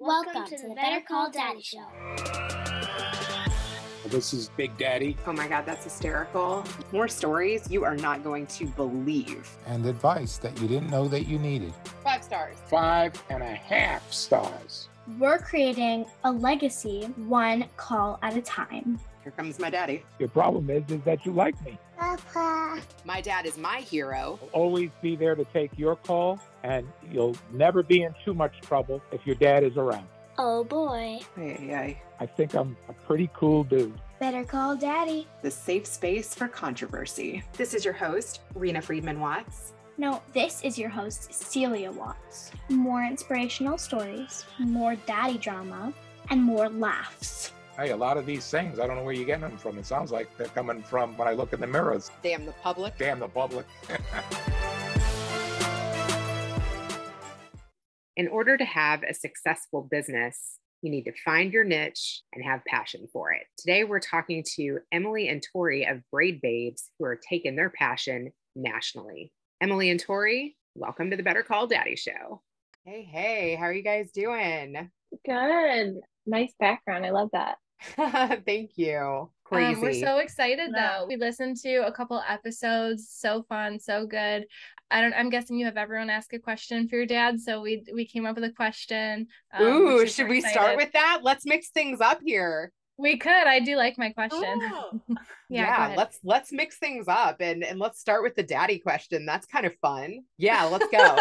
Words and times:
Welcome, 0.00 0.46
to, 0.46 0.68
the 0.68 0.74
Better 0.76 1.04
Call 1.04 1.28
Daddy 1.28 1.60
Show. 1.60 1.84
This 4.06 4.32
is 4.32 4.48
Big 4.56 4.76
Daddy. 4.78 5.16
Oh 5.26 5.32
my 5.32 5.48
God, 5.48 5.66
that's 5.66 5.82
hysterical. 5.82 6.64
More 6.92 7.08
stories 7.08 7.68
you 7.68 7.82
are 7.84 7.96
not 7.96 8.22
going 8.22 8.46
to 8.46 8.66
believe. 8.66 9.48
and 9.66 9.84
advice 9.84 10.38
that 10.38 10.56
you 10.60 10.68
didn't 10.68 10.90
know 10.90 11.08
that 11.08 11.26
you 11.26 11.40
needed. 11.40 11.74
Five 12.04 12.22
stars. 12.22 12.56
Five 12.68 13.20
and 13.28 13.42
a 13.42 13.54
half 13.54 14.12
stars. 14.12 14.88
We're 15.18 15.38
creating 15.38 16.06
a 16.22 16.30
legacy 16.30 17.12
one 17.16 17.64
call 17.76 18.20
at 18.22 18.36
a 18.36 18.42
time. 18.42 19.00
Here 19.28 19.34
comes 19.36 19.58
my 19.58 19.68
daddy. 19.68 20.02
Your 20.18 20.30
problem 20.30 20.70
is, 20.70 20.90
is 20.90 21.02
that 21.02 21.26
you 21.26 21.32
like 21.32 21.54
me. 21.62 21.78
Papa. 21.98 22.80
My 23.04 23.20
dad 23.20 23.44
is 23.44 23.58
my 23.58 23.80
hero. 23.80 24.38
I'll 24.40 24.48
always 24.54 24.88
be 25.02 25.16
there 25.16 25.34
to 25.34 25.44
take 25.44 25.70
your 25.76 25.96
call, 25.96 26.40
and 26.62 26.88
you'll 27.12 27.36
never 27.52 27.82
be 27.82 28.04
in 28.04 28.14
too 28.24 28.32
much 28.32 28.62
trouble 28.62 29.02
if 29.12 29.26
your 29.26 29.36
dad 29.36 29.64
is 29.64 29.76
around. 29.76 30.06
Oh 30.38 30.64
boy. 30.64 31.20
Ay, 31.36 31.58
ay, 31.60 31.74
ay. 31.74 32.02
I 32.20 32.24
think 32.24 32.54
I'm 32.54 32.74
a 32.88 32.94
pretty 32.94 33.28
cool 33.34 33.64
dude. 33.64 34.00
Better 34.18 34.44
call 34.44 34.74
daddy. 34.76 35.26
The 35.42 35.50
safe 35.50 35.86
space 35.86 36.34
for 36.34 36.48
controversy. 36.48 37.42
This 37.52 37.74
is 37.74 37.84
your 37.84 37.92
host, 37.92 38.40
Rena 38.54 38.80
Friedman 38.80 39.20
Watts. 39.20 39.74
No, 39.98 40.22
this 40.32 40.62
is 40.64 40.78
your 40.78 40.88
host, 40.88 41.34
Celia 41.34 41.92
Watts. 41.92 42.50
More 42.70 43.04
inspirational 43.04 43.76
stories, 43.76 44.46
more 44.58 44.96
daddy 45.04 45.36
drama, 45.36 45.92
and 46.30 46.42
more 46.42 46.70
laughs. 46.70 47.52
Hey, 47.78 47.90
a 47.90 47.96
lot 47.96 48.16
of 48.16 48.26
these 48.26 48.50
things, 48.50 48.80
I 48.80 48.88
don't 48.88 48.96
know 48.96 49.04
where 49.04 49.14
you're 49.14 49.24
getting 49.24 49.42
them 49.42 49.56
from. 49.56 49.78
It 49.78 49.86
sounds 49.86 50.10
like 50.10 50.36
they're 50.36 50.48
coming 50.48 50.82
from 50.82 51.16
when 51.16 51.28
I 51.28 51.32
look 51.34 51.52
in 51.52 51.60
the 51.60 51.66
mirrors. 51.68 52.10
Damn 52.24 52.44
the 52.44 52.50
public. 52.50 52.98
Damn 52.98 53.20
the 53.20 53.28
public. 53.28 53.66
In 58.16 58.26
order 58.26 58.56
to 58.56 58.64
have 58.64 59.04
a 59.04 59.14
successful 59.14 59.86
business, 59.88 60.58
you 60.82 60.90
need 60.90 61.04
to 61.04 61.12
find 61.24 61.52
your 61.52 61.62
niche 61.62 62.22
and 62.32 62.44
have 62.44 62.64
passion 62.66 63.06
for 63.12 63.30
it. 63.30 63.46
Today, 63.56 63.84
we're 63.84 64.00
talking 64.00 64.44
to 64.56 64.80
Emily 64.90 65.28
and 65.28 65.40
Tori 65.52 65.84
of 65.84 66.02
Braid 66.10 66.40
Babes, 66.40 66.90
who 66.98 67.04
are 67.04 67.20
taking 67.30 67.54
their 67.54 67.70
passion 67.70 68.32
nationally. 68.56 69.32
Emily 69.60 69.90
and 69.90 70.00
Tori, 70.00 70.56
welcome 70.74 71.12
to 71.12 71.16
the 71.16 71.22
Better 71.22 71.44
Call 71.44 71.68
Daddy 71.68 71.94
Show. 71.94 72.42
Hey, 72.84 73.04
hey, 73.04 73.54
how 73.54 73.66
are 73.66 73.72
you 73.72 73.84
guys 73.84 74.10
doing? 74.10 74.90
Good. 75.24 76.00
Nice 76.26 76.52
background. 76.58 77.06
I 77.06 77.10
love 77.10 77.28
that. 77.34 77.58
Thank 78.46 78.72
you. 78.76 79.30
Crazy. 79.44 79.74
Um, 79.74 79.80
we're 79.80 79.94
so 79.94 80.18
excited 80.18 80.70
Yeah. 80.74 80.98
though. 81.00 81.06
We 81.06 81.16
listened 81.16 81.56
to 81.58 81.86
a 81.86 81.92
couple 81.92 82.22
episodes. 82.28 83.08
So 83.10 83.44
fun, 83.48 83.78
so 83.78 84.06
good. 84.06 84.46
I 84.90 85.00
don't 85.00 85.14
I'm 85.14 85.30
guessing 85.30 85.58
you 85.58 85.66
have 85.66 85.76
everyone 85.76 86.10
ask 86.10 86.32
a 86.32 86.38
question 86.38 86.88
for 86.88 86.96
your 86.96 87.06
dad. 87.06 87.40
So 87.40 87.60
we 87.60 87.84
we 87.94 88.06
came 88.06 88.26
up 88.26 88.34
with 88.34 88.44
a 88.44 88.52
question. 88.52 89.26
um, 89.52 89.64
Ooh, 89.64 90.06
should 90.06 90.28
we 90.28 90.40
start 90.40 90.76
with 90.76 90.92
that? 90.92 91.20
Let's 91.22 91.46
mix 91.46 91.70
things 91.70 92.00
up 92.00 92.20
here. 92.24 92.72
We 92.96 93.16
could. 93.16 93.30
I 93.30 93.60
do 93.60 93.76
like 93.76 93.96
my 93.96 94.10
question. 94.10 94.42
Oh. 94.44 95.00
Yeah, 95.50 95.94
let's 95.96 96.18
let's 96.22 96.52
mix 96.52 96.76
things 96.76 97.06
up 97.08 97.40
and 97.40 97.64
and 97.64 97.78
let's 97.78 97.98
start 97.98 98.22
with 98.22 98.34
the 98.34 98.42
daddy 98.42 98.78
question. 98.78 99.24
That's 99.24 99.46
kind 99.46 99.64
of 99.64 99.72
fun. 99.80 100.24
Yeah, 100.36 100.64
let's 100.64 100.86
go. 100.92 101.16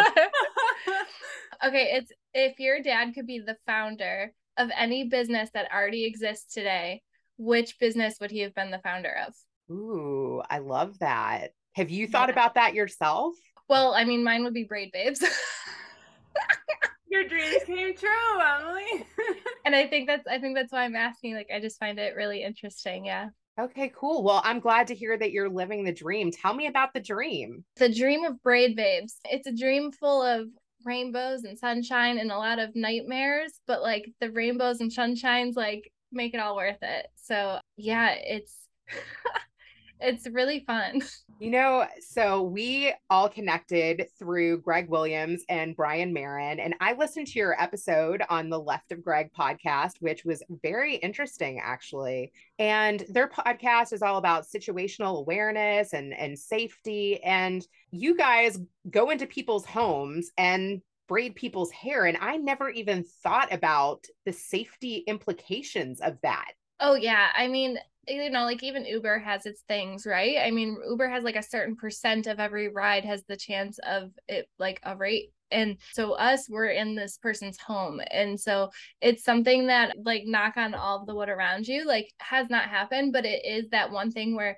okay, 1.66 1.92
it's 1.94 2.12
if 2.34 2.60
your 2.60 2.82
dad 2.82 3.14
could 3.16 3.26
be 3.26 3.40
the 3.40 3.56
founder 3.66 4.34
of 4.58 4.70
any 4.78 5.06
business 5.06 5.50
that 5.54 5.72
already 5.74 6.06
exists 6.06 6.54
today, 6.54 7.02
which 7.38 7.80
business 7.80 8.18
would 8.20 8.32
he 8.32 8.40
have 8.40 8.56
been 8.56 8.72
the 8.72 8.80
founder 8.80 9.14
of? 9.28 9.34
Ooh, 9.74 10.42
I 10.50 10.60
love 10.60 11.00
that. 11.00 11.52
Have 11.76 11.90
you 11.90 12.08
thought 12.08 12.30
Yeah. 12.30 12.34
about 12.34 12.56
that 12.56 12.74
yourself? 12.74 13.36
Well, 13.70 13.94
I 13.94 14.04
mean, 14.06 14.24
mine 14.24 14.44
would 14.44 14.54
be 14.54 14.64
Braid 14.64 14.92
Babes. 14.92 15.24
Your 17.10 17.28
dreams 17.28 17.64
came 17.66 17.96
true, 17.96 18.10
Emily. 18.42 19.06
and 19.66 19.76
I 19.76 19.88
think 19.88 20.08
that's 20.08 20.28
I 20.28 20.40
think 20.40 20.56
that's 20.56 20.72
why 20.72 20.84
I'm 20.84 20.96
asking. 20.96 21.36
Like, 21.36 21.50
I 21.54 21.60
just 21.60 21.80
find 21.80 21.98
it 22.00 22.16
really 22.16 22.44
interesting. 22.44 23.06
Yeah. 23.06 23.30
Okay, 23.60 23.92
cool. 23.96 24.24
Well, 24.24 24.42
I'm 24.44 24.60
glad 24.60 24.88
to 24.88 24.96
hear 24.96 25.18
that 25.18 25.32
you're 25.32 25.50
living 25.50 25.84
the 25.84 25.92
dream. 25.92 26.32
Tell 26.32 26.54
me 26.54 26.68
about 26.68 26.94
the 26.94 27.00
dream. 27.00 27.64
The 27.78 27.94
dream 27.94 28.24
of 28.24 28.42
Braid 28.44 28.76
Babes. 28.76 29.20
It's 29.26 29.48
a 29.48 29.56
dream 29.56 29.92
full 29.92 30.22
of 30.22 30.48
rainbows 30.88 31.44
and 31.44 31.60
sunshine 31.60 32.18
and 32.18 32.32
a 32.32 32.38
lot 32.38 32.60
of 32.60 32.76
nightmares, 32.76 33.60
but 33.68 33.82
like 33.82 34.12
the 34.22 34.32
rainbows 34.32 34.82
and 34.82 34.92
sunshines 34.92 35.56
like 35.56 35.92
make 36.12 36.34
it 36.34 36.40
all 36.40 36.56
worth 36.56 36.82
it. 36.82 37.08
So 37.16 37.60
yeah, 37.76 38.12
it's 38.14 38.56
it's 40.00 40.28
really 40.28 40.64
fun. 40.66 41.02
You 41.40 41.52
know, 41.52 41.86
so 42.00 42.42
we 42.42 42.92
all 43.12 43.30
connected 43.30 44.08
through 44.18 44.62
Greg 44.62 44.90
Williams 44.90 45.44
and 45.50 45.76
Brian 45.76 46.12
Marin, 46.12 46.60
and 46.60 46.74
I 46.82 46.94
listened 46.94 47.28
to 47.28 47.40
your 47.40 47.62
episode 47.62 48.24
on 48.28 48.50
the 48.50 48.60
Left 48.60 48.92
of 48.92 49.04
Greg 49.04 49.30
podcast, 49.38 49.94
which 50.00 50.26
was 50.26 50.42
very 50.64 50.96
interesting, 50.96 51.60
actually. 51.64 52.32
And 52.58 53.06
their 53.10 53.28
podcast 53.28 53.94
is 53.94 54.02
all 54.02 54.18
about 54.18 54.48
situational 54.48 55.20
awareness 55.20 55.94
and, 55.94 56.12
and 56.12 56.40
safety. 56.40 57.22
And 57.24 57.64
you 57.92 58.18
guys 58.18 58.60
go 58.90 59.12
into 59.12 59.28
people's 59.28 59.66
homes 59.66 60.32
and 60.40 60.82
braid 61.08 61.36
people's 61.36 61.72
hair. 61.72 62.06
And 62.06 62.18
I 62.20 62.38
never 62.38 62.72
even 62.72 63.04
thought 63.04 63.54
about 63.54 64.06
the 64.26 64.34
safety 64.34 65.04
implications 65.06 66.02
of 66.02 66.18
that. 66.24 66.54
Oh 66.80 66.96
yeah, 66.96 67.28
I 67.36 67.48
mean, 67.48 67.78
you 68.08 68.30
know, 68.30 68.44
like 68.44 68.64
even 68.64 68.86
Uber 68.86 69.20
has 69.20 69.46
its 69.46 69.62
things, 69.68 70.06
right? 70.06 70.38
I 70.40 70.52
mean, 70.52 70.78
Uber 70.88 71.10
has 71.10 71.24
like 71.24 71.36
a 71.36 71.44
certain 71.44 71.76
percent 71.76 72.28
of 72.28 72.40
every 72.40 72.70
ride 72.70 73.06
has 73.06 73.24
the 73.28 73.38
chance 73.38 73.80
of 73.80 74.12
it 74.28 74.48
like 74.60 74.80
a 74.84 74.96
rate. 74.96 75.32
And 75.52 75.78
so 75.94 76.14
us, 76.14 76.50
we're 76.50 76.68
in 76.68 76.96
this 76.96 77.18
person's 77.18 77.58
home. 77.58 78.02
And 78.12 78.40
so 78.40 78.70
it's 79.02 79.24
something 79.24 79.68
that 79.68 79.96
like 80.04 80.24
knock 80.26 80.58
on 80.58 80.74
all 80.74 81.06
the 81.06 81.16
wood 81.16 81.30
around 81.30 81.68
you, 81.68 81.86
like 81.86 82.12
has 82.20 82.50
not 82.50 82.70
happened, 82.70 83.14
but 83.14 83.26
it 83.26 83.46
is 83.46 83.70
that 83.70 83.92
one 83.92 84.12
thing 84.12 84.36
where 84.36 84.58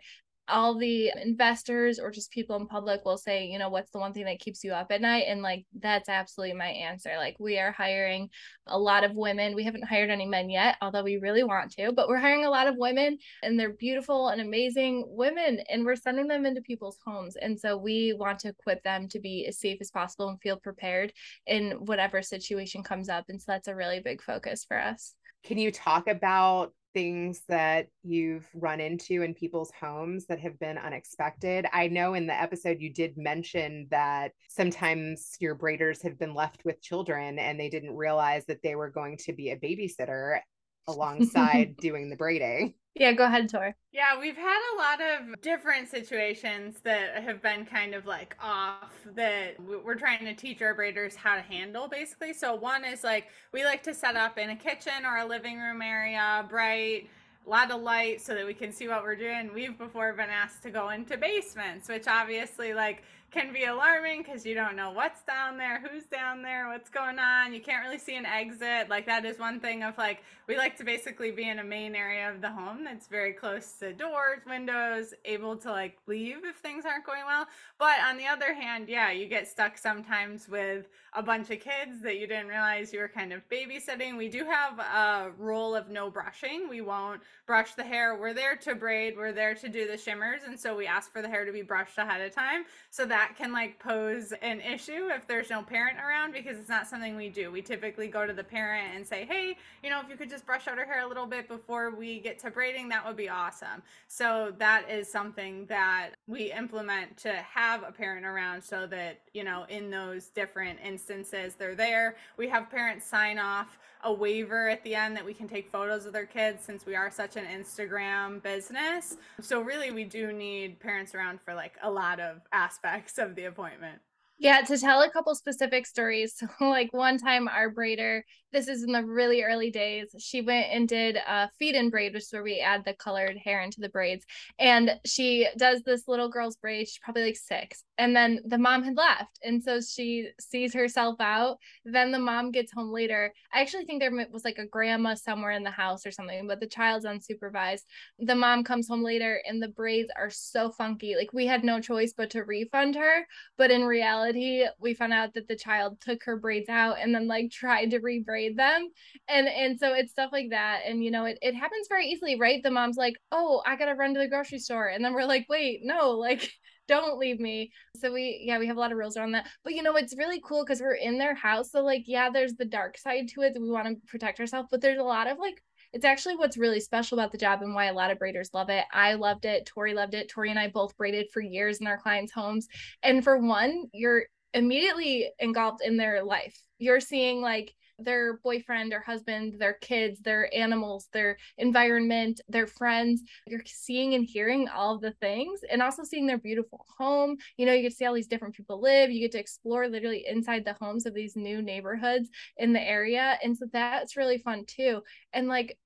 all 0.50 0.78
the 0.78 1.12
investors 1.24 2.00
or 2.00 2.12
just 2.12 2.32
people 2.32 2.56
in 2.56 2.68
public 2.68 3.06
will 3.06 3.18
say, 3.18 3.46
you 3.46 3.60
know, 3.60 3.70
what's 3.70 3.92
the 3.92 4.00
one 4.00 4.14
thing 4.14 4.26
that 4.26 4.40
keeps 4.40 4.64
you 4.64 4.72
up 4.72 4.92
at 4.92 5.02
night? 5.02 5.26
And 5.28 5.42
like, 5.42 5.66
that's 5.80 6.10
absolutely 6.10 6.56
my 6.56 6.68
answer. 6.68 7.12
Like, 7.18 7.36
we 7.40 7.60
are 7.60 7.72
hiring 7.72 8.30
a 8.68 8.78
lot 8.78 9.04
of 9.04 9.16
women. 9.16 9.56
We 9.56 9.64
haven't 9.64 9.88
hired 9.88 10.10
any 10.10 10.26
men 10.26 10.50
yet, 10.50 10.78
although 10.82 11.04
we 11.04 11.18
really 11.18 11.44
want 11.44 11.72
to, 11.74 11.92
but 11.92 12.08
we're 12.08 12.18
hiring 12.18 12.46
a 12.46 12.50
lot 12.50 12.68
of 12.68 12.76
women 12.78 13.18
and 13.44 13.60
they're 13.60 13.74
beautiful 13.74 14.30
and 14.30 14.42
amazing 14.42 15.06
women. 15.08 15.62
And 15.70 15.86
we're 15.86 15.96
sending 15.96 16.28
them 16.28 16.46
into 16.46 16.62
people's 16.62 16.98
homes. 17.06 17.36
And 17.36 17.60
so 17.60 17.78
we 17.78 18.14
want 18.14 18.40
to 18.40 18.50
equip 18.50 18.84
them 18.84 19.08
to 19.10 19.20
be 19.20 19.46
as 19.48 19.60
safe 19.60 19.80
as 19.82 19.92
possible 19.92 20.30
and 20.30 20.42
feel 20.42 20.58
prepared 20.58 21.14
in 21.48 21.72
whatever 21.86 22.22
situation 22.22 22.84
comes 22.84 23.10
up. 23.10 23.26
And 23.30 23.40
so 23.42 23.46
that's 23.48 23.68
a 23.68 23.76
really 23.76 24.00
big 24.00 24.22
focus 24.22 24.66
for 24.68 24.80
us. 24.80 25.16
Can 25.44 25.58
you 25.58 25.72
talk 25.72 26.08
about 26.08 26.74
things 26.94 27.42
that 27.48 27.88
you've 28.04 28.48
run 28.54 28.80
into 28.80 29.22
in 29.22 29.34
people's 29.34 29.72
homes 29.80 30.26
that 30.28 30.40
have 30.40 30.60
been 30.60 30.78
unexpected? 30.78 31.66
I 31.74 31.88
know 31.88 32.14
in 32.14 32.28
the 32.28 32.40
episode 32.40 32.80
you 32.80 32.94
did 32.94 33.18
mention 33.18 33.88
that 33.92 34.32
sometimes 34.50 35.36
your 35.40 35.56
braiders 35.56 36.02
have 36.04 36.18
been 36.18 36.34
left 36.34 36.66
with 36.66 36.82
children 36.82 37.40
and 37.40 37.60
they 37.60 37.70
didn't 37.70 37.96
realize 37.96 38.46
that 38.46 38.62
they 38.64 38.76
were 38.76 38.90
going 38.90 39.18
to 39.18 39.34
be 39.34 39.50
a 39.50 39.58
babysitter 39.58 40.40
alongside 40.88 41.78
doing 41.82 42.10
the 42.10 42.16
braiding. 42.16 42.74
Yeah, 42.96 43.14
go 43.14 43.26
ahead, 43.26 43.48
Tor. 43.50 43.76
yeah, 43.94 44.20
we've 44.20 44.36
had 44.36 44.60
a 44.74 44.76
lot 44.78 45.00
of 45.00 45.42
different 45.42 45.90
situations 45.90 46.82
that 46.84 47.24
have 47.24 47.42
been 47.42 47.66
kind 47.66 47.94
of 47.94 48.06
like 48.06 48.36
off 48.42 48.92
that 49.16 49.56
we're 49.60 49.96
trying 49.96 50.26
to 50.26 50.34
teach 50.34 50.62
our 50.62 50.76
braiders 50.76 51.16
how 51.16 51.36
to 51.36 51.42
handle 51.42 51.88
basically. 51.88 52.34
So, 52.34 52.56
one 52.56 52.84
is 52.84 53.04
like 53.04 53.28
we 53.54 53.64
like 53.64 53.84
to 53.84 53.94
set 53.94 54.16
up 54.16 54.38
in 54.38 54.50
a 54.50 54.56
kitchen 54.56 55.06
or 55.06 55.18
a 55.18 55.26
living 55.26 55.60
room 55.60 55.82
area, 55.82 56.46
bright, 56.50 57.08
a 57.46 57.50
lot 57.50 57.72
of 57.72 57.82
light 57.82 58.22
so 58.22 58.34
that 58.36 58.46
we 58.46 58.54
can 58.54 58.72
see 58.72 58.88
what 58.88 59.04
we're 59.04 59.16
doing. 59.16 59.52
We've 59.54 59.78
before 59.78 60.12
been 60.14 60.30
asked 60.30 60.64
to 60.64 60.70
go 60.72 60.90
into 60.90 61.18
basements, 61.18 61.88
which 61.88 62.08
obviously, 62.08 62.74
like, 62.74 63.04
can 63.32 63.54
be 63.54 63.66
alarming 63.66 64.24
because 64.24 64.46
you 64.46 64.56
don't 64.56 64.76
know 64.76 64.92
what's 64.92 65.22
down 65.24 65.58
there, 65.58 65.82
who's 65.82 66.06
down 66.06 66.42
there, 66.42 66.68
what's 66.70 66.90
going 66.90 67.20
on. 67.20 67.54
You 67.54 67.62
can't 67.62 67.86
really 67.86 68.00
see 68.00 68.16
an 68.16 68.26
exit. 68.26 68.90
Like 68.90 69.06
that 69.06 69.26
is 69.26 69.40
one 69.40 69.60
thing 69.60 69.84
of 69.84 69.98
like 69.98 70.24
we 70.48 70.58
like 70.58 70.78
to 70.78 70.84
basically 70.84 71.32
be 71.32 71.48
in 71.48 71.60
a 71.60 71.64
main 71.64 71.96
area 71.96 72.32
of 72.32 72.42
the 72.42 72.50
home 72.50 72.84
that's 72.84 73.08
very 73.08 73.34
close 73.34 73.74
to 73.80 73.94
doors, 73.94 74.40
windows, 74.48 75.14
able 75.26 75.56
to 75.58 75.72
like 75.72 75.98
leave 76.08 76.44
if 76.44 76.56
things 76.58 76.86
aren't 76.86 77.06
going 77.06 77.26
well. 77.28 77.46
But 77.78 78.00
on 78.08 78.18
the 78.18 78.26
other 78.26 78.54
hand, 78.54 78.90
yeah, 78.90 79.12
you 79.12 79.28
get 79.28 79.48
stuck 79.48 79.78
sometimes 79.78 80.50
with 80.50 80.88
a 81.14 81.22
bunch 81.22 81.52
of 81.52 81.60
kids 81.60 82.02
that 82.04 82.18
you 82.18 82.28
didn't 82.28 82.48
realize 82.48 82.92
you 82.94 83.00
were 83.00 83.08
kind 83.08 83.34
of 83.34 83.48
babysitting. 83.50 84.18
We 84.18 84.30
do 84.30 84.46
have 84.46 84.80
a 84.80 85.32
rule 85.38 85.76
of 85.76 85.90
no 85.90 86.10
brushing. 86.10 86.68
We 86.70 86.82
won't 86.82 87.22
brush 87.46 87.74
the 87.76 87.84
hair. 87.84 88.18
We're 88.20 88.34
there 88.34 88.56
to 88.58 88.76
braid, 88.76 89.16
we're 89.18 89.34
there 89.34 89.56
to 89.56 89.70
do 89.70 89.88
the 89.88 89.98
shimmers, 89.98 90.42
and 90.46 90.60
so 90.60 90.76
we 90.76 90.88
ask 90.88 91.12
for 91.12 91.22
the 91.22 91.28
hair 91.28 91.46
to 91.46 91.52
be 91.52 91.62
brushed 91.62 91.98
ahead 91.98 92.22
of 92.22 92.34
time 92.34 92.64
so 92.90 93.06
that 93.06 93.19
can 93.38 93.52
like 93.52 93.80
pose 93.80 94.34
an 94.42 94.62
issue 94.62 95.10
if 95.12 95.28
there's 95.28 95.50
no 95.50 95.62
parent 95.62 95.98
around 96.00 96.34
because 96.34 96.58
it's 96.58 96.70
not 96.70 96.88
something 96.88 97.16
we 97.16 97.30
do. 97.30 97.52
We 97.52 97.62
typically 97.62 98.08
go 98.08 98.26
to 98.26 98.34
the 98.34 98.44
parent 98.44 98.96
and 98.96 99.06
say, 99.06 99.26
"Hey, 99.26 99.58
you 99.84 99.90
know, 99.90 100.00
if 100.02 100.10
you 100.10 100.16
could 100.16 100.30
just 100.30 100.46
brush 100.46 100.68
out 100.68 100.78
her 100.78 100.86
hair 100.86 101.02
a 101.02 101.08
little 101.08 101.26
bit 101.26 101.48
before 101.48 101.92
we 101.92 102.20
get 102.20 102.40
to 102.40 102.52
braiding, 102.52 102.90
that 102.90 103.06
would 103.06 103.18
be 103.18 103.30
awesome." 103.30 103.84
So 104.08 104.54
that 104.58 104.90
is 104.90 105.12
something 105.12 105.66
that 105.68 106.12
we 106.28 106.52
implement 106.52 107.18
to 107.18 107.34
have 107.34 107.84
a 107.84 107.92
parent 107.92 108.26
around 108.26 108.64
so 108.64 108.88
that, 108.88 109.20
you 109.34 109.44
know, 109.44 109.66
in 109.70 109.90
those 109.90 110.28
different 110.28 110.80
instances 110.84 111.56
they're 111.56 111.76
there. 111.76 112.16
We 112.38 112.48
have 112.50 112.70
parents 112.70 113.06
sign 113.06 113.40
off 113.40 113.78
a 114.04 114.14
waiver 114.14 114.70
at 114.70 114.84
the 114.84 114.96
end 114.96 115.16
that 115.16 115.26
we 115.26 115.34
can 115.34 115.48
take 115.48 115.70
photos 115.70 116.06
of 116.06 116.14
their 116.14 116.26
kids 116.26 116.64
since 116.64 116.86
we 116.86 116.96
are 116.96 117.12
such 117.12 117.36
an 117.36 117.46
Instagram 117.46 118.42
business. 118.42 119.18
So 119.42 119.62
really 119.62 119.92
we 119.92 120.06
do 120.06 120.32
need 120.32 120.80
parents 120.80 121.14
around 121.14 121.42
for 121.42 121.54
like 121.54 121.78
a 121.82 121.92
lot 121.92 122.20
of 122.20 122.42
aspects 122.52 123.18
of 123.18 123.36
the 123.36 123.46
appointment. 123.46 124.00
Yeah, 124.42 124.62
to 124.62 124.78
tell 124.78 125.02
a 125.02 125.10
couple 125.10 125.36
specific 125.36 125.86
stories. 125.86 126.42
like 126.62 126.94
one 126.94 127.18
time, 127.18 127.50
our 127.50 127.70
braider, 127.70 128.22
this 128.52 128.68
is 128.68 128.84
in 128.84 128.92
the 128.92 129.06
really 129.06 129.44
early 129.44 129.72
days, 129.72 130.16
she 130.20 130.42
went 130.42 130.68
and 130.72 130.88
did 130.88 131.18
a 131.18 131.50
feed 131.60 131.76
in 131.76 131.90
braid, 131.90 132.14
which 132.14 132.24
is 132.24 132.34
where 132.34 132.44
we 132.44 132.60
add 132.60 132.84
the 132.84 132.94
colored 132.94 133.38
hair 133.38 133.62
into 133.62 133.80
the 133.80 133.90
braids. 133.90 134.26
And 134.58 135.00
she 135.06 135.48
does 135.58 135.82
this 135.84 136.08
little 136.08 136.30
girl's 136.30 136.56
braid. 136.58 136.88
She's 136.88 137.00
probably 137.00 137.26
like 137.26 137.38
six. 137.38 137.84
And 137.98 138.16
then 138.16 138.40
the 138.46 138.58
mom 138.58 138.84
had 138.84 138.98
left. 138.98 139.40
And 139.44 139.64
so 139.64 139.82
she 139.82 140.30
sees 140.40 140.74
herself 140.74 141.18
out. 141.20 141.58
Then 141.86 142.12
the 142.12 142.20
mom 142.20 142.52
gets 142.52 142.72
home 142.72 142.92
later. 142.92 143.34
I 143.54 143.62
actually 143.62 143.86
think 143.86 144.02
there 144.02 144.28
was 144.32 144.46
like 144.46 144.58
a 144.58 144.66
grandma 144.68 145.16
somewhere 145.16 145.52
in 145.52 145.64
the 145.64 145.72
house 145.72 146.06
or 146.06 146.12
something, 146.12 146.48
but 146.48 146.60
the 146.60 146.68
child's 146.68 147.06
unsupervised. 147.06 147.84
The 148.20 148.36
mom 148.36 148.64
comes 148.64 148.88
home 148.88 149.04
later 149.04 149.42
and 149.48 149.62
the 149.62 149.68
braids 149.68 150.10
are 150.18 150.30
so 150.30 150.72
funky. 150.72 151.16
Like 151.16 151.34
we 151.34 151.46
had 151.46 151.64
no 151.64 151.80
choice 151.80 152.14
but 152.16 152.32
to 152.32 152.44
refund 152.44 152.96
her. 152.96 153.28
But 153.58 153.72
in 153.72 153.84
reality, 153.84 154.66
we 154.80 154.94
found 154.94 155.14
out 155.14 155.34
that 155.34 155.48
the 155.48 155.56
child 155.56 156.00
took 156.02 156.24
her 156.24 156.38
braids 156.38 156.70
out 156.70 156.98
and 157.00 157.14
then 157.14 157.28
like 157.28 157.52
tried 157.52 157.92
to 157.92 158.00
rebraid 158.00 158.39
them. 158.48 158.90
And 159.28 159.48
and 159.48 159.78
so 159.78 159.94
it's 159.94 160.12
stuff 160.12 160.32
like 160.32 160.52
that. 160.52 160.84
And 160.86 161.04
you 161.04 161.12
know, 161.12 161.26
it, 161.26 161.38
it 161.42 161.56
happens 161.56 161.88
very 161.90 162.08
easily, 162.08 162.40
right? 162.40 162.64
The 162.64 162.72
mom's 162.72 162.96
like, 162.96 163.16
oh, 163.34 163.62
I 163.66 163.76
gotta 163.76 163.96
run 163.96 164.14
to 164.14 164.20
the 164.20 164.30
grocery 164.30 164.60
store. 164.60 164.88
And 164.88 165.04
then 165.04 165.14
we're 165.14 165.26
like, 165.26 165.48
wait, 165.50 165.82
no, 165.84 166.12
like 166.12 166.50
don't 166.88 167.20
leave 167.20 167.40
me. 167.42 167.72
So 167.98 168.14
we 168.14 168.42
yeah, 168.46 168.58
we 168.58 168.68
have 168.68 168.78
a 168.78 168.80
lot 168.80 168.94
of 168.94 168.98
rules 168.98 169.18
around 169.18 169.34
that. 169.34 169.48
But 169.66 169.74
you 169.74 169.84
know, 169.84 169.98
it's 169.98 170.18
really 170.18 170.42
cool 170.44 170.64
because 170.64 170.80
we're 170.80 170.94
in 170.94 171.18
their 171.18 171.36
house. 171.36 171.72
So 171.72 171.84
like, 171.84 172.04
yeah, 172.06 172.30
there's 172.30 172.54
the 172.54 172.66
dark 172.66 172.98
side 172.98 173.28
to 173.30 173.42
it 173.42 173.58
we 173.60 173.70
want 173.70 173.88
to 173.88 174.08
protect 174.08 174.40
ourselves, 174.40 174.70
but 174.72 174.80
there's 174.80 175.00
a 175.00 175.04
lot 175.04 175.28
of 175.28 175.38
like 175.38 175.62
it's 175.92 176.06
actually 176.06 176.36
what's 176.36 176.58
really 176.58 176.80
special 176.80 177.18
about 177.18 177.32
the 177.32 177.38
job 177.38 177.62
and 177.62 177.74
why 177.74 177.86
a 177.86 177.94
lot 177.94 178.12
of 178.12 178.20
braiders 178.20 178.54
love 178.54 178.70
it. 178.70 178.86
I 178.94 179.16
loved 179.16 179.46
it. 179.46 179.66
Tori 179.66 179.94
loved 179.94 180.14
it. 180.14 180.30
Tori 180.30 180.50
and 180.52 180.60
I 180.60 180.68
both 180.68 180.96
braided 180.98 181.32
for 181.34 181.42
years 181.42 181.80
in 181.80 181.88
our 181.88 181.98
clients' 181.98 182.32
homes. 182.32 182.68
And 183.02 183.24
for 183.24 183.40
one, 183.40 183.86
you're 183.92 184.26
immediately 184.54 185.32
engulfed 185.40 185.82
in 185.84 185.98
their 185.98 186.24
life. 186.24 186.60
You're 186.78 187.00
seeing 187.00 187.42
like 187.42 187.74
their 188.02 188.38
boyfriend 188.38 188.94
or 188.94 189.02
husband, 189.02 189.56
their 189.60 189.74
kids, 189.74 190.20
their 190.22 190.54
animals, 190.56 191.08
their 191.14 191.38
environment, 191.58 192.42
their 192.48 192.68
friends. 192.68 193.22
You're 193.48 193.62
seeing 193.66 194.14
and 194.16 194.26
hearing 194.26 194.68
all 194.68 194.98
the 194.98 195.12
things 195.14 195.62
and 195.70 195.82
also 195.82 196.04
seeing 196.04 196.28
their 196.28 196.38
beautiful 196.38 196.86
home. 196.98 197.38
You 197.58 197.66
know, 197.66 197.74
you 197.74 197.82
get 197.82 197.90
to 197.90 197.96
see 197.96 198.06
all 198.06 198.14
these 198.14 198.28
different 198.28 198.56
people 198.56 198.82
live. 198.82 199.12
You 199.12 199.22
get 199.22 199.32
to 199.34 199.40
explore 199.40 199.88
literally 199.88 200.26
inside 200.28 200.66
the 200.66 200.78
homes 200.80 201.06
of 201.06 201.14
these 201.14 201.36
new 201.36 201.62
neighborhoods 201.62 202.30
in 202.58 202.74
the 202.74 202.82
area. 202.82 203.38
And 203.44 203.58
so 203.58 203.66
that's 203.72 204.18
really 204.18 204.38
fun 204.38 204.66
too. 204.66 205.02
And 205.34 205.48
like, 205.48 205.78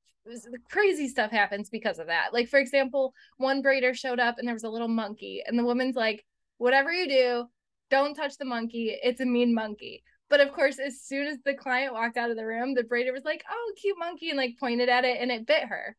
crazy 0.69 1.09
stuff 1.09 1.31
happens 1.31 1.69
because 1.69 1.99
of 1.99 2.07
that. 2.07 2.33
Like, 2.33 2.47
for 2.47 2.59
example, 2.59 3.13
one 3.37 3.61
braider 3.61 3.93
showed 3.93 4.19
up 4.19 4.37
and 4.37 4.47
there 4.47 4.55
was 4.55 4.63
a 4.63 4.69
little 4.69 4.87
monkey, 4.87 5.43
and 5.45 5.59
the 5.59 5.65
woman's 5.65 5.95
like, 5.95 6.23
Whatever 6.57 6.93
you 6.93 7.09
do, 7.09 7.45
don't 7.89 8.13
touch 8.15 8.37
the 8.37 8.45
monkey. 8.45 8.97
It's 9.03 9.19
a 9.19 9.25
mean 9.25 9.53
monkey. 9.53 10.03
But 10.29 10.41
of 10.41 10.51
course, 10.51 10.79
as 10.79 11.01
soon 11.01 11.27
as 11.27 11.37
the 11.45 11.53
client 11.53 11.93
walked 11.93 12.17
out 12.17 12.31
of 12.31 12.37
the 12.37 12.45
room, 12.45 12.73
the 12.73 12.83
braider 12.83 13.13
was 13.13 13.23
like, 13.23 13.43
"Oh, 13.49 13.73
cute 13.79 13.97
monkey," 13.99 14.29
and 14.29 14.37
like 14.37 14.57
pointed 14.59 14.89
at 14.89 15.05
it, 15.05 15.17
and 15.21 15.31
it 15.31 15.45
bit 15.45 15.63
her. 15.63 15.95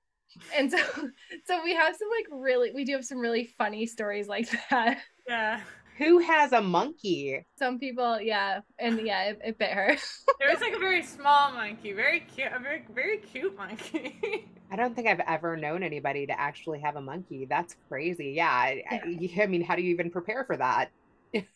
And 0.56 0.70
so, 0.70 0.78
so 1.46 1.62
we 1.62 1.74
have 1.74 1.94
some 1.96 2.08
like 2.10 2.26
really, 2.30 2.72
we 2.72 2.84
do 2.84 2.92
have 2.92 3.04
some 3.04 3.18
really 3.18 3.44
funny 3.58 3.86
stories 3.86 4.28
like 4.28 4.48
that. 4.70 4.98
Yeah. 5.28 5.60
Who 5.98 6.18
has 6.18 6.52
a 6.52 6.60
monkey? 6.60 7.46
Some 7.56 7.78
people, 7.78 8.20
yeah, 8.20 8.60
and 8.80 9.00
yeah, 9.00 9.30
it, 9.30 9.40
it 9.44 9.58
bit 9.58 9.70
her. 9.70 9.90
it 10.40 10.52
was 10.52 10.60
like 10.60 10.74
a 10.74 10.78
very 10.78 11.04
small 11.04 11.52
monkey, 11.52 11.92
very 11.92 12.20
cute, 12.20 12.48
a 12.52 12.58
very 12.58 12.84
very 12.92 13.18
cute 13.18 13.56
monkey. 13.56 14.48
I 14.72 14.76
don't 14.76 14.96
think 14.96 15.06
I've 15.06 15.20
ever 15.20 15.56
known 15.56 15.84
anybody 15.84 16.26
to 16.26 16.38
actually 16.38 16.80
have 16.80 16.96
a 16.96 17.00
monkey. 17.00 17.46
That's 17.48 17.76
crazy. 17.88 18.32
Yeah, 18.32 18.72
yeah. 18.72 18.82
I, 18.90 19.42
I 19.42 19.46
mean, 19.46 19.62
how 19.62 19.76
do 19.76 19.82
you 19.82 19.90
even 19.90 20.10
prepare 20.10 20.44
for 20.44 20.56
that? 20.56 20.90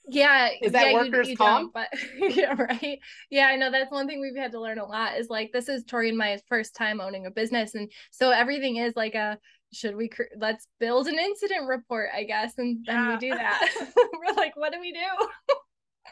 Yeah 0.09 0.51
is 0.63 0.73
that 0.73 0.89
yeah, 0.89 0.95
workers 0.95 1.27
you, 1.27 1.33
you 1.33 1.37
comp? 1.37 1.73
but 1.73 1.89
yeah 2.19 2.55
right? 2.55 2.99
Yeah 3.31 3.47
i 3.47 3.57
know 3.57 3.71
that's 3.71 3.91
one 3.91 4.07
thing 4.07 4.21
we've 4.21 4.37
had 4.37 4.53
to 4.53 4.61
learn 4.61 4.79
a 4.79 4.85
lot 4.85 5.17
is 5.17 5.29
like 5.29 5.51
this 5.53 5.69
is 5.69 5.85
tori 5.85 6.09
and 6.09 6.19
my 6.19 6.39
first 6.49 6.75
time 6.75 7.01
owning 7.01 7.27
a 7.27 7.31
business 7.31 7.75
and 7.75 7.91
so 8.11 8.31
everything 8.31 8.77
is 8.77 8.95
like 8.97 9.15
a 9.15 9.39
should 9.73 9.97
we 9.97 10.09
cr- 10.09 10.23
let's 10.39 10.67
build 10.81 11.07
an 11.07 11.19
incident 11.19 11.67
report 11.67 12.11
i 12.15 12.25
guess 12.25 12.55
and 12.59 12.85
then 12.87 12.97
yeah. 12.97 13.13
we 13.13 13.19
do 13.19 13.31
that. 13.31 13.71
We're 13.97 14.35
like 14.35 14.57
what 14.57 14.73
do 14.73 14.81
we 14.81 14.93
do? 14.93 15.57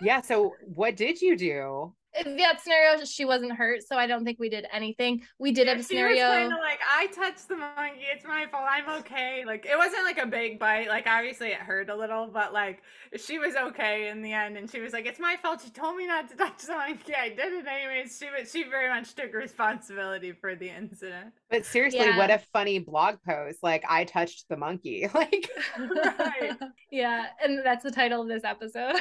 Yeah 0.03 0.21
so 0.21 0.53
what 0.75 0.97
did 0.97 1.21
you 1.21 1.37
do 1.37 1.95
that 2.25 2.61
scenario 2.63 3.05
she 3.05 3.25
wasn't 3.25 3.53
hurt 3.53 3.83
so 3.87 3.97
i 3.97 4.07
don't 4.07 4.25
think 4.25 4.39
we 4.39 4.49
did 4.49 4.67
anything. 4.73 5.23
We 5.39 5.53
did 5.53 5.67
yeah, 5.67 5.73
have 5.73 5.81
a 5.81 5.83
scenario 5.83 6.31
kind 6.31 6.53
of 6.53 6.59
like 6.59 6.79
i 6.91 7.07
touched 7.09 7.49
the 7.49 7.57
monkey 7.57 8.05
it's 8.13 8.25
my 8.25 8.47
fault 8.51 8.65
i'm 8.69 8.89
okay. 9.01 9.45
Like 9.47 9.67
it 9.67 9.77
wasn't 9.77 10.05
like 10.05 10.19
a 10.19 10.27
big 10.27 10.59
bite 10.59 10.89
like 10.89 11.07
obviously 11.07 11.49
it 11.49 11.59
hurt 11.59 11.91
a 11.91 11.97
little 11.97 12.27
but 12.27 12.53
like 12.53 12.83
she 13.17 13.39
was 13.39 13.55
okay 13.55 14.09
in 14.09 14.23
the 14.23 14.33
end 14.33 14.57
and 14.57 14.71
she 14.71 14.81
was 14.81 14.93
like 14.93 15.07
it's 15.07 15.21
my 15.21 15.37
fault 15.43 15.61
she 15.63 15.71
told 15.71 15.97
me 15.97 16.07
not 16.07 16.29
to 16.31 16.37
touch 16.37 16.63
the 16.63 16.73
monkey 16.73 17.15
i 17.15 17.29
did 17.29 17.53
it 17.53 17.67
anyways. 17.67 18.19
She 18.19 18.27
was 18.27 18.51
she 18.51 18.65
very 18.65 18.89
much 18.89 19.15
took 19.15 19.33
responsibility 19.33 20.33
for 20.33 20.55
the 20.55 20.69
incident. 20.69 21.33
But 21.51 21.65
seriously 21.65 22.01
yeah. 22.01 22.17
what 22.17 22.31
a 22.31 22.39
funny 22.53 22.79
blog 22.79 23.17
post 23.27 23.59
like 23.63 23.85
i 23.89 24.05
touched 24.05 24.49
the 24.49 24.57
monkey 24.57 25.09
like 25.15 25.51
right. 25.79 26.53
Yeah 26.91 27.27
and 27.43 27.65
that's 27.65 27.83
the 27.83 27.91
title 27.91 28.23
of 28.23 28.29
this 28.29 28.45
episode. 28.45 28.97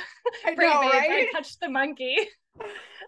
I 0.45 0.51
know, 0.55 0.65
right? 0.65 1.27
i 1.27 1.29
touched 1.33 1.59
the 1.59 1.69
monkey 1.69 2.17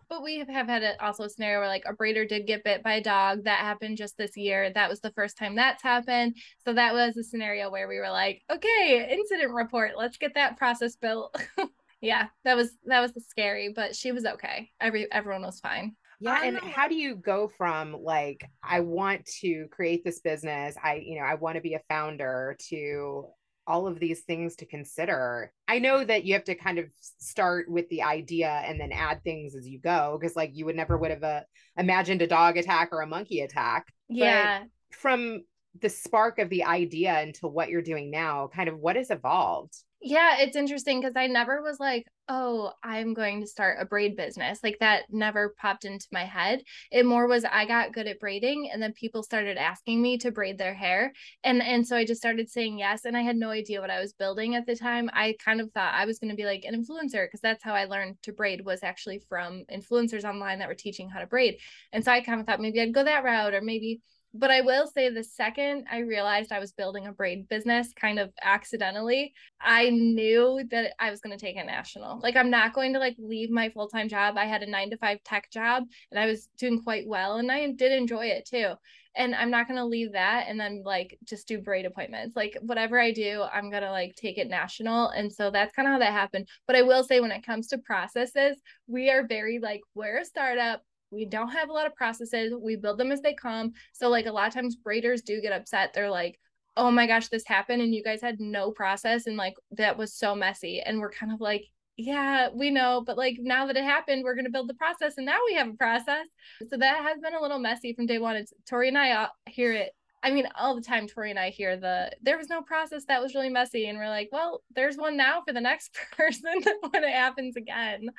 but 0.10 0.24
we 0.24 0.40
have, 0.40 0.48
have 0.48 0.68
had 0.68 0.84
a, 0.84 1.04
also 1.04 1.24
a 1.24 1.30
scenario 1.30 1.60
where 1.60 1.68
like 1.68 1.84
a 1.88 1.94
braider 1.94 2.28
did 2.28 2.48
get 2.48 2.64
bit 2.64 2.84
by 2.84 2.96
a 2.96 3.04
dog. 3.04 3.44
That 3.44 3.60
happened 3.60 3.98
just 3.98 4.18
this 4.18 4.38
year. 4.38 4.72
That 4.74 4.90
was 4.90 5.00
the 5.00 5.12
first 5.12 5.38
time 5.38 5.56
that's 5.56 5.84
happened. 5.84 6.38
So 6.66 6.74
that 6.74 6.94
was 6.94 7.18
a 7.18 7.24
scenario 7.24 7.70
where 7.70 7.88
we 7.88 7.98
were 7.98 8.10
like 8.10 8.42
okay 8.52 9.08
incident 9.12 9.54
report. 9.54 9.92
Let's 9.98 10.18
get 10.18 10.36
that 10.36 10.58
process 10.58 10.96
built. 10.96 11.36
Yeah 12.00 12.28
that 12.44 12.56
was 12.56 12.78
that 12.86 13.00
was 13.00 13.12
scary 13.28 13.74
but 13.76 13.96
she 13.96 14.12
was 14.12 14.24
okay. 14.24 14.70
Every 14.80 15.12
everyone 15.12 15.42
was 15.42 15.60
fine. 15.60 15.96
Yeah 16.20 16.44
and 16.44 16.60
how 16.60 16.88
do 16.88 16.94
you 16.94 17.16
go 17.16 17.48
from 17.48 18.04
like 18.04 18.48
i 18.64 18.82
want 18.82 19.26
to 19.42 19.68
create 19.72 20.04
this 20.04 20.20
business. 20.20 20.76
I 20.84 21.02
you 21.04 21.20
know 21.20 21.26
i 21.26 21.34
want 21.34 21.56
to 21.56 21.62
be 21.62 21.74
a 21.74 21.82
founder 21.90 22.56
to 22.70 23.26
all 23.68 23.86
of 23.86 24.00
these 24.00 24.22
things 24.22 24.56
to 24.56 24.66
consider. 24.66 25.52
I 25.68 25.80
know 25.80 26.04
that 26.04 26.24
you 26.24 26.34
have 26.34 26.46
to 26.46 26.56
kind 26.56 26.80
of 26.80 26.86
start 27.19 27.69
with 27.69 27.88
the 27.90 28.04
idea 28.04 28.50
and 28.50 28.80
then 28.80 28.92
add 28.92 29.24
things 29.24 29.56
as 29.56 29.68
you 29.68 29.80
go 29.80 30.18
because 30.19 30.36
like 30.36 30.52
you 30.54 30.66
would 30.66 30.75
never 30.75 30.98
would 30.98 31.12
have 31.12 31.24
uh, 31.24 31.42
imagined 31.78 32.22
a 32.22 32.28
dog 32.28 32.58
attack 32.58 32.90
or 32.92 33.02
a 33.02 33.08
monkey 33.08 33.42
attack. 33.42 33.94
Yeah. 34.08 34.62
But 34.62 34.98
from 34.98 35.44
the 35.80 35.89
spark 35.89 36.39
of 36.39 36.50
the 36.50 36.63
idea 36.63 37.22
into 37.22 37.48
what 37.48 37.70
you're 37.70 37.82
doing 37.82 38.10
now, 38.10 38.50
kind 38.53 38.70
of 38.70 38.80
what 38.80 38.96
has 38.96 39.12
evolved? 39.12 39.75
Yeah, 40.00 40.38
it's 40.42 40.56
interesting 40.56 41.01
because 41.01 41.16
I 41.16 41.25
never 41.25 41.62
was 41.63 41.80
like, 41.80 42.06
oh, 42.30 42.72
I'm 42.84 43.16
going 43.16 43.42
to 43.42 43.48
start 43.48 43.77
a 43.82 43.86
braid 43.86 44.16
business. 44.16 44.60
Like 44.63 44.77
that 44.80 45.06
never 45.10 45.56
popped 45.58 45.86
into 45.86 46.06
my 46.12 46.24
head. 46.24 46.62
It 46.92 47.06
more 47.06 47.25
was 47.27 47.44
I 47.46 47.66
got 47.66 47.94
good 47.94 48.06
at 48.06 48.20
braiding 48.20 48.70
and 48.72 48.82
then 48.82 48.94
people 48.94 49.24
started 49.24 49.58
asking 49.58 50.00
me 50.01 50.20
to 50.20 50.32
braid 50.32 50.60
their 50.60 50.75
hair. 50.75 51.13
And 51.44 51.63
and 51.63 51.86
so 51.88 51.96
I 51.98 52.06
just 52.06 52.22
started 52.22 52.48
saying 52.50 52.77
yes. 52.77 53.06
And 53.06 53.18
I 53.18 53.22
had 53.22 53.38
no 53.38 53.50
idea 53.50 53.82
what 53.82 53.89
I 53.89 54.00
was 54.00 54.13
building 54.13 54.54
at 54.56 54.68
the 54.68 54.75
time. 54.75 55.10
I 55.13 55.36
kind 55.44 55.62
of 55.62 55.72
thought 55.72 55.96
I 55.96 56.06
was 56.06 56.20
going 56.20 56.30
to 56.30 56.38
be 56.38 56.46
like 56.46 56.63
an 56.63 56.75
influencer 56.75 57.25
because 57.25 57.42
that's 57.42 57.63
how 57.63 57.74
I 57.74 57.86
learned 57.86 58.18
to 58.24 58.34
braid 58.34 58.63
was 58.63 58.84
actually 58.84 59.24
from 59.27 59.63
influencers 59.74 60.25
online 60.25 60.60
that 60.60 60.68
were 60.68 60.75
teaching 60.75 61.10
how 61.10 61.22
to 61.22 61.27
braid. 61.27 61.58
And 61.92 62.06
so 62.06 62.12
I 62.12 62.22
kind 62.22 62.39
of 62.39 62.46
thought 62.46 62.62
maybe 62.62 62.80
I'd 62.82 62.94
go 62.94 63.04
that 63.04 63.24
route 63.24 63.56
or 63.56 63.62
maybe 63.62 64.01
but 64.38 64.51
I 64.51 64.62
will 64.62 64.88
say 64.88 65.10
the 65.10 65.24
second 65.24 65.86
I 65.91 66.00
realized 66.00 66.51
I 66.51 66.60
was 66.60 66.72
building 66.72 67.08
a 67.08 67.12
braid 67.12 67.48
business 67.50 67.94
kind 67.94 68.20
of 68.20 68.32
accidentally, 68.41 69.34
I 69.62 69.89
knew 69.89 70.63
that 70.72 70.94
I 71.00 71.10
was 71.10 71.20
going 71.20 71.38
to 71.38 71.44
take 71.44 71.58
it 71.58 71.65
national. 71.65 72.20
Like 72.20 72.36
I'm 72.36 72.50
not 72.50 72.74
going 72.74 72.94
to 72.94 73.00
like 73.00 73.15
leave 73.17 73.50
my 73.50 73.70
full-time 73.70 74.08
job. 74.10 74.38
I 74.38 74.46
had 74.46 74.63
a 74.63 74.70
9 74.70 74.91
to 74.91 74.98
5 74.98 75.24
tech 75.24 75.50
job 75.51 75.84
and 76.12 76.20
I 76.20 76.25
was 76.25 76.48
doing 76.58 76.82
quite 76.82 77.08
well 77.08 77.38
and 77.38 77.51
I 77.51 77.72
did 77.72 77.91
enjoy 77.91 78.27
it 78.27 78.46
too. 78.46 78.74
And 79.15 79.34
I'm 79.34 79.50
not 79.50 79.67
going 79.67 79.79
to 79.79 79.86
leave 79.86 80.12
that 80.12 80.46
and 80.48 80.60
then 80.60 80.84
like 80.86 81.17
just 81.24 81.48
do 81.48 81.58
braid 81.58 81.86
appointments. 81.86 82.36
Like 82.36 82.56
whatever 82.62 83.00
I 83.00 83.12
do, 83.12 83.44
I'm 83.51 83.72
going 83.72 83.82
to 83.82 83.91
like 83.91 84.15
take 84.15 84.38
it 84.38 84.48
national. 84.48 85.10
And 85.10 85.34
so 85.34 85.50
that's 85.50 85.75
kind 85.75 85.88
of 85.88 85.94
how 85.94 86.00
that 86.00 86.12
happened. 86.12 86.48
But 86.67 86.75
I 86.75 86.84
will 86.84 87.03
say 87.03 87.20
when 87.20 87.32
it 87.32 87.46
comes 87.46 87.67
to 87.67 87.79
processes, 87.79 88.62
we 88.86 89.10
are 89.10 89.25
very 89.25 89.58
like 89.58 89.82
we're 89.96 90.20
a 90.20 90.25
startup 90.25 90.84
we 91.12 91.26
don't 91.26 91.50
have 91.50 91.70
a 91.70 91.74
lot 91.74 91.88
of 91.88 91.96
processes 91.96 92.54
we 92.60 92.76
build 92.76 92.98
them 92.98 93.12
as 93.12 93.22
they 93.22 93.34
come. 93.34 93.74
So 93.94 94.10
like 94.10 94.26
a 94.26 94.32
lot 94.32 94.48
of 94.48 94.54
times 94.54 94.78
braiders 94.78 95.24
do 95.24 95.42
get 95.42 95.54
upset. 95.54 95.94
They're 95.94 96.10
like 96.10 96.40
oh 96.80 96.92
my 96.92 97.08
gosh 97.08 97.28
this 97.30 97.48
happened 97.48 97.82
and 97.82 97.94
you 97.94 98.04
guys 98.04 98.22
had 98.22 98.40
no 98.40 98.70
process 98.70 99.26
and 99.26 99.36
like 99.36 99.56
that 99.72 99.98
was 99.98 100.14
so 100.14 100.36
messy. 100.36 100.82
And 100.82 101.00
we're 101.00 101.12
kind 101.12 101.32
of 101.32 101.42
like 101.42 101.66
yeah 102.00 102.50
we 102.54 102.70
know 102.70 103.02
but 103.04 103.18
like 103.18 103.38
now 103.40 103.66
that 103.66 103.76
it 103.76 103.84
happened 103.84 104.24
we're 104.24 104.36
going 104.36 104.46
to 104.46 104.52
build 104.52 104.70
the 104.70 104.76
process 104.76 105.16
and 105.18 105.26
now 105.26 105.40
we 105.48 105.56
have 105.56 105.70
a 105.70 105.74
process. 105.74 106.28
So 106.70 106.78
that 106.78 107.04
has 107.04 107.20
been 107.20 107.34
a 107.34 107.42
little 107.42 107.60
messy 107.60 107.94
from 107.94 108.06
day 108.06 108.20
one. 108.20 108.36
It's 108.36 108.54
tori 108.68 108.90
and 108.90 108.98
i 108.98 109.12
uh, 109.12 109.28
hear 109.48 109.74
it 109.74 109.92
I 110.24 110.32
mean, 110.32 110.48
all 110.56 110.76
the 110.76 110.82
time, 110.82 111.08
Tori 111.08 111.30
and 111.30 111.40
I 111.40 111.52
hear 111.52 111.78
the 111.78 112.12
there 112.24 112.38
was 112.38 112.50
no 112.50 112.62
process 112.62 113.06
that 113.06 113.22
was 113.22 113.36
really 113.36 113.50
messy, 113.50 113.88
and 113.88 114.00
we're 114.00 114.10
like, 114.10 114.30
well, 114.32 114.64
there's 114.76 114.98
one 114.98 115.16
now 115.16 115.44
for 115.46 115.54
the 115.54 115.62
next 115.62 115.96
person 116.18 116.60
when 116.90 117.04
it 117.04 117.14
happens 117.14 117.56
again. 117.56 118.10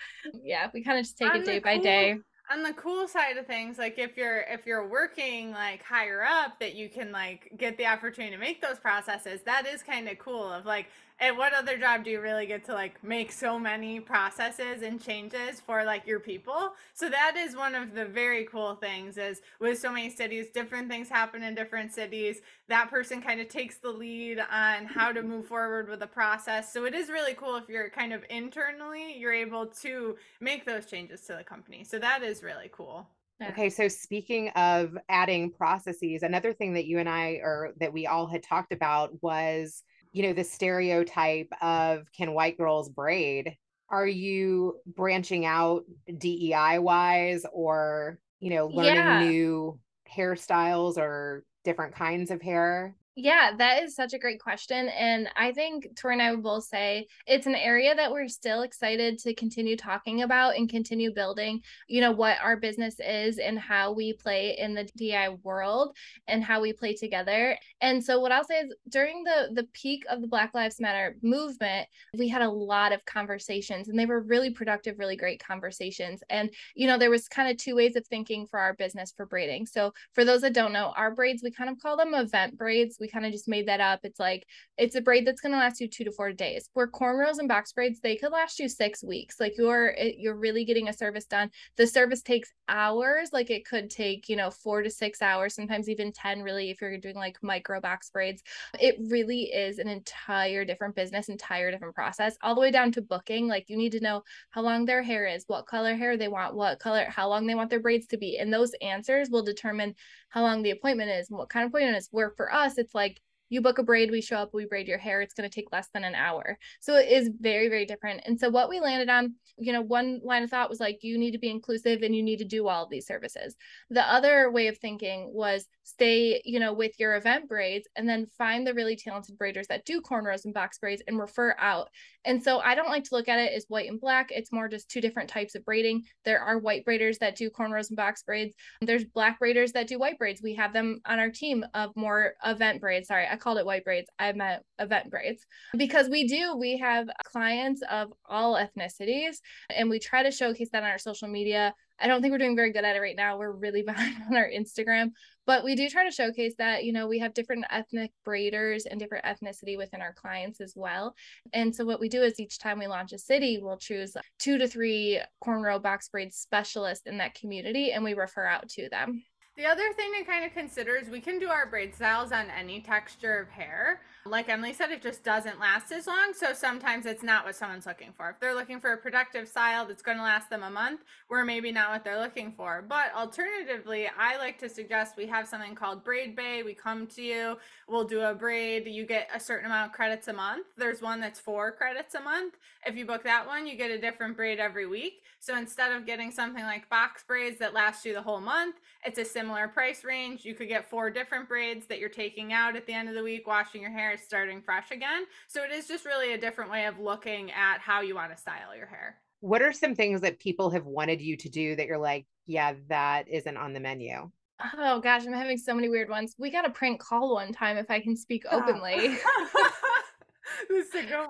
Yeah, 0.42 0.68
we 0.72 0.84
kind 0.84 0.98
of 0.98 1.04
just 1.04 1.18
take 1.18 1.30
on 1.30 1.40
it 1.40 1.44
day 1.44 1.60
cool, 1.60 1.62
by 1.62 1.78
day 1.78 2.18
on 2.50 2.62
the 2.62 2.72
cool 2.74 3.06
side 3.06 3.36
of 3.36 3.46
things 3.46 3.78
like 3.78 3.98
if 3.98 4.16
you're 4.16 4.40
if 4.48 4.66
you're 4.66 4.86
working 4.86 5.50
like 5.50 5.82
higher 5.82 6.22
up 6.22 6.58
that 6.60 6.74
you 6.74 6.88
can 6.88 7.12
like 7.12 7.50
get 7.56 7.76
the 7.76 7.86
opportunity 7.86 8.34
to 8.34 8.40
make 8.40 8.62
those 8.62 8.78
processes 8.78 9.40
that 9.44 9.66
is 9.66 9.82
kind 9.82 10.08
of 10.08 10.18
cool 10.18 10.50
of 10.50 10.64
like 10.64 10.86
at 11.20 11.36
what 11.36 11.52
other 11.52 11.76
job 11.76 12.04
do 12.04 12.10
you 12.10 12.20
really 12.20 12.46
get 12.46 12.64
to 12.64 12.72
like 12.72 13.02
make 13.02 13.32
so 13.32 13.58
many 13.58 13.98
processes 13.98 14.82
and 14.82 15.02
changes 15.02 15.60
for 15.60 15.84
like 15.84 16.06
your 16.06 16.20
people? 16.20 16.74
So 16.94 17.08
that 17.08 17.36
is 17.36 17.56
one 17.56 17.74
of 17.74 17.94
the 17.94 18.04
very 18.04 18.44
cool 18.44 18.76
things 18.76 19.18
is 19.18 19.40
with 19.60 19.78
so 19.78 19.92
many 19.92 20.10
cities 20.10 20.46
different 20.54 20.88
things 20.88 21.08
happen 21.08 21.42
in 21.42 21.54
different 21.54 21.92
cities. 21.92 22.40
That 22.68 22.88
person 22.90 23.20
kind 23.20 23.40
of 23.40 23.48
takes 23.48 23.78
the 23.78 23.90
lead 23.90 24.38
on 24.38 24.86
how 24.86 25.12
to 25.12 25.22
move 25.22 25.46
forward 25.46 25.88
with 25.88 26.00
the 26.00 26.06
process. 26.06 26.72
So 26.72 26.84
it 26.84 26.94
is 26.94 27.08
really 27.08 27.34
cool 27.34 27.56
if 27.56 27.68
you're 27.68 27.90
kind 27.90 28.12
of 28.12 28.24
internally 28.30 29.16
you're 29.18 29.32
able 29.32 29.66
to 29.66 30.16
make 30.40 30.64
those 30.64 30.86
changes 30.86 31.22
to 31.22 31.34
the 31.34 31.44
company. 31.44 31.82
So 31.84 31.98
that 31.98 32.22
is 32.22 32.42
really 32.42 32.70
cool. 32.72 33.08
Okay, 33.40 33.70
so 33.70 33.86
speaking 33.86 34.48
of 34.50 34.98
adding 35.08 35.52
processes, 35.52 36.24
another 36.24 36.52
thing 36.52 36.72
that 36.72 36.86
you 36.86 36.98
and 36.98 37.08
I 37.08 37.40
or 37.42 37.72
that 37.78 37.92
we 37.92 38.06
all 38.06 38.26
had 38.26 38.42
talked 38.42 38.72
about 38.72 39.22
was 39.22 39.84
you 40.12 40.22
know 40.22 40.32
the 40.32 40.44
stereotype 40.44 41.52
of 41.60 42.10
can 42.12 42.32
white 42.32 42.56
girls 42.56 42.88
braid 42.88 43.56
are 43.90 44.06
you 44.06 44.76
branching 44.86 45.46
out 45.46 45.84
dei 46.18 46.78
wise 46.78 47.44
or 47.52 48.18
you 48.40 48.50
know 48.50 48.66
learning 48.66 48.94
yeah. 48.94 49.20
new 49.20 49.78
hairstyles 50.12 50.96
or 50.96 51.44
different 51.64 51.94
kinds 51.94 52.30
of 52.30 52.40
hair 52.40 52.96
yeah, 53.20 53.50
that 53.58 53.82
is 53.82 53.96
such 53.96 54.12
a 54.12 54.18
great 54.18 54.40
question. 54.40 54.88
And 54.90 55.28
I 55.34 55.50
think 55.50 55.88
Tori 55.96 56.14
and 56.14 56.22
I 56.22 56.30
would 56.30 56.42
both 56.44 56.62
say 56.66 57.08
it's 57.26 57.48
an 57.48 57.56
area 57.56 57.92
that 57.92 58.12
we're 58.12 58.28
still 58.28 58.62
excited 58.62 59.18
to 59.18 59.34
continue 59.34 59.76
talking 59.76 60.22
about 60.22 60.56
and 60.56 60.68
continue 60.68 61.12
building, 61.12 61.60
you 61.88 62.00
know, 62.00 62.12
what 62.12 62.36
our 62.40 62.56
business 62.56 63.00
is 63.00 63.38
and 63.38 63.58
how 63.58 63.90
we 63.90 64.12
play 64.12 64.56
in 64.56 64.72
the 64.72 64.88
DI 64.96 65.30
world 65.42 65.96
and 66.28 66.44
how 66.44 66.60
we 66.60 66.72
play 66.72 66.94
together. 66.94 67.58
And 67.80 68.02
so 68.02 68.20
what 68.20 68.30
I'll 68.30 68.44
say 68.44 68.60
is 68.60 68.74
during 68.88 69.24
the 69.24 69.50
the 69.52 69.66
peak 69.72 70.04
of 70.08 70.20
the 70.20 70.28
Black 70.28 70.54
Lives 70.54 70.78
Matter 70.78 71.16
movement, 71.20 71.88
we 72.16 72.28
had 72.28 72.42
a 72.42 72.48
lot 72.48 72.92
of 72.92 73.04
conversations 73.04 73.88
and 73.88 73.98
they 73.98 74.06
were 74.06 74.20
really 74.20 74.50
productive, 74.50 74.96
really 74.96 75.16
great 75.16 75.42
conversations. 75.42 76.22
And, 76.30 76.50
you 76.76 76.86
know, 76.86 76.96
there 76.96 77.10
was 77.10 77.26
kind 77.26 77.50
of 77.50 77.56
two 77.56 77.74
ways 77.74 77.96
of 77.96 78.06
thinking 78.06 78.46
for 78.46 78.60
our 78.60 78.74
business 78.74 79.12
for 79.16 79.26
braiding. 79.26 79.66
So 79.66 79.92
for 80.14 80.24
those 80.24 80.42
that 80.42 80.54
don't 80.54 80.72
know, 80.72 80.92
our 80.96 81.12
braids, 81.12 81.42
we 81.42 81.50
kind 81.50 81.68
of 81.68 81.80
call 81.80 81.96
them 81.96 82.14
event 82.14 82.56
braids. 82.56 82.96
We 83.00 83.07
kind 83.08 83.26
of 83.26 83.32
just 83.32 83.48
made 83.48 83.68
that 83.68 83.80
up. 83.80 84.00
It's 84.04 84.20
like 84.20 84.46
it's 84.76 84.94
a 84.94 85.00
braid 85.00 85.26
that's 85.26 85.40
going 85.40 85.52
to 85.52 85.58
last 85.58 85.80
you 85.80 85.88
2 85.88 86.04
to 86.04 86.12
4 86.12 86.32
days. 86.32 86.68
Where 86.74 86.88
cornrows 86.88 87.38
and 87.38 87.48
box 87.48 87.72
braids, 87.72 88.00
they 88.00 88.16
could 88.16 88.32
last 88.32 88.58
you 88.58 88.68
6 88.68 89.04
weeks. 89.04 89.40
Like 89.40 89.54
you're 89.56 89.94
you're 89.96 90.36
really 90.36 90.64
getting 90.64 90.88
a 90.88 90.92
service 90.92 91.26
done. 91.26 91.50
The 91.76 91.86
service 91.86 92.22
takes 92.22 92.52
hours, 92.68 93.30
like 93.32 93.50
it 93.50 93.66
could 93.66 93.90
take, 93.90 94.28
you 94.28 94.36
know, 94.36 94.50
4 94.50 94.82
to 94.82 94.90
6 94.90 95.22
hours, 95.22 95.54
sometimes 95.54 95.88
even 95.88 96.12
10 96.12 96.42
really 96.42 96.70
if 96.70 96.80
you're 96.80 96.98
doing 96.98 97.16
like 97.16 97.38
micro 97.42 97.80
box 97.80 98.10
braids. 98.10 98.42
It 98.78 98.96
really 99.08 99.44
is 99.44 99.78
an 99.78 99.88
entire 99.88 100.64
different 100.64 100.94
business, 100.94 101.28
entire 101.28 101.70
different 101.70 101.94
process, 101.94 102.36
all 102.42 102.54
the 102.54 102.60
way 102.60 102.70
down 102.70 102.92
to 102.92 103.02
booking. 103.02 103.48
Like 103.48 103.68
you 103.68 103.76
need 103.76 103.92
to 103.92 104.00
know 104.00 104.22
how 104.50 104.62
long 104.62 104.84
their 104.84 105.02
hair 105.02 105.26
is, 105.26 105.44
what 105.46 105.66
color 105.66 105.94
hair 105.94 106.16
they 106.16 106.28
want, 106.28 106.54
what 106.54 106.78
color, 106.78 107.06
how 107.08 107.28
long 107.28 107.46
they 107.46 107.54
want 107.54 107.70
their 107.70 107.80
braids 107.80 108.06
to 108.08 108.18
be. 108.18 108.38
And 108.38 108.52
those 108.52 108.72
answers 108.82 109.30
will 109.30 109.42
determine 109.42 109.94
how 110.28 110.42
long 110.42 110.62
the 110.62 110.72
appointment 110.72 111.10
is 111.10 111.30
and 111.30 111.38
what 111.38 111.48
kind 111.48 111.64
of 111.64 111.70
appointment 111.70 111.96
is. 111.96 112.08
Where 112.10 112.30
for 112.36 112.52
us, 112.52 112.76
it's 112.76 112.94
like 112.94 112.97
like 112.98 113.20
you 113.48 113.60
book 113.60 113.78
a 113.78 113.82
braid, 113.82 114.10
we 114.10 114.20
show 114.20 114.36
up, 114.36 114.50
we 114.52 114.66
braid 114.66 114.88
your 114.88 114.98
hair. 114.98 115.20
It's 115.20 115.34
going 115.34 115.48
to 115.48 115.54
take 115.54 115.72
less 115.72 115.88
than 115.92 116.04
an 116.04 116.14
hour. 116.14 116.58
So 116.80 116.96
it 116.96 117.08
is 117.10 117.30
very, 117.40 117.68
very 117.68 117.86
different. 117.86 118.22
And 118.26 118.38
so 118.38 118.50
what 118.50 118.68
we 118.68 118.80
landed 118.80 119.08
on, 119.08 119.34
you 119.58 119.72
know, 119.72 119.82
one 119.82 120.20
line 120.22 120.42
of 120.42 120.50
thought 120.50 120.70
was 120.70 120.80
like, 120.80 120.98
you 121.02 121.18
need 121.18 121.32
to 121.32 121.38
be 121.38 121.50
inclusive 121.50 122.02
and 122.02 122.14
you 122.14 122.22
need 122.22 122.38
to 122.38 122.44
do 122.44 122.68
all 122.68 122.84
of 122.84 122.90
these 122.90 123.06
services. 123.06 123.56
The 123.90 124.02
other 124.02 124.50
way 124.50 124.68
of 124.68 124.78
thinking 124.78 125.30
was 125.32 125.66
stay, 125.84 126.40
you 126.44 126.60
know, 126.60 126.72
with 126.72 126.92
your 126.98 127.16
event 127.16 127.48
braids 127.48 127.88
and 127.96 128.08
then 128.08 128.26
find 128.36 128.66
the 128.66 128.74
really 128.74 128.96
talented 128.96 129.38
braiders 129.38 129.66
that 129.68 129.84
do 129.84 130.00
cornrows 130.00 130.44
and 130.44 130.54
box 130.54 130.78
braids 130.78 131.02
and 131.06 131.18
refer 131.18 131.54
out. 131.58 131.88
And 132.24 132.42
so 132.42 132.60
I 132.60 132.74
don't 132.74 132.90
like 132.90 133.04
to 133.04 133.14
look 133.14 133.28
at 133.28 133.38
it 133.38 133.52
as 133.52 133.64
white 133.68 133.88
and 133.88 134.00
black. 134.00 134.30
It's 134.30 134.52
more 134.52 134.68
just 134.68 134.90
two 134.90 135.00
different 135.00 135.30
types 135.30 135.54
of 135.54 135.64
braiding. 135.64 136.04
There 136.24 136.40
are 136.40 136.58
white 136.58 136.84
braiders 136.84 137.18
that 137.18 137.36
do 137.36 137.50
cornrows 137.50 137.88
and 137.88 137.96
box 137.96 138.22
braids. 138.22 138.54
There's 138.82 139.04
black 139.04 139.40
braiders 139.40 139.72
that 139.72 139.86
do 139.86 139.98
white 139.98 140.18
braids. 140.18 140.42
We 140.42 140.54
have 140.54 140.72
them 140.72 141.00
on 141.06 141.18
our 141.18 141.30
team 141.30 141.64
of 141.74 141.96
more 141.96 142.34
event 142.44 142.80
braids. 142.80 143.08
Sorry, 143.08 143.26
called 143.38 143.58
it 143.58 143.66
white 143.66 143.84
braids. 143.84 144.08
I 144.18 144.32
meant 144.32 144.62
event 144.78 145.10
braids 145.10 145.44
because 145.76 146.08
we 146.08 146.26
do, 146.26 146.56
we 146.56 146.76
have 146.78 147.08
clients 147.24 147.82
of 147.90 148.12
all 148.26 148.54
ethnicities 148.54 149.36
and 149.74 149.88
we 149.88 149.98
try 149.98 150.22
to 150.22 150.30
showcase 150.30 150.68
that 150.72 150.82
on 150.82 150.90
our 150.90 150.98
social 150.98 151.28
media. 151.28 151.74
I 152.00 152.06
don't 152.06 152.22
think 152.22 152.30
we're 152.30 152.38
doing 152.38 152.56
very 152.56 152.72
good 152.72 152.84
at 152.84 152.96
it 152.96 153.00
right 153.00 153.16
now. 153.16 153.38
We're 153.38 153.52
really 153.52 153.82
behind 153.86 154.16
on 154.30 154.36
our 154.36 154.48
Instagram, 154.48 155.10
but 155.46 155.64
we 155.64 155.74
do 155.74 155.88
try 155.88 156.04
to 156.04 156.14
showcase 156.14 156.54
that, 156.58 156.84
you 156.84 156.92
know, 156.92 157.08
we 157.08 157.18
have 157.18 157.34
different 157.34 157.64
ethnic 157.70 158.12
braiders 158.26 158.82
and 158.88 159.00
different 159.00 159.24
ethnicity 159.24 159.76
within 159.76 160.00
our 160.00 160.12
clients 160.12 160.60
as 160.60 160.74
well. 160.76 161.14
And 161.52 161.74
so 161.74 161.84
what 161.84 162.00
we 162.00 162.08
do 162.08 162.22
is 162.22 162.38
each 162.38 162.58
time 162.58 162.78
we 162.78 162.86
launch 162.86 163.12
a 163.12 163.18
city, 163.18 163.58
we'll 163.60 163.78
choose 163.78 164.16
two 164.38 164.58
to 164.58 164.68
three 164.68 165.20
cornrow 165.44 165.82
box 165.82 166.08
braid 166.08 166.32
specialists 166.32 167.06
in 167.06 167.18
that 167.18 167.34
community 167.34 167.92
and 167.92 168.04
we 168.04 168.14
refer 168.14 168.46
out 168.46 168.68
to 168.70 168.88
them. 168.90 169.22
The 169.58 169.66
other 169.66 169.92
thing 169.92 170.12
to 170.16 170.24
kind 170.24 170.44
of 170.44 170.52
consider 170.52 170.94
is 170.94 171.08
we 171.08 171.20
can 171.20 171.40
do 171.40 171.48
our 171.48 171.66
braid 171.66 171.92
styles 171.92 172.30
on 172.30 172.46
any 172.48 172.80
texture 172.80 173.40
of 173.40 173.48
hair. 173.48 174.02
Like 174.26 174.48
Emily 174.48 174.72
said, 174.72 174.90
it 174.90 175.02
just 175.02 175.24
doesn't 175.24 175.58
last 175.58 175.90
as 175.90 176.06
long. 176.06 176.32
So 176.34 176.52
sometimes 176.52 177.06
it's 177.06 177.22
not 177.22 177.44
what 177.44 177.56
someone's 177.56 177.86
looking 177.86 178.12
for. 178.16 178.30
If 178.30 178.40
they're 178.40 178.54
looking 178.54 178.80
for 178.80 178.92
a 178.92 178.96
protective 178.96 179.48
style 179.48 179.86
that's 179.86 180.02
going 180.02 180.18
to 180.18 180.22
last 180.22 180.50
them 180.50 180.62
a 180.62 180.70
month, 180.70 181.00
we're 181.30 181.44
maybe 181.44 181.72
not 181.72 181.90
what 181.90 182.04
they're 182.04 182.20
looking 182.20 182.52
for. 182.52 182.84
But 182.86 183.14
alternatively, 183.16 184.08
I 184.18 184.36
like 184.36 184.58
to 184.58 184.68
suggest 184.68 185.16
we 185.16 185.26
have 185.26 185.48
something 185.48 185.74
called 185.74 186.04
Braid 186.04 186.36
Bay. 186.36 186.62
We 186.62 186.74
come 186.74 187.06
to 187.08 187.22
you, 187.22 187.56
we'll 187.88 188.04
do 188.04 188.20
a 188.20 188.34
braid. 188.34 188.86
You 188.86 189.06
get 189.06 189.28
a 189.34 189.40
certain 189.40 189.66
amount 189.66 189.90
of 189.90 189.96
credits 189.96 190.28
a 190.28 190.32
month. 190.32 190.66
There's 190.76 191.00
one 191.00 191.20
that's 191.20 191.40
four 191.40 191.72
credits 191.72 192.14
a 192.14 192.20
month. 192.20 192.56
If 192.84 192.96
you 192.96 193.06
book 193.06 193.24
that 193.24 193.46
one, 193.46 193.66
you 193.66 193.76
get 193.76 193.90
a 193.90 193.98
different 193.98 194.36
braid 194.36 194.58
every 194.58 194.86
week. 194.86 195.22
So 195.40 195.56
instead 195.56 195.92
of 195.92 196.04
getting 196.04 196.30
something 196.30 196.64
like 196.64 196.90
box 196.90 197.22
braids 197.26 197.58
that 197.60 197.72
last 197.72 198.04
you 198.04 198.12
the 198.12 198.22
whole 198.22 198.40
month, 198.40 198.76
it's 199.04 199.18
a 199.18 199.24
similar 199.24 199.68
price 199.68 200.04
range. 200.04 200.44
You 200.44 200.54
could 200.54 200.68
get 200.68 200.90
four 200.90 201.10
different 201.10 201.48
braids 201.48 201.86
that 201.86 201.98
you're 201.98 202.08
taking 202.08 202.52
out 202.52 202.76
at 202.76 202.86
the 202.86 202.92
end 202.92 203.08
of 203.08 203.14
the 203.14 203.22
week, 203.22 203.46
washing 203.46 203.80
your 203.80 203.92
hair, 203.92 204.17
starting 204.24 204.62
fresh 204.62 204.90
again. 204.90 205.24
So 205.48 205.62
it 205.64 205.70
is 205.70 205.86
just 205.86 206.04
really 206.04 206.34
a 206.34 206.38
different 206.38 206.70
way 206.70 206.86
of 206.86 206.98
looking 206.98 207.50
at 207.52 207.78
how 207.78 208.00
you 208.00 208.14
want 208.14 208.32
to 208.32 208.40
style 208.40 208.76
your 208.76 208.86
hair. 208.86 209.16
What 209.40 209.62
are 209.62 209.72
some 209.72 209.94
things 209.94 210.20
that 210.22 210.40
people 210.40 210.70
have 210.70 210.84
wanted 210.84 211.20
you 211.20 211.36
to 211.36 211.48
do 211.48 211.76
that 211.76 211.86
you're 211.86 211.98
like, 211.98 212.26
yeah, 212.46 212.74
that 212.88 213.28
isn't 213.28 213.56
on 213.56 213.72
the 213.72 213.80
menu? 213.80 214.30
Oh 214.76 215.00
gosh, 215.00 215.24
I'm 215.26 215.32
having 215.32 215.58
so 215.58 215.74
many 215.74 215.88
weird 215.88 216.08
ones. 216.08 216.34
We 216.38 216.50
got 216.50 216.66
a 216.66 216.70
prank 216.70 217.00
call 217.00 217.34
one 217.34 217.52
time 217.52 217.76
if 217.76 217.90
I 217.90 218.00
can 218.00 218.16
speak 218.16 218.44
ah. 218.50 218.56
openly. 218.56 219.16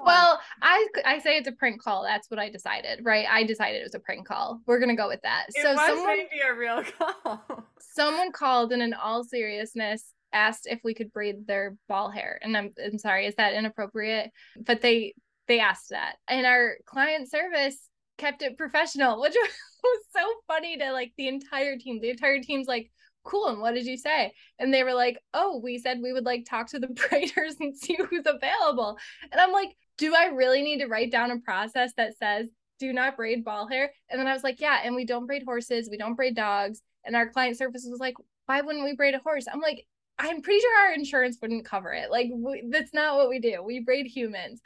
well, 0.04 0.40
I 0.62 0.86
I 1.04 1.18
say 1.18 1.36
it's 1.36 1.48
a 1.48 1.52
prank 1.52 1.82
call. 1.82 2.02
That's 2.02 2.30
what 2.30 2.40
I 2.40 2.48
decided, 2.48 3.00
right? 3.04 3.26
I 3.28 3.44
decided 3.44 3.80
it 3.80 3.84
was 3.84 3.94
a 3.94 4.00
prank 4.00 4.26
call. 4.26 4.60
We're 4.66 4.80
gonna 4.80 4.96
go 4.96 5.08
with 5.08 5.20
that. 5.22 5.46
It 5.48 5.62
so 5.62 5.76
someone 5.76 6.06
maybe 6.06 6.40
a 6.48 6.54
real 6.54 6.82
call. 6.98 7.66
someone 7.78 8.32
called 8.32 8.72
and 8.72 8.82
in 8.82 8.94
all 8.94 9.24
seriousness 9.24 10.14
asked 10.32 10.66
if 10.66 10.80
we 10.84 10.94
could 10.94 11.12
braid 11.12 11.46
their 11.46 11.76
ball 11.88 12.10
hair. 12.10 12.38
And 12.42 12.56
I'm 12.56 12.72
I'm 12.82 12.98
sorry, 12.98 13.26
is 13.26 13.34
that 13.36 13.54
inappropriate? 13.54 14.30
But 14.60 14.80
they 14.80 15.14
they 15.46 15.60
asked 15.60 15.90
that. 15.90 16.16
And 16.28 16.46
our 16.46 16.76
client 16.86 17.30
service 17.30 17.78
kept 18.18 18.42
it 18.42 18.58
professional, 18.58 19.20
which 19.20 19.34
was 19.34 20.04
so 20.14 20.26
funny 20.46 20.76
to 20.78 20.92
like 20.92 21.12
the 21.16 21.28
entire 21.28 21.76
team. 21.76 22.00
The 22.00 22.10
entire 22.10 22.40
team's 22.40 22.66
like, 22.66 22.90
cool. 23.24 23.48
And 23.48 23.60
what 23.60 23.74
did 23.74 23.86
you 23.86 23.96
say? 23.96 24.32
And 24.58 24.72
they 24.72 24.84
were 24.84 24.94
like, 24.94 25.18
oh, 25.34 25.60
we 25.62 25.78
said 25.78 26.00
we 26.02 26.12
would 26.12 26.24
like 26.24 26.46
talk 26.48 26.68
to 26.68 26.78
the 26.78 26.86
braiders 26.88 27.54
and 27.60 27.76
see 27.76 27.98
who's 28.08 28.26
available. 28.26 28.96
And 29.30 29.40
I'm 29.40 29.52
like, 29.52 29.70
do 29.96 30.14
I 30.14 30.26
really 30.26 30.62
need 30.62 30.78
to 30.80 30.86
write 30.86 31.10
down 31.10 31.30
a 31.30 31.38
process 31.40 31.92
that 31.96 32.16
says 32.18 32.48
do 32.78 32.92
not 32.92 33.16
braid 33.16 33.44
ball 33.44 33.68
hair? 33.68 33.92
And 34.08 34.20
then 34.20 34.28
I 34.28 34.32
was 34.32 34.44
like, 34.44 34.60
yeah, 34.60 34.80
and 34.84 34.94
we 34.94 35.04
don't 35.04 35.26
braid 35.26 35.42
horses, 35.44 35.88
we 35.90 35.98
don't 35.98 36.14
braid 36.14 36.36
dogs. 36.36 36.80
And 37.04 37.16
our 37.16 37.28
client 37.28 37.56
service 37.56 37.86
was 37.88 38.00
like, 38.00 38.14
why 38.46 38.60
wouldn't 38.60 38.84
we 38.84 38.94
braid 38.94 39.14
a 39.14 39.18
horse? 39.18 39.46
I'm 39.52 39.60
like, 39.60 39.84
I'm 40.18 40.42
pretty 40.42 40.60
sure 40.60 40.78
our 40.78 40.92
insurance 40.92 41.38
wouldn't 41.40 41.64
cover 41.64 41.92
it. 41.92 42.10
Like 42.10 42.28
we, 42.32 42.64
that's 42.68 42.92
not 42.92 43.16
what 43.16 43.28
we 43.28 43.38
do. 43.38 43.62
We 43.62 43.80
braid 43.80 44.06
humans. 44.06 44.60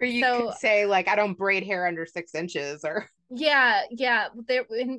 Or 0.00 0.06
you 0.06 0.22
so, 0.22 0.48
could 0.48 0.58
say 0.58 0.86
like 0.86 1.08
I 1.08 1.16
don't 1.16 1.36
braid 1.36 1.64
hair 1.64 1.86
under 1.86 2.04
six 2.04 2.34
inches 2.34 2.84
or 2.84 3.08
yeah, 3.30 3.82
yeah. 3.90 4.28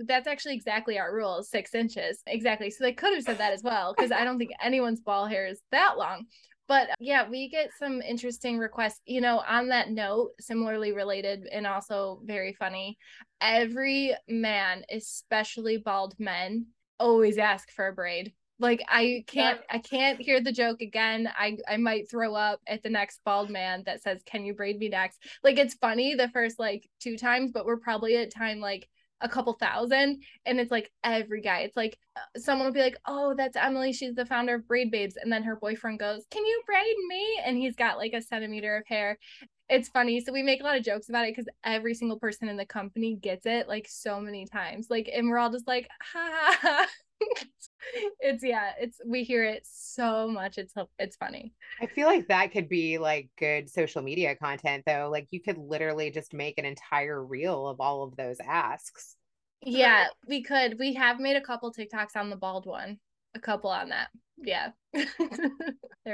That's 0.06 0.28
actually 0.28 0.56
exactly 0.56 0.98
our 1.00 1.14
rule: 1.14 1.44
six 1.44 1.76
inches. 1.76 2.22
Exactly. 2.28 2.72
So 2.72 2.84
they 2.84 2.94
could 2.94 3.14
have 3.14 3.24
said 3.24 3.38
that 3.38 3.54
as 3.54 3.64
well, 3.64 3.94
because 3.96 4.12
I 4.12 4.24
don't 4.24 4.38
think 4.38 4.52
anyone's 4.62 5.00
ball 5.00 5.28
hair 5.28 5.48
is 5.48 5.62
that 5.72 5.98
long. 5.98 6.26
But 6.68 6.92
uh, 6.92 6.96
yeah, 7.00 7.28
we 7.28 7.50
get 7.50 7.72
some 7.78 8.02
interesting 8.02 8.58
requests. 8.58 9.02
You 9.06 9.22
know, 9.22 9.44
on 9.48 9.70
that 9.70 9.92
note, 9.92 10.32
similarly 10.40 10.92
related 10.92 11.48
and 11.52 11.68
also 11.68 12.22
very 12.24 12.54
funny, 12.54 12.98
every 13.42 14.16
man, 14.28 14.84
especially 14.92 15.78
bald 15.78 16.16
men, 16.20 16.68
always 17.00 17.38
ask 17.38 17.72
for 17.72 17.88
a 17.88 17.94
braid 17.94 18.34
like 18.60 18.82
I 18.88 19.24
can't 19.28 19.62
I 19.70 19.80
can't 19.80 20.20
hear 20.20 20.42
the 20.42 20.52
joke 20.52 20.82
again. 20.82 21.30
I 21.38 21.58
I 21.68 21.78
might 21.78 22.10
throw 22.10 22.36
up 22.36 22.60
at 22.68 22.84
the 22.84 22.90
next 22.90 23.22
bald 23.26 23.50
man 23.50 23.84
that 23.86 24.02
says, 24.04 24.22
"Can 24.26 24.46
you 24.46 24.54
braid 24.54 24.80
me 24.80 24.90
next?" 24.90 25.20
Like 25.44 25.58
it's 25.58 25.76
funny 25.76 26.16
the 26.16 26.30
first 26.30 26.60
like 26.60 26.90
two 27.00 27.18
times, 27.18 27.52
but 27.54 27.66
we're 27.66 27.78
probably 27.78 28.18
at 28.18 28.34
time 28.34 28.60
like 28.60 28.88
a 29.22 29.30
couple 29.30 29.54
thousand 29.54 30.24
and 30.46 30.60
it's 30.60 30.72
like 30.72 30.92
every 31.04 31.42
guy 31.42 31.60
it's 31.60 31.76
like 31.76 31.98
uh, 32.16 32.40
someone 32.40 32.66
will 32.66 32.74
be 32.74 32.80
like 32.80 32.98
oh 33.06 33.34
that's 33.36 33.58
emily 33.58 33.92
she's 33.92 34.16
the 34.16 34.26
founder 34.26 34.56
of 34.56 34.68
braid 34.68 34.92
babes 34.92 35.18
and 35.18 35.32
then 35.32 35.44
her 35.44 35.58
boyfriend 35.58 36.00
goes 36.00 36.26
can 36.32 36.46
you 36.46 36.62
braid 36.66 36.96
me 37.10 37.40
and 37.46 37.58
he's 37.58 37.76
got 37.76 37.98
like 37.98 38.14
a 38.14 38.22
centimeter 38.22 38.78
of 38.78 38.88
hair 38.88 39.18
it's 39.68 39.90
funny 39.90 40.20
so 40.22 40.32
we 40.32 40.42
make 40.42 40.62
a 40.62 40.64
lot 40.64 40.78
of 40.78 40.84
jokes 40.84 41.10
about 41.10 41.26
it 41.26 41.36
because 41.36 41.50
every 41.64 41.94
single 41.94 42.18
person 42.18 42.48
in 42.48 42.58
the 42.58 42.66
company 42.66 43.16
gets 43.16 43.46
it 43.46 43.68
like 43.68 43.88
so 43.90 44.20
many 44.22 44.46
times 44.46 44.88
like 44.90 45.10
and 45.14 45.30
we're 45.30 45.38
all 45.38 45.52
just 45.52 45.68
like 45.68 45.88
ha, 46.02 46.30
ha, 46.32 46.58
ha. 46.62 46.88
it's 47.20 47.69
yeah 48.42 48.72
it's 48.80 49.00
we 49.06 49.24
hear 49.24 49.44
it 49.44 49.66
so 49.70 50.28
much 50.28 50.58
it's 50.58 50.74
it's 50.98 51.16
funny. 51.16 51.54
I 51.82 51.86
feel 51.88 52.08
like 52.08 52.28
that 52.28 52.52
could 52.52 52.70
be 52.70 52.98
like 52.98 53.30
good 53.38 53.70
social 53.70 54.02
media 54.02 54.36
content 54.36 54.84
though 54.86 55.10
like 55.12 55.28
you 55.32 55.42
could 55.42 55.58
literally 55.58 56.12
just 56.12 56.34
make 56.34 56.58
an 56.58 56.66
entire 56.66 57.24
reel 57.24 57.68
of 57.68 57.80
all 57.80 58.04
of 58.04 58.16
those 58.16 58.38
asks. 58.46 59.16
Yeah 59.62 60.08
we 60.28 60.44
could 60.44 60.78
we 60.80 60.94
have 60.94 61.20
made 61.20 61.36
a 61.36 61.42
couple 61.42 61.74
tiktoks 61.74 62.16
on 62.16 62.30
the 62.30 62.36
bald 62.36 62.66
one 62.66 63.00
a 63.36 63.40
couple 63.40 63.70
on 63.70 63.90
that 63.90 64.10
yeah. 64.44 64.72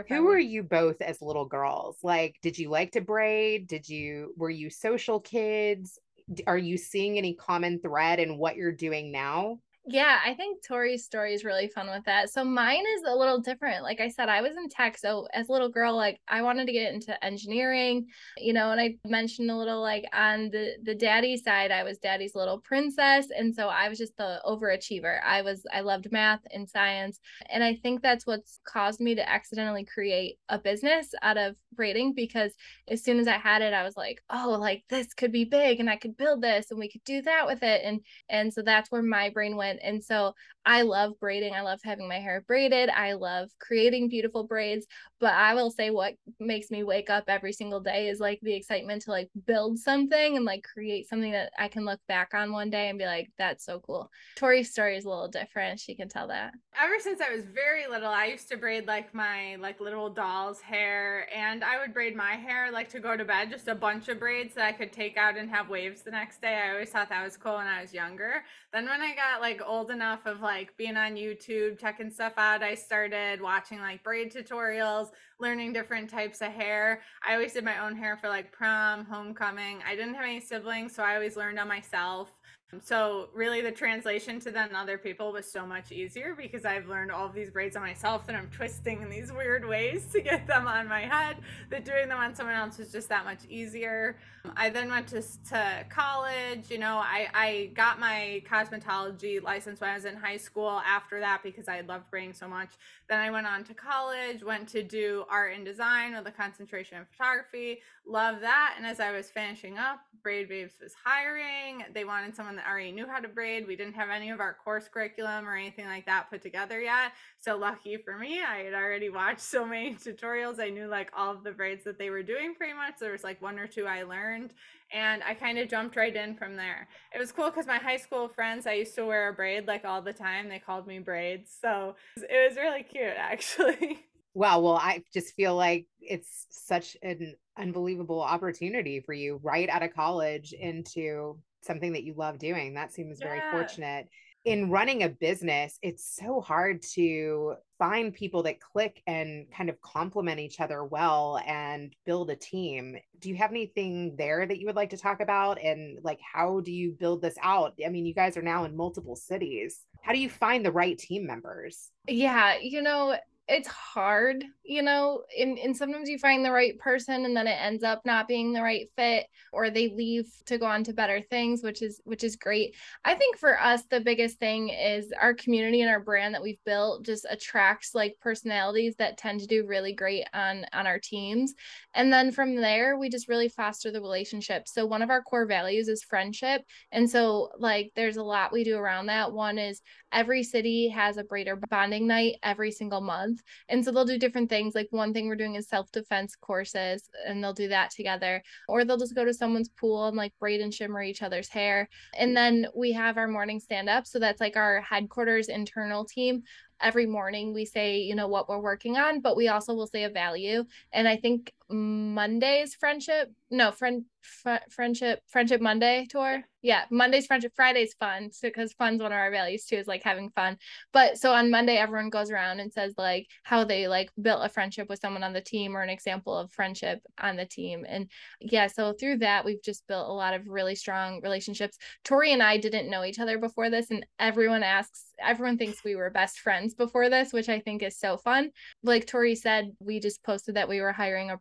Who 0.10 0.24
were 0.24 0.38
you 0.38 0.64
both 0.64 1.02
as 1.02 1.22
little 1.22 1.46
girls? 1.46 1.98
Like 2.04 2.38
did 2.42 2.58
you 2.58 2.70
like 2.70 2.92
to 2.92 3.02
braid? 3.02 3.68
Did 3.68 3.88
you 3.88 4.34
were 4.38 4.50
you 4.50 4.70
social 4.70 5.20
kids? 5.20 6.00
Are 6.48 6.58
you 6.58 6.78
seeing 6.78 7.18
any 7.18 7.36
common 7.36 7.80
thread 7.80 8.20
in 8.20 8.38
what 8.38 8.56
you're 8.56 8.72
doing 8.72 9.12
now 9.12 9.60
yeah, 9.88 10.20
I 10.26 10.34
think 10.34 10.64
Tori's 10.66 11.06
story 11.06 11.36
is 11.36 11.44
really 11.44 11.68
fun 11.68 11.88
with 11.92 12.04
that. 12.06 12.32
So 12.32 12.44
mine 12.44 12.84
is 12.96 13.04
a 13.06 13.16
little 13.16 13.40
different. 13.40 13.84
Like 13.84 14.02
I 14.02 14.10
said, 14.10 14.30
I 14.30 14.42
was 14.42 14.58
in 14.58 14.68
tech. 14.68 14.98
So 14.98 15.28
as 15.32 15.48
a 15.48 15.52
little 15.52 15.70
girl, 15.70 15.96
like 15.96 16.20
I 16.28 16.42
wanted 16.42 16.66
to 16.66 16.74
get 16.74 16.92
into 16.92 17.24
engineering, 17.24 18.08
you 18.38 18.52
know, 18.54 18.72
and 18.72 18.82
I 18.82 18.96
mentioned 19.06 19.52
a 19.52 19.56
little 19.56 19.82
like 19.82 20.06
on 20.12 20.50
the 20.50 20.78
the 20.82 20.96
daddy 20.96 21.38
side, 21.38 21.70
I 21.70 21.84
was 21.84 22.00
daddy's 22.00 22.34
little 22.34 22.60
princess. 22.60 23.28
And 23.36 23.54
so 23.54 23.68
I 23.68 23.88
was 23.88 24.00
just 24.00 24.18
the 24.18 24.42
overachiever. 24.44 25.20
I 25.24 25.44
was 25.44 25.64
I 25.72 25.82
loved 25.82 26.12
math 26.12 26.42
and 26.52 26.68
science. 26.68 27.20
And 27.50 27.64
I 27.64 27.76
think 27.76 28.02
that's 28.02 28.26
what's 28.26 28.60
caused 28.66 29.00
me 29.00 29.14
to 29.14 29.30
accidentally 29.30 29.86
create 29.86 30.40
a 30.50 30.58
business 30.58 31.14
out 31.22 31.38
of 31.38 31.56
braiding 31.76 32.14
because 32.14 32.54
as 32.88 33.04
soon 33.04 33.20
as 33.20 33.28
I 33.28 33.38
had 33.38 33.62
it, 33.62 33.74
I 33.74 33.84
was 33.84 33.98
like, 33.98 34.24
oh, 34.30 34.58
like 34.60 34.84
this 34.90 35.14
could 35.14 35.32
be 35.32 35.46
big 35.46 35.80
and 35.80 35.90
I 35.90 35.98
could 35.98 36.18
build 36.18 36.42
this 36.42 36.72
and 36.72 36.80
we 36.80 36.90
could 36.90 37.04
do 37.04 37.22
that 37.22 37.46
with 37.46 37.62
it. 37.62 37.82
And 37.84 38.02
and 38.30 38.52
so 38.52 38.64
that's 38.64 38.92
where 38.92 39.04
my 39.04 39.30
brain 39.30 39.56
went 39.56 39.75
and 39.84 40.04
so 40.04 40.34
I 40.66 40.82
love 40.82 41.20
braiding. 41.20 41.54
I 41.54 41.62
love 41.62 41.80
having 41.84 42.08
my 42.08 42.20
hair 42.20 42.44
braided. 42.48 42.90
I 42.90 43.14
love 43.14 43.50
creating 43.60 44.10
beautiful 44.10 44.46
braids. 44.46 44.88
But 45.20 45.34
I 45.34 45.54
will 45.54 45.70
say 45.70 45.92
what 45.92 46.16
makes 46.40 46.72
me 46.72 46.84
wake 46.84 47.10
up 47.10 47.26
every 47.28 47.54
single 47.54 47.80
day 47.80 48.10
is 48.10 48.20
like 48.20 48.40
the 48.42 48.54
excitement 48.54 49.04
to 49.04 49.12
like 49.12 49.30
build 49.46 49.78
something 49.78 50.36
and 50.36 50.44
like 50.44 50.64
create 50.64 51.08
something 51.08 51.32
that 51.32 51.52
I 51.58 51.68
can 51.68 51.86
look 51.86 52.00
back 52.08 52.34
on 52.34 52.52
one 52.52 52.70
day 52.70 52.90
and 52.90 52.98
be 52.98 53.06
like, 53.06 53.30
that's 53.38 53.64
so 53.64 53.80
cool. 53.80 54.10
Tori's 54.36 54.72
story 54.72 54.98
is 54.98 55.06
a 55.06 55.10
little 55.10 55.28
different. 55.28 55.80
She 55.80 55.96
can 55.96 56.10
tell 56.10 56.28
that. 56.28 56.54
Ever 56.82 57.00
since 57.00 57.22
I 57.22 57.34
was 57.34 57.46
very 57.46 57.88
little, 57.88 58.10
I 58.10 58.26
used 58.26 58.50
to 58.50 58.58
braid 58.58 58.88
like 58.88 59.14
my 59.14 59.56
like 59.58 59.80
little 59.80 60.10
doll's 60.10 60.62
hair 60.62 61.28
and 61.34 61.64
I 61.64 61.80
would 61.80 61.94
braid 61.94 62.16
my 62.16 62.34
hair 62.34 62.72
like 62.72 62.90
to 62.90 63.00
go 63.00 63.16
to 63.16 63.24
bed, 63.24 63.52
just 63.52 63.68
a 63.68 63.76
bunch 63.76 64.10
of 64.10 64.20
braids 64.20 64.56
that 64.56 64.66
I 64.66 64.72
could 64.72 64.92
take 64.92 65.16
out 65.16 65.38
and 65.38 65.50
have 65.50 65.70
waves 65.70 66.02
the 66.02 66.12
next 66.12 66.42
day. 66.42 66.56
I 66.56 66.72
always 66.72 66.90
thought 66.90 67.10
that 67.10 67.24
was 67.24 67.38
cool 67.38 67.56
when 67.56 67.68
I 67.68 67.82
was 67.82 67.94
younger. 67.94 68.44
Then 68.74 68.86
when 68.86 69.02
I 69.02 69.16
got 69.16 69.42
like 69.42 69.62
old 69.66 69.92
enough 69.92 70.26
of 70.26 70.42
like 70.42 70.55
being 70.78 70.98
on 70.98 71.16
YouTube, 71.16 71.80
checking 71.80 72.12
stuff 72.12 72.34
out, 72.38 72.64
I 72.64 72.76
started 72.76 73.42
watching 73.42 73.80
like 73.80 74.04
braid 74.04 74.32
tutorials, 74.34 75.10
learning 75.40 75.74
different 75.74 76.10
types 76.10 76.42
of 76.42 76.52
hair. 76.52 77.02
I 77.28 77.34
always 77.34 77.54
did 77.54 77.64
my 77.64 77.86
own 77.86 77.96
hair 77.96 78.18
for 78.18 78.30
like 78.30 78.52
prom, 78.52 79.06
homecoming. 79.06 79.80
I 79.88 79.96
didn't 79.96 80.16
have 80.16 80.24
any 80.24 80.40
siblings, 80.40 80.96
so 80.96 81.04
I 81.04 81.16
always 81.16 81.38
learned 81.38 81.60
on 81.60 81.68
myself. 81.68 82.35
So 82.84 83.30
really 83.34 83.62
the 83.62 83.72
translation 83.72 84.40
to 84.42 84.52
then 84.52 84.76
other 84.76 84.98
people 84.98 85.32
was 85.32 85.50
so 85.50 85.66
much 85.66 85.92
easier 85.92 86.36
because 86.36 86.66
I've 86.66 86.88
learned 86.88 87.12
all 87.12 87.26
of 87.28 87.34
these 87.34 87.52
braids 87.52 87.76
on 87.76 87.84
myself 87.84 88.24
and 88.28 88.36
I'm 88.36 88.50
twisting 88.50 89.02
in 89.02 89.10
these 89.10 89.32
weird 89.32 89.68
ways 89.68 90.08
to 90.14 90.22
get 90.22 90.48
them 90.48 90.68
on 90.68 90.88
my 90.88 91.02
head 91.02 91.38
that 91.70 91.86
doing 91.86 92.10
them 92.10 92.18
on 92.18 92.34
someone 92.36 92.56
else 92.56 92.78
was 92.78 92.92
just 92.92 93.08
that 93.10 93.24
much 93.24 93.46
easier. 93.50 94.18
I 94.58 94.70
then 94.70 94.90
went 94.90 95.08
to, 95.10 95.22
to 95.50 95.86
college, 95.90 96.70
you 96.70 96.80
know, 96.80 96.98
I, 96.98 97.28
I 97.34 97.72
got 97.76 98.00
my 98.00 98.42
cosmetology 98.50 99.42
license 99.42 99.80
when 99.80 99.92
I 99.92 99.96
was 99.96 100.06
in 100.06 100.16
high 100.16 100.38
school 100.38 100.82
after 100.86 101.20
that 101.20 101.44
because 101.44 101.68
I 101.68 101.82
loved 101.82 102.10
braiding 102.10 102.34
so 102.34 102.48
much. 102.48 102.74
Then 103.08 103.20
I 103.20 103.30
went 103.30 103.46
on 103.46 103.64
to 103.66 103.74
college, 103.74 104.44
went 104.44 104.68
to 104.70 104.82
do 104.82 105.26
art 105.30 105.54
and 105.54 105.66
design 105.66 106.16
with 106.16 106.28
a 106.28 106.32
concentration 106.32 106.98
in 106.98 107.06
photography, 107.06 107.80
love 108.08 108.42
that. 108.42 108.76
And 108.78 108.86
as 108.86 109.00
I 109.00 109.12
was 109.12 109.30
finishing 109.30 109.78
up, 109.78 110.00
Braid 110.26 110.50
Babes 110.50 110.74
was 110.82 110.94
hiring. 111.04 111.84
They 111.94 112.04
wanted 112.04 112.36
someone 112.36 112.56
that 112.56 112.68
already 112.68 112.92
knew 112.92 113.06
how 113.06 113.20
to 113.20 113.28
braid. 113.28 113.68
We 113.68 113.76
didn't 113.76 113.94
have 113.94 114.10
any 114.10 114.32
of 114.32 114.40
our 114.40 114.56
course 114.56 114.88
curriculum 114.88 115.48
or 115.48 115.56
anything 115.56 115.86
like 115.86 116.08
that 116.08 116.32
put 116.32 116.42
together 116.42 116.82
yet. 116.82 117.12
So 117.38 117.56
lucky 117.58 117.98
for 117.98 118.18
me, 118.18 118.42
I 118.42 118.64
had 118.64 118.74
already 118.74 119.10
watched 119.10 119.42
so 119.42 119.66
many 119.66 119.94
tutorials. 120.04 120.60
I 120.60 120.70
knew 120.70 120.88
like 120.88 121.12
all 121.16 121.32
of 121.32 121.44
the 121.44 121.52
braids 121.52 121.84
that 121.84 122.00
they 122.00 122.10
were 122.10 122.24
doing 122.24 122.56
pretty 122.56 122.74
much. 122.74 122.96
There 123.00 123.12
was 123.12 123.24
like 123.24 123.40
one 123.40 123.60
or 123.60 123.68
two 123.68 123.86
I 123.86 124.02
learned 124.02 124.54
and 124.92 125.22
I 125.24 125.36
kind 125.36 125.60
of 125.60 125.70
jumped 125.70 125.96
right 125.96 126.16
in 126.16 126.36
from 126.36 126.56
there. 126.56 126.88
It 127.14 127.20
was 127.20 127.32
cool 127.32 127.52
because 127.52 127.68
my 127.68 127.78
high 127.78 127.98
school 127.98 128.28
friends, 128.28 128.66
I 128.66 128.74
used 128.74 128.96
to 128.96 129.06
wear 129.06 129.30
a 129.30 129.34
braid 129.34 129.68
like 129.68 129.86
all 129.86 130.02
the 130.02 130.14
time. 130.14 130.50
They 130.50 130.60
called 130.60 130.88
me 130.88 130.98
braids. 130.98 131.56
So 131.62 131.96
it 132.18 132.50
was 132.50 132.58
really 132.58 132.82
cute 132.82 133.14
actually. 133.16 134.00
Wow. 134.34 134.60
Well, 134.60 134.76
I 134.76 135.04
just 135.14 135.36
feel 135.36 135.56
like 135.56 135.86
it's 136.02 136.48
such 136.50 136.98
an 137.04 137.36
unbelievable 137.58 138.22
opportunity 138.22 139.00
for 139.00 139.14
you 139.14 139.40
right 139.44 139.70
out 139.70 139.84
of 139.84 139.94
college 139.94 140.52
mm-hmm. 140.52 140.70
into 140.70 141.38
something 141.62 141.94
that 141.94 142.04
you 142.04 142.14
love 142.16 142.38
doing. 142.38 142.74
That 142.74 142.94
seems 142.94 143.20
yeah. 143.20 143.28
very 143.28 143.42
fortunate. 143.52 144.08
In 144.46 144.70
running 144.70 145.02
a 145.02 145.10
business, 145.10 145.80
it's 145.82 146.16
so 146.16 146.40
hard 146.40 146.84
to 146.94 147.56
find 147.80 148.14
people 148.14 148.44
that 148.44 148.60
click 148.60 149.02
and 149.08 149.48
kind 149.52 149.72
of 149.72 149.82
complement 149.82 150.40
each 150.40 150.60
other 150.60 150.86
well 150.86 151.42
and 151.48 151.96
build 152.06 152.30
a 152.30 152.36
team. 152.36 152.96
Do 153.20 153.30
you 153.30 153.36
have 153.38 153.50
anything 153.50 154.16
there 154.18 154.46
that 154.46 154.60
you 154.60 154.68
would 154.68 154.76
like 154.76 154.92
to 154.92 154.98
talk 154.98 155.20
about? 155.20 155.60
And 155.64 155.98
like, 156.04 156.20
how 156.22 156.60
do 156.60 156.72
you 156.72 156.92
build 156.92 157.24
this 157.24 157.38
out? 157.42 157.74
I 157.84 157.90
mean, 157.90 158.06
you 158.06 158.14
guys 158.14 158.38
are 158.38 158.44
now 158.44 158.66
in 158.66 158.78
multiple 158.78 159.16
cities. 159.16 159.82
How 160.04 160.14
do 160.14 160.20
you 160.20 160.30
find 160.30 160.64
the 160.64 160.72
right 160.72 160.96
team 160.96 161.26
members? 161.26 161.90
Yeah, 162.08 162.58
you 162.62 162.84
know, 162.84 163.18
it's 163.48 163.68
hard, 163.68 164.44
you 164.64 164.82
know, 164.82 165.22
and, 165.40 165.60
and 165.60 165.78
sometimes 165.78 166.10
you 166.10 166.18
find 166.18 166.44
the 166.44 166.52
right 166.52 166.80
person 166.80 167.26
and 167.26 167.38
then 167.38 167.46
it 167.46 167.58
ends 167.62 167.84
up 167.84 168.02
not 168.04 168.28
being 168.28 168.52
the 168.52 168.62
right 168.62 168.90
fit 168.96 169.28
or 169.54 169.70
they 169.70 169.90
leave 169.90 170.26
to 170.48 170.58
go 170.58 170.66
on 170.66 170.84
to 170.84 170.94
better 170.94 171.22
things, 171.30 171.62
which 171.62 171.84
is 171.84 172.02
which 172.06 172.24
is 172.24 172.36
great. 172.36 172.76
I 173.04 173.14
think 173.14 173.38
for 173.38 173.62
us 173.62 173.84
the 173.92 174.02
biggest 174.02 174.40
thing 174.40 174.70
is 174.70 175.14
our 175.22 175.36
community 175.36 175.82
and 175.82 175.92
our 175.92 176.00
brand 176.00 176.34
that 176.34 176.42
we've 176.42 176.64
built 176.66 177.06
just 177.06 177.28
attracts 177.30 177.94
like 177.94 178.18
personalities 178.20 178.96
that 178.98 179.20
tend 179.20 179.42
to 179.42 179.48
do 179.48 179.68
really 179.68 179.94
great 179.94 180.26
on 180.34 180.66
on 180.74 180.88
our 180.88 181.00
teams. 181.00 181.54
And 181.94 182.12
then 182.12 182.32
from 182.32 182.56
there 182.56 182.98
we 182.98 183.10
just 183.10 183.30
really 183.30 183.50
foster 183.50 183.92
the 183.92 184.02
relationship. 184.02 184.68
So 184.68 184.88
one 184.88 185.04
of 185.04 185.12
our 185.12 185.22
core 185.22 185.46
values 185.46 185.88
is 185.88 186.04
friendship. 186.04 186.64
And 186.92 187.08
so 187.08 187.50
like 187.60 187.92
there's 187.96 188.18
a 188.18 188.24
lot 188.24 188.52
we 188.52 188.64
do 188.64 188.78
around 188.78 189.06
that. 189.06 189.32
One 189.32 189.60
is 189.60 189.82
every 190.12 190.42
city 190.42 190.90
has 190.90 191.18
a 191.18 191.24
braider 191.24 191.60
bonding 191.70 192.08
night 192.08 192.38
every 192.42 192.72
single 192.72 193.02
month. 193.02 193.35
And 193.70 193.84
so 193.84 193.92
they'll 193.92 194.06
do 194.06 194.18
different 194.18 194.50
things. 194.50 194.76
Like 194.76 194.88
one 194.92 195.14
thing 195.14 195.28
we're 195.28 195.36
doing 195.36 195.56
is 195.56 195.68
self 195.68 195.92
defense 195.92 196.36
courses, 196.36 197.10
and 197.26 197.44
they'll 197.44 197.54
do 197.54 197.68
that 197.70 197.92
together. 197.92 198.44
Or 198.68 198.84
they'll 198.84 198.98
just 198.98 199.16
go 199.16 199.26
to 199.26 199.34
someone's 199.34 199.70
pool 199.70 200.08
and 200.08 200.18
like 200.18 200.34
braid 200.40 200.62
and 200.62 200.74
shimmer 200.74 201.02
each 201.02 201.22
other's 201.22 201.50
hair. 201.50 201.90
And 202.18 202.36
then 202.36 202.68
we 202.76 202.92
have 202.94 203.18
our 203.18 203.28
morning 203.28 203.60
stand 203.60 203.90
up. 203.90 204.08
So 204.08 204.20
that's 204.20 204.42
like 204.42 204.58
our 204.58 204.82
headquarters 204.82 205.50
internal 205.50 206.06
team 206.06 206.44
every 206.82 207.06
morning 207.06 207.54
we 207.54 207.66
say 207.66 208.00
you 208.00 208.16
know 208.16 208.28
what 208.28 208.50
we're 208.50 208.60
working 208.60 208.98
on 208.98 209.22
but 209.22 209.38
we 209.38 209.48
also 209.48 209.74
will 209.74 209.88
say 209.88 210.04
a 210.04 210.10
value 210.10 210.64
and 210.92 211.08
i 211.08 211.16
think 211.16 211.54
monday's 211.70 212.76
friendship? 212.76 213.32
No 213.50 213.72
friend 213.72 214.06
fr- 214.26 214.66
friendship 214.70 215.20
friendship 215.28 215.62
monday 215.62 216.08
tour? 216.10 216.44
Yeah. 216.62 216.86
Monday's 216.90 217.28
friendship 217.28 217.54
friday's 217.56 217.94
fun 218.00 218.32
because 218.42 218.72
so, 218.72 218.76
fun's 218.80 219.00
one 219.00 219.12
of 219.12 219.18
our 219.18 219.30
values 219.30 219.66
too 219.66 219.76
is 219.76 219.88
like 219.88 220.02
having 220.04 220.32
fun. 220.32 220.58
But 220.94 221.18
so 221.18 221.32
on 221.32 221.52
monday 221.52 221.78
everyone 221.78 222.10
goes 222.10 222.32
around 222.32 222.60
and 222.60 222.74
says 222.74 222.94
like 222.98 223.28
how 223.44 223.64
they 223.64 223.88
like 223.88 224.10
built 224.20 224.44
a 224.44 224.50
friendship 224.50 224.90
with 224.90 225.00
someone 225.00 225.24
on 225.24 225.34
the 225.34 225.42
team 225.42 225.78
or 225.78 225.82
an 225.82 225.92
example 225.92 226.36
of 226.36 226.52
friendship 226.52 227.00
on 227.20 227.36
the 227.36 227.46
team. 227.46 227.86
And 227.88 228.10
yeah 228.42 228.68
so 228.68 228.94
through 228.94 229.20
that 229.20 229.46
we've 229.46 229.62
just 229.62 229.88
built 229.88 230.10
a 230.10 230.14
lot 230.14 230.34
of 230.34 230.48
really 230.48 230.76
strong 230.76 231.22
relationships. 231.22 231.78
Tori 232.04 232.34
and 232.34 232.42
i 232.44 232.58
didn't 232.58 232.90
know 232.90 233.04
each 233.04 233.20
other 233.20 233.38
before 233.38 233.70
this 233.70 233.92
and 233.92 234.06
everyone 234.20 234.64
asks 234.64 235.06
everyone 235.20 235.58
thinks 235.58 235.84
we 235.84 235.96
were 235.96 236.10
best 236.10 236.40
friends 236.40 236.74
before 236.74 237.10
this 237.10 237.32
which 237.32 237.48
i 237.50 237.60
think 237.60 237.84
is 237.84 237.98
so 237.98 238.18
fun. 238.18 238.50
Like 238.84 239.06
tori 239.06 239.36
said 239.36 239.72
we 239.80 240.00
just 240.00 240.24
posted 240.24 240.56
that 240.56 240.70
we 240.70 240.82
were 240.82 240.92
hiring 240.92 241.30
a 241.30 241.38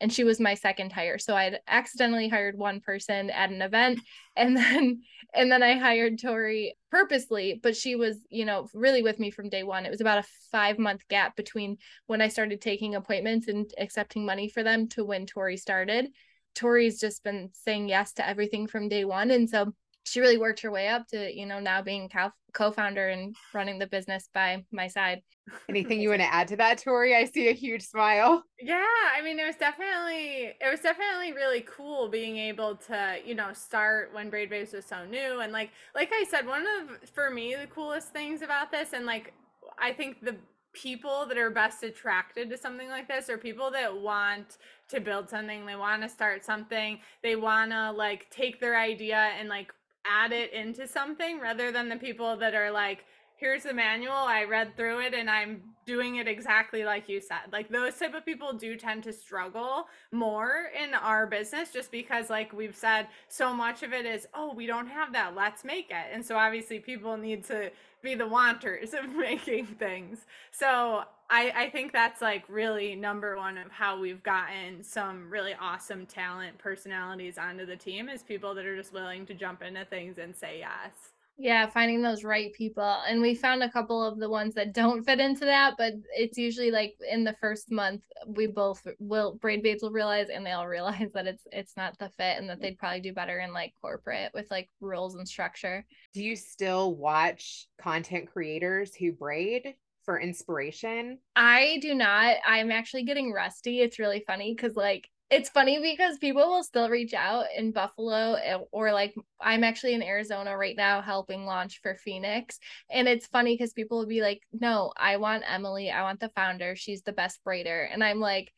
and 0.00 0.12
she 0.12 0.24
was 0.24 0.40
my 0.40 0.54
second 0.54 0.92
hire. 0.92 1.18
So 1.18 1.34
i'd 1.34 1.60
accidentally 1.68 2.28
hired 2.28 2.56
one 2.56 2.80
person 2.80 3.30
at 3.30 3.50
an 3.50 3.62
event 3.62 4.00
and 4.36 4.56
then 4.56 5.02
and 5.32 5.50
then 5.50 5.62
i 5.62 5.76
hired 5.78 6.18
tori 6.20 6.76
purposely 6.90 7.60
but 7.62 7.76
she 7.76 7.94
was 7.94 8.18
you 8.30 8.44
know 8.44 8.68
really 8.74 9.02
with 9.02 9.18
me 9.18 9.30
from 9.30 9.48
day 9.48 9.62
one. 9.62 9.86
It 9.86 9.90
was 9.90 10.00
about 10.00 10.18
a 10.18 10.28
five 10.50 10.78
month 10.78 11.06
gap 11.08 11.36
between 11.36 11.78
when 12.06 12.20
i 12.20 12.28
started 12.28 12.60
taking 12.60 12.94
appointments 12.94 13.48
and 13.48 13.70
accepting 13.78 14.24
money 14.24 14.48
for 14.48 14.62
them 14.62 14.88
to 14.90 15.04
when 15.04 15.26
tori 15.26 15.56
started. 15.56 16.08
Tori's 16.54 17.00
just 17.00 17.24
been 17.24 17.50
saying 17.52 17.88
yes 17.88 18.12
to 18.14 18.28
everything 18.28 18.68
from 18.68 18.88
day 18.88 19.04
one 19.04 19.30
and 19.30 19.50
so 19.50 19.74
she 20.04 20.20
really 20.20 20.38
worked 20.38 20.60
her 20.60 20.70
way 20.70 20.88
up 20.88 21.06
to, 21.08 21.34
you 21.34 21.46
know, 21.46 21.58
now 21.58 21.82
being 21.82 22.10
co 22.52 22.70
founder 22.70 23.08
and 23.08 23.34
running 23.52 23.78
the 23.78 23.86
business 23.86 24.28
by 24.32 24.64
my 24.70 24.86
side. 24.86 25.22
Anything 25.68 26.00
you 26.00 26.08
want 26.10 26.22
to 26.22 26.32
add 26.32 26.48
to 26.48 26.56
that, 26.56 26.78
Tori? 26.78 27.14
I 27.14 27.24
see 27.24 27.48
a 27.48 27.52
huge 27.52 27.82
smile. 27.82 28.44
Yeah, 28.60 28.86
I 29.14 29.20
mean, 29.20 29.38
it 29.38 29.44
was 29.44 29.56
definitely 29.56 30.54
it 30.58 30.70
was 30.70 30.80
definitely 30.80 31.32
really 31.34 31.60
cool 31.62 32.08
being 32.08 32.38
able 32.38 32.76
to, 32.76 33.16
you 33.22 33.34
know, 33.34 33.52
start 33.52 34.14
when 34.14 34.30
Braid 34.30 34.48
Babes 34.48 34.72
was 34.72 34.86
so 34.86 35.04
new, 35.04 35.40
and 35.40 35.52
like 35.52 35.70
like 35.94 36.10
I 36.12 36.24
said, 36.30 36.46
one 36.46 36.64
of 36.80 37.10
for 37.10 37.30
me 37.30 37.54
the 37.60 37.66
coolest 37.66 38.12
things 38.14 38.40
about 38.40 38.70
this, 38.70 38.94
and 38.94 39.04
like 39.04 39.34
I 39.78 39.92
think 39.92 40.24
the 40.24 40.36
people 40.72 41.24
that 41.26 41.38
are 41.38 41.50
best 41.50 41.82
attracted 41.82 42.50
to 42.50 42.56
something 42.56 42.88
like 42.88 43.06
this 43.06 43.28
are 43.28 43.38
people 43.38 43.70
that 43.70 43.94
want 43.94 44.58
to 44.88 45.00
build 45.00 45.30
something 45.30 45.64
they 45.64 45.76
want 45.76 46.02
to 46.02 46.08
start 46.08 46.44
something 46.44 46.98
they 47.22 47.36
want 47.36 47.70
to 47.70 47.92
like 47.92 48.28
take 48.30 48.60
their 48.60 48.76
idea 48.76 49.30
and 49.38 49.48
like 49.48 49.72
add 50.06 50.32
it 50.32 50.52
into 50.52 50.86
something 50.86 51.40
rather 51.40 51.72
than 51.72 51.88
the 51.88 51.96
people 51.96 52.36
that 52.36 52.54
are 52.54 52.70
like 52.70 53.04
here's 53.36 53.62
the 53.64 53.72
manual 53.72 54.12
i 54.12 54.44
read 54.44 54.76
through 54.76 55.00
it 55.00 55.14
and 55.14 55.30
i'm 55.30 55.62
doing 55.86 56.16
it 56.16 56.28
exactly 56.28 56.84
like 56.84 57.08
you 57.08 57.20
said. 57.20 57.52
Like 57.52 57.68
those 57.68 57.96
type 57.96 58.14
of 58.14 58.24
people 58.24 58.52
do 58.52 58.76
tend 58.76 59.04
to 59.04 59.12
struggle 59.12 59.86
more 60.12 60.70
in 60.82 60.94
our 60.94 61.26
business 61.26 61.72
just 61.72 61.90
because 61.90 62.30
like 62.30 62.52
we've 62.52 62.76
said 62.76 63.08
so 63.28 63.54
much 63.54 63.82
of 63.82 63.92
it 63.92 64.06
is 64.06 64.26
oh 64.34 64.54
we 64.54 64.66
don't 64.66 64.88
have 64.88 65.12
that 65.12 65.34
let's 65.34 65.64
make 65.64 65.90
it. 65.90 66.06
And 66.12 66.24
so 66.24 66.36
obviously 66.36 66.78
people 66.78 67.16
need 67.16 67.44
to 67.44 67.70
be 68.02 68.14
the 68.14 68.26
wanters 68.26 68.94
of 68.94 69.14
making 69.16 69.66
things. 69.66 70.26
So 70.50 71.04
I, 71.34 71.64
I 71.64 71.70
think 71.70 71.92
that's 71.92 72.22
like 72.22 72.44
really 72.48 72.94
number 72.94 73.36
one 73.36 73.58
of 73.58 73.68
how 73.72 73.98
we've 73.98 74.22
gotten 74.22 74.84
some 74.84 75.28
really 75.28 75.52
awesome 75.60 76.06
talent 76.06 76.58
personalities 76.58 77.38
onto 77.38 77.66
the 77.66 77.74
team 77.74 78.08
is 78.08 78.22
people 78.22 78.54
that 78.54 78.64
are 78.64 78.76
just 78.76 78.92
willing 78.92 79.26
to 79.26 79.34
jump 79.34 79.60
into 79.60 79.84
things 79.84 80.18
and 80.18 80.34
say 80.36 80.60
yes. 80.60 80.92
Yeah, 81.36 81.66
finding 81.66 82.02
those 82.02 82.22
right 82.22 82.52
people. 82.52 82.98
And 83.08 83.20
we 83.20 83.34
found 83.34 83.64
a 83.64 83.70
couple 83.70 84.00
of 84.00 84.20
the 84.20 84.28
ones 84.28 84.54
that 84.54 84.72
don't 84.72 85.02
fit 85.02 85.18
into 85.18 85.44
that, 85.46 85.74
but 85.76 85.94
it's 86.16 86.38
usually 86.38 86.70
like 86.70 86.94
in 87.10 87.24
the 87.24 87.34
first 87.40 87.72
month 87.72 88.02
we 88.28 88.46
both 88.46 88.86
will 89.00 89.34
braid 89.34 89.64
babes 89.64 89.82
will 89.82 89.90
realize 89.90 90.28
and 90.32 90.46
they'll 90.46 90.66
realize 90.68 91.10
that 91.14 91.26
it's 91.26 91.42
it's 91.50 91.76
not 91.76 91.98
the 91.98 92.10
fit 92.10 92.38
and 92.38 92.48
that 92.48 92.60
they'd 92.60 92.78
probably 92.78 93.00
do 93.00 93.12
better 93.12 93.40
in 93.40 93.52
like 93.52 93.72
corporate 93.80 94.30
with 94.34 94.48
like 94.52 94.68
rules 94.80 95.16
and 95.16 95.26
structure. 95.26 95.84
Do 96.12 96.22
you 96.22 96.36
still 96.36 96.94
watch 96.94 97.66
content 97.76 98.30
creators 98.30 98.94
who 98.94 99.10
braid? 99.10 99.74
For 100.04 100.20
inspiration? 100.20 101.18
I 101.36 101.78
do 101.82 101.94
not. 101.94 102.36
I'm 102.46 102.70
actually 102.70 103.04
getting 103.04 103.32
rusty. 103.32 103.80
It's 103.80 103.98
really 103.98 104.24
funny 104.26 104.54
because, 104.54 104.76
like, 104.76 105.08
it's 105.30 105.48
funny 105.48 105.80
because 105.80 106.18
people 106.18 106.48
will 106.48 106.62
still 106.62 106.88
reach 106.88 107.14
out 107.14 107.46
in 107.56 107.72
Buffalo 107.72 108.34
eh, 108.34 108.58
or 108.70 108.92
like 108.92 109.14
I'm 109.40 109.64
actually 109.64 109.94
in 109.94 110.02
Arizona 110.02 110.56
right 110.56 110.76
now 110.76 111.00
helping 111.00 111.46
launch 111.46 111.80
for 111.82 111.96
Phoenix. 111.96 112.58
And 112.90 113.08
it's 113.08 113.26
funny 113.26 113.54
because 113.54 113.72
people 113.72 113.98
will 113.98 114.06
be 114.06 114.20
like, 114.20 114.42
no, 114.52 114.92
I 114.96 115.16
want 115.16 115.44
Emily. 115.48 115.90
I 115.90 116.02
want 116.02 116.20
the 116.20 116.28
founder. 116.36 116.76
She's 116.76 117.02
the 117.02 117.12
best 117.12 117.40
braider. 117.44 117.88
And 117.90 118.04
I'm 118.04 118.20
like, 118.20 118.52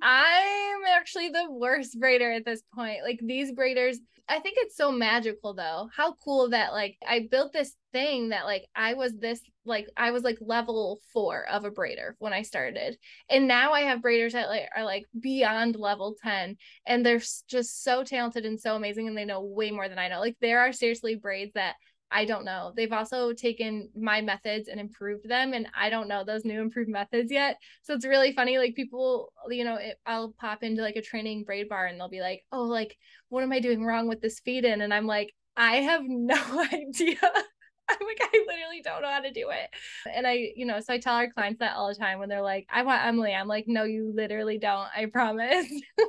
I'm 0.00 0.80
actually 0.88 1.28
the 1.28 1.50
worst 1.50 2.00
braider 2.00 2.34
at 2.34 2.44
this 2.44 2.62
point. 2.74 3.02
Like 3.04 3.20
these 3.22 3.52
braiders, 3.52 3.96
I 4.28 4.40
think 4.40 4.56
it's 4.58 4.76
so 4.76 4.90
magical 4.90 5.54
though. 5.54 5.88
How 5.94 6.14
cool 6.24 6.50
that 6.50 6.72
like 6.72 6.96
I 7.06 7.28
built 7.30 7.52
this 7.52 7.74
thing 7.92 8.30
that 8.30 8.46
like 8.46 8.66
I 8.74 8.94
was 8.94 9.12
this 9.16 9.40
like 9.66 9.88
I 9.96 10.10
was 10.10 10.22
like 10.22 10.38
level 10.40 11.00
4 11.12 11.46
of 11.48 11.64
a 11.64 11.70
braider 11.70 12.12
when 12.18 12.32
I 12.32 12.42
started. 12.42 12.96
And 13.28 13.46
now 13.48 13.72
I 13.72 13.82
have 13.82 14.00
braiders 14.00 14.32
that 14.32 14.48
like 14.48 14.68
are 14.76 14.84
like 14.84 15.04
beyond 15.20 15.76
level 15.76 16.16
10 16.22 16.56
and 16.86 17.04
they're 17.04 17.22
just 17.48 17.82
so 17.84 18.04
talented 18.04 18.46
and 18.46 18.60
so 18.60 18.76
amazing 18.76 19.08
and 19.08 19.16
they 19.16 19.24
know 19.24 19.42
way 19.42 19.70
more 19.70 19.88
than 19.88 19.98
I 19.98 20.08
know. 20.08 20.20
Like 20.20 20.36
there 20.40 20.60
are 20.60 20.72
seriously 20.72 21.16
braids 21.16 21.52
that 21.54 21.74
I 22.10 22.24
don't 22.24 22.44
know. 22.44 22.72
They've 22.76 22.92
also 22.92 23.32
taken 23.32 23.90
my 23.96 24.20
methods 24.20 24.68
and 24.68 24.78
improved 24.78 25.28
them, 25.28 25.54
and 25.54 25.66
I 25.76 25.90
don't 25.90 26.06
know 26.06 26.22
those 26.24 26.44
new 26.44 26.60
improved 26.60 26.88
methods 26.88 27.32
yet. 27.32 27.56
So 27.82 27.94
it's 27.94 28.06
really 28.06 28.32
funny. 28.32 28.58
Like 28.58 28.76
people, 28.76 29.32
you 29.50 29.64
know, 29.64 29.74
it, 29.74 29.98
I'll 30.06 30.32
pop 30.38 30.62
into 30.62 30.82
like 30.82 30.94
a 30.96 31.02
training 31.02 31.42
braid 31.44 31.68
bar, 31.68 31.86
and 31.86 31.98
they'll 31.98 32.08
be 32.08 32.20
like, 32.20 32.44
"Oh, 32.52 32.62
like 32.62 32.96
what 33.28 33.42
am 33.42 33.52
I 33.52 33.58
doing 33.60 33.84
wrong 33.84 34.06
with 34.08 34.20
this 34.20 34.38
feed 34.40 34.64
in?" 34.64 34.82
And 34.82 34.94
I'm 34.94 35.06
like, 35.06 35.34
I 35.56 35.76
have 35.76 36.02
no 36.06 36.36
idea. 36.72 37.18
I'm 37.88 38.06
like, 38.06 38.20
I 38.20 38.44
literally 38.46 38.82
don't 38.82 39.02
know 39.02 39.10
how 39.10 39.20
to 39.20 39.32
do 39.32 39.50
it. 39.50 39.70
And 40.12 40.26
I, 40.26 40.52
you 40.56 40.66
know, 40.66 40.80
so 40.80 40.92
I 40.92 40.98
tell 40.98 41.14
our 41.14 41.30
clients 41.30 41.60
that 41.60 41.76
all 41.76 41.88
the 41.88 41.94
time 41.94 42.18
when 42.18 42.28
they're 42.28 42.42
like, 42.42 42.66
I 42.70 42.82
want 42.82 43.04
Emily. 43.04 43.34
I'm 43.34 43.48
like, 43.48 43.66
no, 43.68 43.84
you 43.84 44.12
literally 44.14 44.58
don't. 44.58 44.88
I 44.96 45.06
promise. 45.06 45.66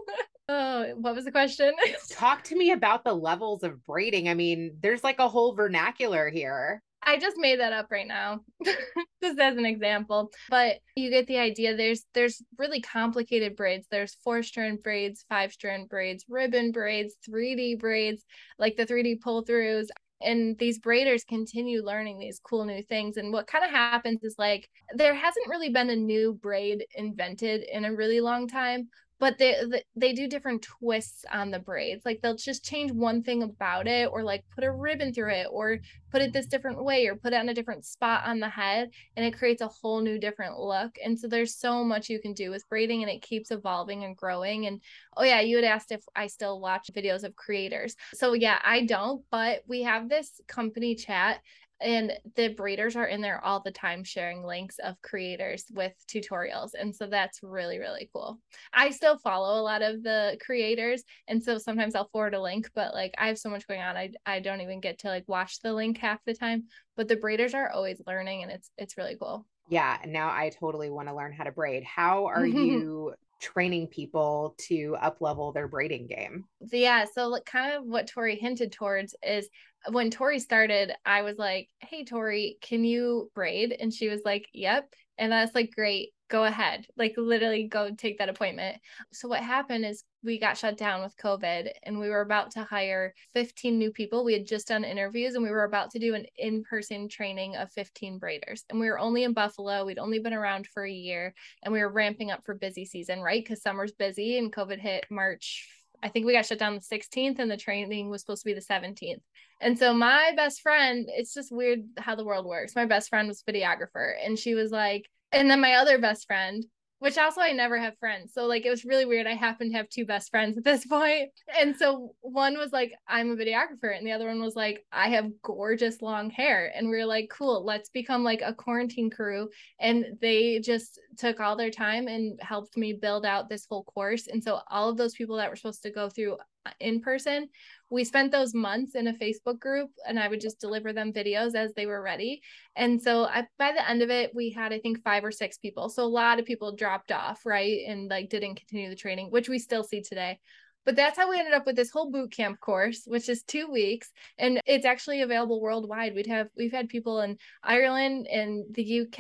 Oh, 0.50 0.94
what 0.96 1.14
was 1.14 1.26
the 1.26 1.32
question? 1.32 1.74
Talk 2.10 2.42
to 2.46 2.56
me 2.56 2.72
about 2.72 3.04
the 3.04 3.14
levels 3.14 3.64
of 3.64 3.86
braiding. 3.86 4.30
I 4.30 4.34
mean, 4.34 4.78
there's 4.80 5.04
like 5.04 5.20
a 5.20 5.28
whole 5.28 5.54
vernacular 5.54 6.30
here. 6.30 6.82
I 7.04 7.18
just 7.18 7.38
made 7.38 7.60
that 7.60 7.74
up 7.74 7.92
right 7.92 8.08
now. 8.08 8.42
just 8.64 9.40
as 9.40 9.58
an 9.58 9.66
example. 9.66 10.32
But 10.50 10.78
you 10.96 11.10
get 11.10 11.28
the 11.28 11.38
idea. 11.38 11.76
There's 11.76 12.06
there's 12.14 12.42
really 12.58 12.82
complicated 12.82 13.56
braids. 13.56 13.88
There's 13.92 14.16
four 14.24 14.42
strand 14.42 14.84
braids, 14.84 15.26
five 15.30 15.52
strand 15.52 15.90
braids, 15.90 16.26
ribbon 16.30 16.72
braids, 16.72 17.16
3D 17.28 17.80
braids, 17.80 18.24
like 18.58 18.78
the 18.78 18.86
3D 18.86 19.22
pull 19.22 19.44
throughs. 19.44 19.88
And 20.22 20.58
these 20.58 20.80
braiders 20.80 21.26
continue 21.28 21.84
learning 21.84 22.20
these 22.20 22.40
cool 22.40 22.66
new 22.66 22.82
things. 22.82 23.18
And 23.18 23.32
what 23.32 23.48
kind 23.48 23.64
of 23.64 23.70
happens 23.70 24.24
is 24.24 24.36
like 24.38 24.70
there 24.96 25.14
hasn't 25.14 25.48
really 25.48 25.70
been 25.70 25.90
a 25.90 25.96
new 25.96 26.34
braid 26.34 26.86
invented 26.96 27.64
in 27.72 27.86
a 27.86 27.94
really 27.94 28.20
long 28.20 28.48
time, 28.48 28.90
but 29.20 29.38
they 29.38 29.56
they 29.96 30.14
do 30.14 30.28
different 30.28 30.62
twists 30.62 31.26
on 31.32 31.50
the 31.50 31.60
braids. 31.60 32.06
Like 32.06 32.22
they'll 32.22 32.36
just 32.36 32.64
change 32.64 32.92
one 32.92 33.24
thing 33.24 33.42
about 33.44 33.88
it 33.88 34.10
or 34.12 34.24
like 34.24 34.44
put 34.54 34.64
a 34.64 34.72
ribbon 34.72 35.14
through 35.14 35.32
it 35.32 35.48
or 35.52 35.80
put 36.12 36.22
it 36.22 36.34
this 36.34 36.46
different 36.46 36.84
way 36.84 37.08
or 37.08 37.16
put 37.16 37.34
it 37.34 37.38
on 37.38 37.50
a 37.50 37.54
different 37.54 37.84
spot 37.86 38.24
on 38.26 38.40
the 38.40 38.50
head 38.50 38.90
and 39.16 39.26
it 39.26 39.38
creates 39.38 39.62
a 39.62 39.68
whole 39.68 40.02
new 40.02 40.20
different 40.20 40.60
look. 40.60 40.96
And 41.04 41.20
so 41.20 41.28
there's 41.28 41.56
so 41.56 41.84
much 41.84 42.10
you 42.10 42.22
can 42.22 42.34
do 42.34 42.52
with 42.52 42.68
braiding 42.70 43.02
and 43.02 43.12
it 43.12 43.22
keeps 43.22 43.52
evolving 43.52 44.04
and 44.04 44.16
growing. 44.16 44.68
And 44.68 44.82
oh 45.16 45.24
yeah 45.24 45.42
you 45.42 45.56
had 45.56 45.66
asked 45.66 45.92
if 45.92 46.04
i 46.16 46.28
still 46.28 46.60
watch 46.60 46.92
videos 46.94 47.24
of 47.24 47.36
creators. 47.36 47.96
So 48.14 48.34
yeah 48.34 48.60
i 48.64 48.86
don't 48.86 49.24
but 49.32 49.64
we 49.68 49.84
have 49.84 50.10
this 50.10 50.40
company 50.48 50.96
chat 50.96 51.40
and 51.80 52.14
the 52.36 52.54
braiders 52.56 52.96
are 52.96 53.06
in 53.06 53.22
there 53.22 53.44
all 53.44 53.62
the 53.62 53.72
time 53.72 54.04
sharing 54.04 54.44
links 54.44 54.80
of 54.80 55.02
creators 55.02 55.66
with 55.72 55.94
tutorials 56.08 56.72
and 56.80 56.96
so 56.96 57.08
that's 57.08 57.40
really 57.44 57.80
really 57.80 58.10
cool. 58.14 58.40
I 58.74 58.90
still 58.90 59.18
follow 59.18 59.60
a 59.60 59.64
lot 59.64 59.82
of 59.82 60.04
the 60.04 60.38
creators 60.44 61.04
and 61.28 61.42
so 61.42 61.58
sometimes 61.58 61.96
i'll 61.96 62.10
forward 62.10 62.34
a 62.34 62.42
link 62.42 62.70
but 62.74 62.94
like 62.94 63.14
i 63.18 63.28
have 63.28 63.38
so 63.38 63.50
much 63.50 63.68
going 63.68 63.82
on 63.82 63.98
i, 63.98 64.12
I 64.26 64.40
don't 64.40 64.62
even 64.62 64.80
get 64.80 65.00
to 65.00 65.08
like 65.08 65.26
watch 65.28 65.60
the 65.62 65.74
link 65.74 65.98
half 65.98 66.24
the 66.26 66.34
time 66.34 66.66
but 66.96 67.08
the 67.08 67.16
braiders 67.16 67.54
are 67.54 67.70
always 67.70 68.02
learning 68.08 68.44
and 68.44 68.52
it's 68.52 68.72
it's 68.78 68.98
really 68.98 69.16
cool. 69.16 69.46
Yeah 69.70 69.98
now 70.06 70.30
i 70.30 70.50
totally 70.50 70.90
want 70.90 71.08
to 71.10 71.16
learn 71.16 71.34
how 71.34 71.44
to 71.44 71.52
braid 71.52 71.84
how 71.84 72.26
are 72.26 72.46
you 72.46 73.14
training 73.40 73.88
people 73.88 74.56
to 74.58 74.98
up 75.00 75.22
level 75.22 75.52
their 75.52 75.68
braiding 75.68 76.08
game? 76.08 76.46
Yeah 76.72 77.06
so 77.12 77.28
like 77.28 77.46
kind 77.46 77.76
of 77.76 77.86
what 77.86 78.08
tori 78.08 78.36
hinted 78.36 78.72
towards 78.72 79.16
is 79.22 79.48
when 79.92 80.12
Tori 80.12 80.40
started, 80.40 80.94
I 81.06 81.22
was 81.22 81.38
like, 81.38 81.70
Hey, 81.80 82.04
Tori, 82.04 82.58
can 82.62 82.84
you 82.84 83.32
braid? 83.34 83.76
And 83.80 83.94
she 83.94 84.10
was 84.10 84.22
like, 84.26 84.48
Yep. 84.54 84.94
And 85.18 85.32
that's 85.32 85.56
like, 85.56 85.74
Great, 85.74 86.10
go 86.30 86.44
ahead. 86.46 86.86
Like, 86.98 87.16
literally 87.18 87.68
go 87.68 87.92
take 87.96 88.20
that 88.20 88.30
appointment. 88.30 88.78
So, 89.12 89.28
what 89.28 89.42
happened 89.42 89.86
is 89.86 90.04
we 90.24 90.40
got 90.40 90.58
shut 90.58 90.78
down 90.78 91.02
with 91.02 91.16
COVID 91.18 91.70
and 91.84 92.00
we 92.00 92.10
were 92.10 92.22
about 92.22 92.52
to 92.52 92.64
hire 92.64 93.14
15 93.34 93.78
new 93.78 93.92
people. 93.92 94.24
We 94.24 94.34
had 94.34 94.46
just 94.46 94.68
done 94.68 94.84
interviews 94.84 95.36
and 95.36 95.44
we 95.44 95.52
were 95.52 95.64
about 95.64 95.92
to 95.92 96.00
do 96.00 96.16
an 96.16 96.26
in 96.38 96.64
person 96.64 97.08
training 97.08 97.56
of 97.56 97.72
15 97.72 98.20
braiders. 98.20 98.64
And 98.70 98.80
we 98.80 98.90
were 98.90 99.00
only 99.00 99.24
in 99.24 99.34
Buffalo. 99.34 99.86
We'd 99.86 100.00
only 100.00 100.20
been 100.20 100.34
around 100.34 100.68
for 100.68 100.84
a 100.84 100.92
year 100.92 101.34
and 101.64 101.74
we 101.74 101.80
were 101.80 101.90
ramping 101.90 102.30
up 102.32 102.44
for 102.46 102.56
busy 102.56 102.86
season, 102.86 103.22
right? 103.22 103.44
Because 103.44 103.62
summer's 103.62 103.94
busy 103.94 104.38
and 104.38 104.52
COVID 104.52 104.80
hit 104.80 105.06
March 105.10 105.68
I 106.04 106.10
think 106.10 106.26
we 106.26 106.34
got 106.34 106.46
shut 106.46 106.60
down 106.60 106.76
the 106.76 106.98
16th 106.98 107.40
and 107.40 107.50
the 107.50 107.58
training 107.58 108.10
was 108.10 108.22
supposed 108.22 108.44
to 108.44 108.46
be 108.46 108.54
the 108.54 108.62
17th. 108.62 109.22
And 109.60 109.78
so 109.78 109.94
my 109.94 110.34
best 110.36 110.62
friend, 110.62 111.08
it's 111.10 111.34
just 111.34 111.52
weird 111.52 111.82
how 111.98 112.16
the 112.16 112.26
world 112.26 112.46
works. 112.46 112.76
My 112.76 112.86
best 112.86 113.10
friend 113.10 113.28
was 113.28 113.44
videographer 113.44 114.14
and 114.24 114.38
she 114.38 114.54
was 114.54 114.72
like, 114.72 115.10
and 115.32 115.50
then 115.50 115.60
my 115.60 115.74
other 115.74 115.98
best 116.00 116.28
friend 116.28 116.64
which 117.00 117.18
also 117.18 117.42
I 117.42 117.52
never 117.52 117.78
have 117.78 117.98
friends. 118.00 118.34
So 118.34 118.46
like 118.46 118.66
it 118.66 118.70
was 118.70 118.86
really 118.86 119.06
weird. 119.06 119.28
I 119.28 119.36
happened 119.36 119.72
to 119.72 119.78
have 119.78 119.90
two 119.90 120.06
best 120.06 120.30
friends 120.30 120.58
at 120.58 120.64
this 120.64 120.86
point. 120.90 121.30
And 121.60 121.76
so 121.76 122.14
one 122.22 122.58
was 122.58 122.72
like, 122.72 122.92
I'm 123.08 123.32
a 123.32 123.36
videographer, 123.36 123.96
and 123.96 124.06
the 124.06 124.12
other 124.12 124.28
one 124.28 124.42
was 124.42 124.56
like, 124.56 124.86
I 124.92 125.10
have 125.10 125.30
gorgeous 125.42 126.02
long 126.02 126.30
hair. 126.30 126.72
And 126.76 126.90
we 126.90 126.98
are 126.98 127.06
like, 127.06 127.30
cool, 127.30 127.64
let's 127.64 127.90
become 127.90 128.24
like 128.24 128.42
a 128.44 128.54
quarantine 128.54 129.10
crew. 129.10 129.50
And 129.80 130.06
they 130.22 130.60
just 130.60 131.00
took 131.18 131.40
all 131.40 131.56
their 131.56 131.72
time 131.72 132.08
and 132.08 132.40
helped 132.42 132.78
me 132.78 132.94
build 132.94 133.26
out 133.26 133.50
this 133.50 133.68
whole 133.70 133.84
course. 133.84 134.28
And 134.28 134.44
so 134.44 134.62
all 134.70 134.90
of 134.90 134.98
those 134.98 135.14
people 135.14 135.38
that 135.38 135.50
were 135.50 135.56
supposed 135.56 135.84
to 135.84 135.92
go 135.92 136.10
through 136.10 136.38
uh, 136.66 136.72
in 136.80 137.02
person 137.02 137.50
we 137.90 138.04
spent 138.04 138.32
those 138.32 138.54
months 138.54 138.96
in 138.96 139.08
a 139.08 139.14
Facebook 139.14 139.60
group 139.60 139.90
and 140.06 140.20
I 140.20 140.28
would 140.28 140.42
just 140.42 140.60
deliver 140.60 140.92
them 140.92 141.14
videos 141.14 141.56
as 141.56 141.74
they 141.74 141.86
were 141.86 142.02
ready. 142.02 142.42
And 142.76 143.02
so 143.02 143.26
I, 143.26 143.48
by 143.58 143.72
the 143.72 143.90
end 143.90 144.02
of 144.02 144.10
it, 144.10 144.36
we 144.36 144.50
had, 144.50 144.74
I 144.74 144.80
think, 144.80 145.04
five 145.04 145.24
or 145.24 145.32
six 145.32 145.58
people. 145.58 145.88
So 145.90 146.04
a 146.04 146.06
lot 146.06 146.40
of 146.40 146.46
people 146.46 146.76
dropped 146.76 147.12
off, 147.12 147.46
right? 147.46 147.80
And 147.88 148.10
like 148.10 148.30
didn't 148.30 148.56
continue 148.56 148.90
the 148.90 148.96
training, 148.96 149.32
which 149.32 149.48
we 149.48 149.58
still 149.58 149.84
see 149.84 150.02
today. 150.02 150.40
But 150.88 150.96
that's 150.96 151.18
how 151.18 151.30
we 151.30 151.38
ended 151.38 151.54
up 151.54 151.66
with 151.66 151.76
this 151.76 151.92
whole 151.92 152.10
boot 152.10 152.32
camp 152.32 152.62
course, 152.62 153.02
which 153.06 153.28
is 153.28 153.44
two 153.44 153.70
weeks, 153.70 154.10
and 154.38 154.62
it's 154.66 154.86
actually 154.86 155.22
available 155.22 155.60
worldwide. 155.60 156.16
We'd 156.16 156.28
have 156.28 156.48
we've 156.56 156.72
had 156.72 156.88
people 156.88 157.20
in 157.20 157.38
Ireland 157.62 158.26
and 158.28 158.64
the 158.74 159.02
UK 159.02 159.20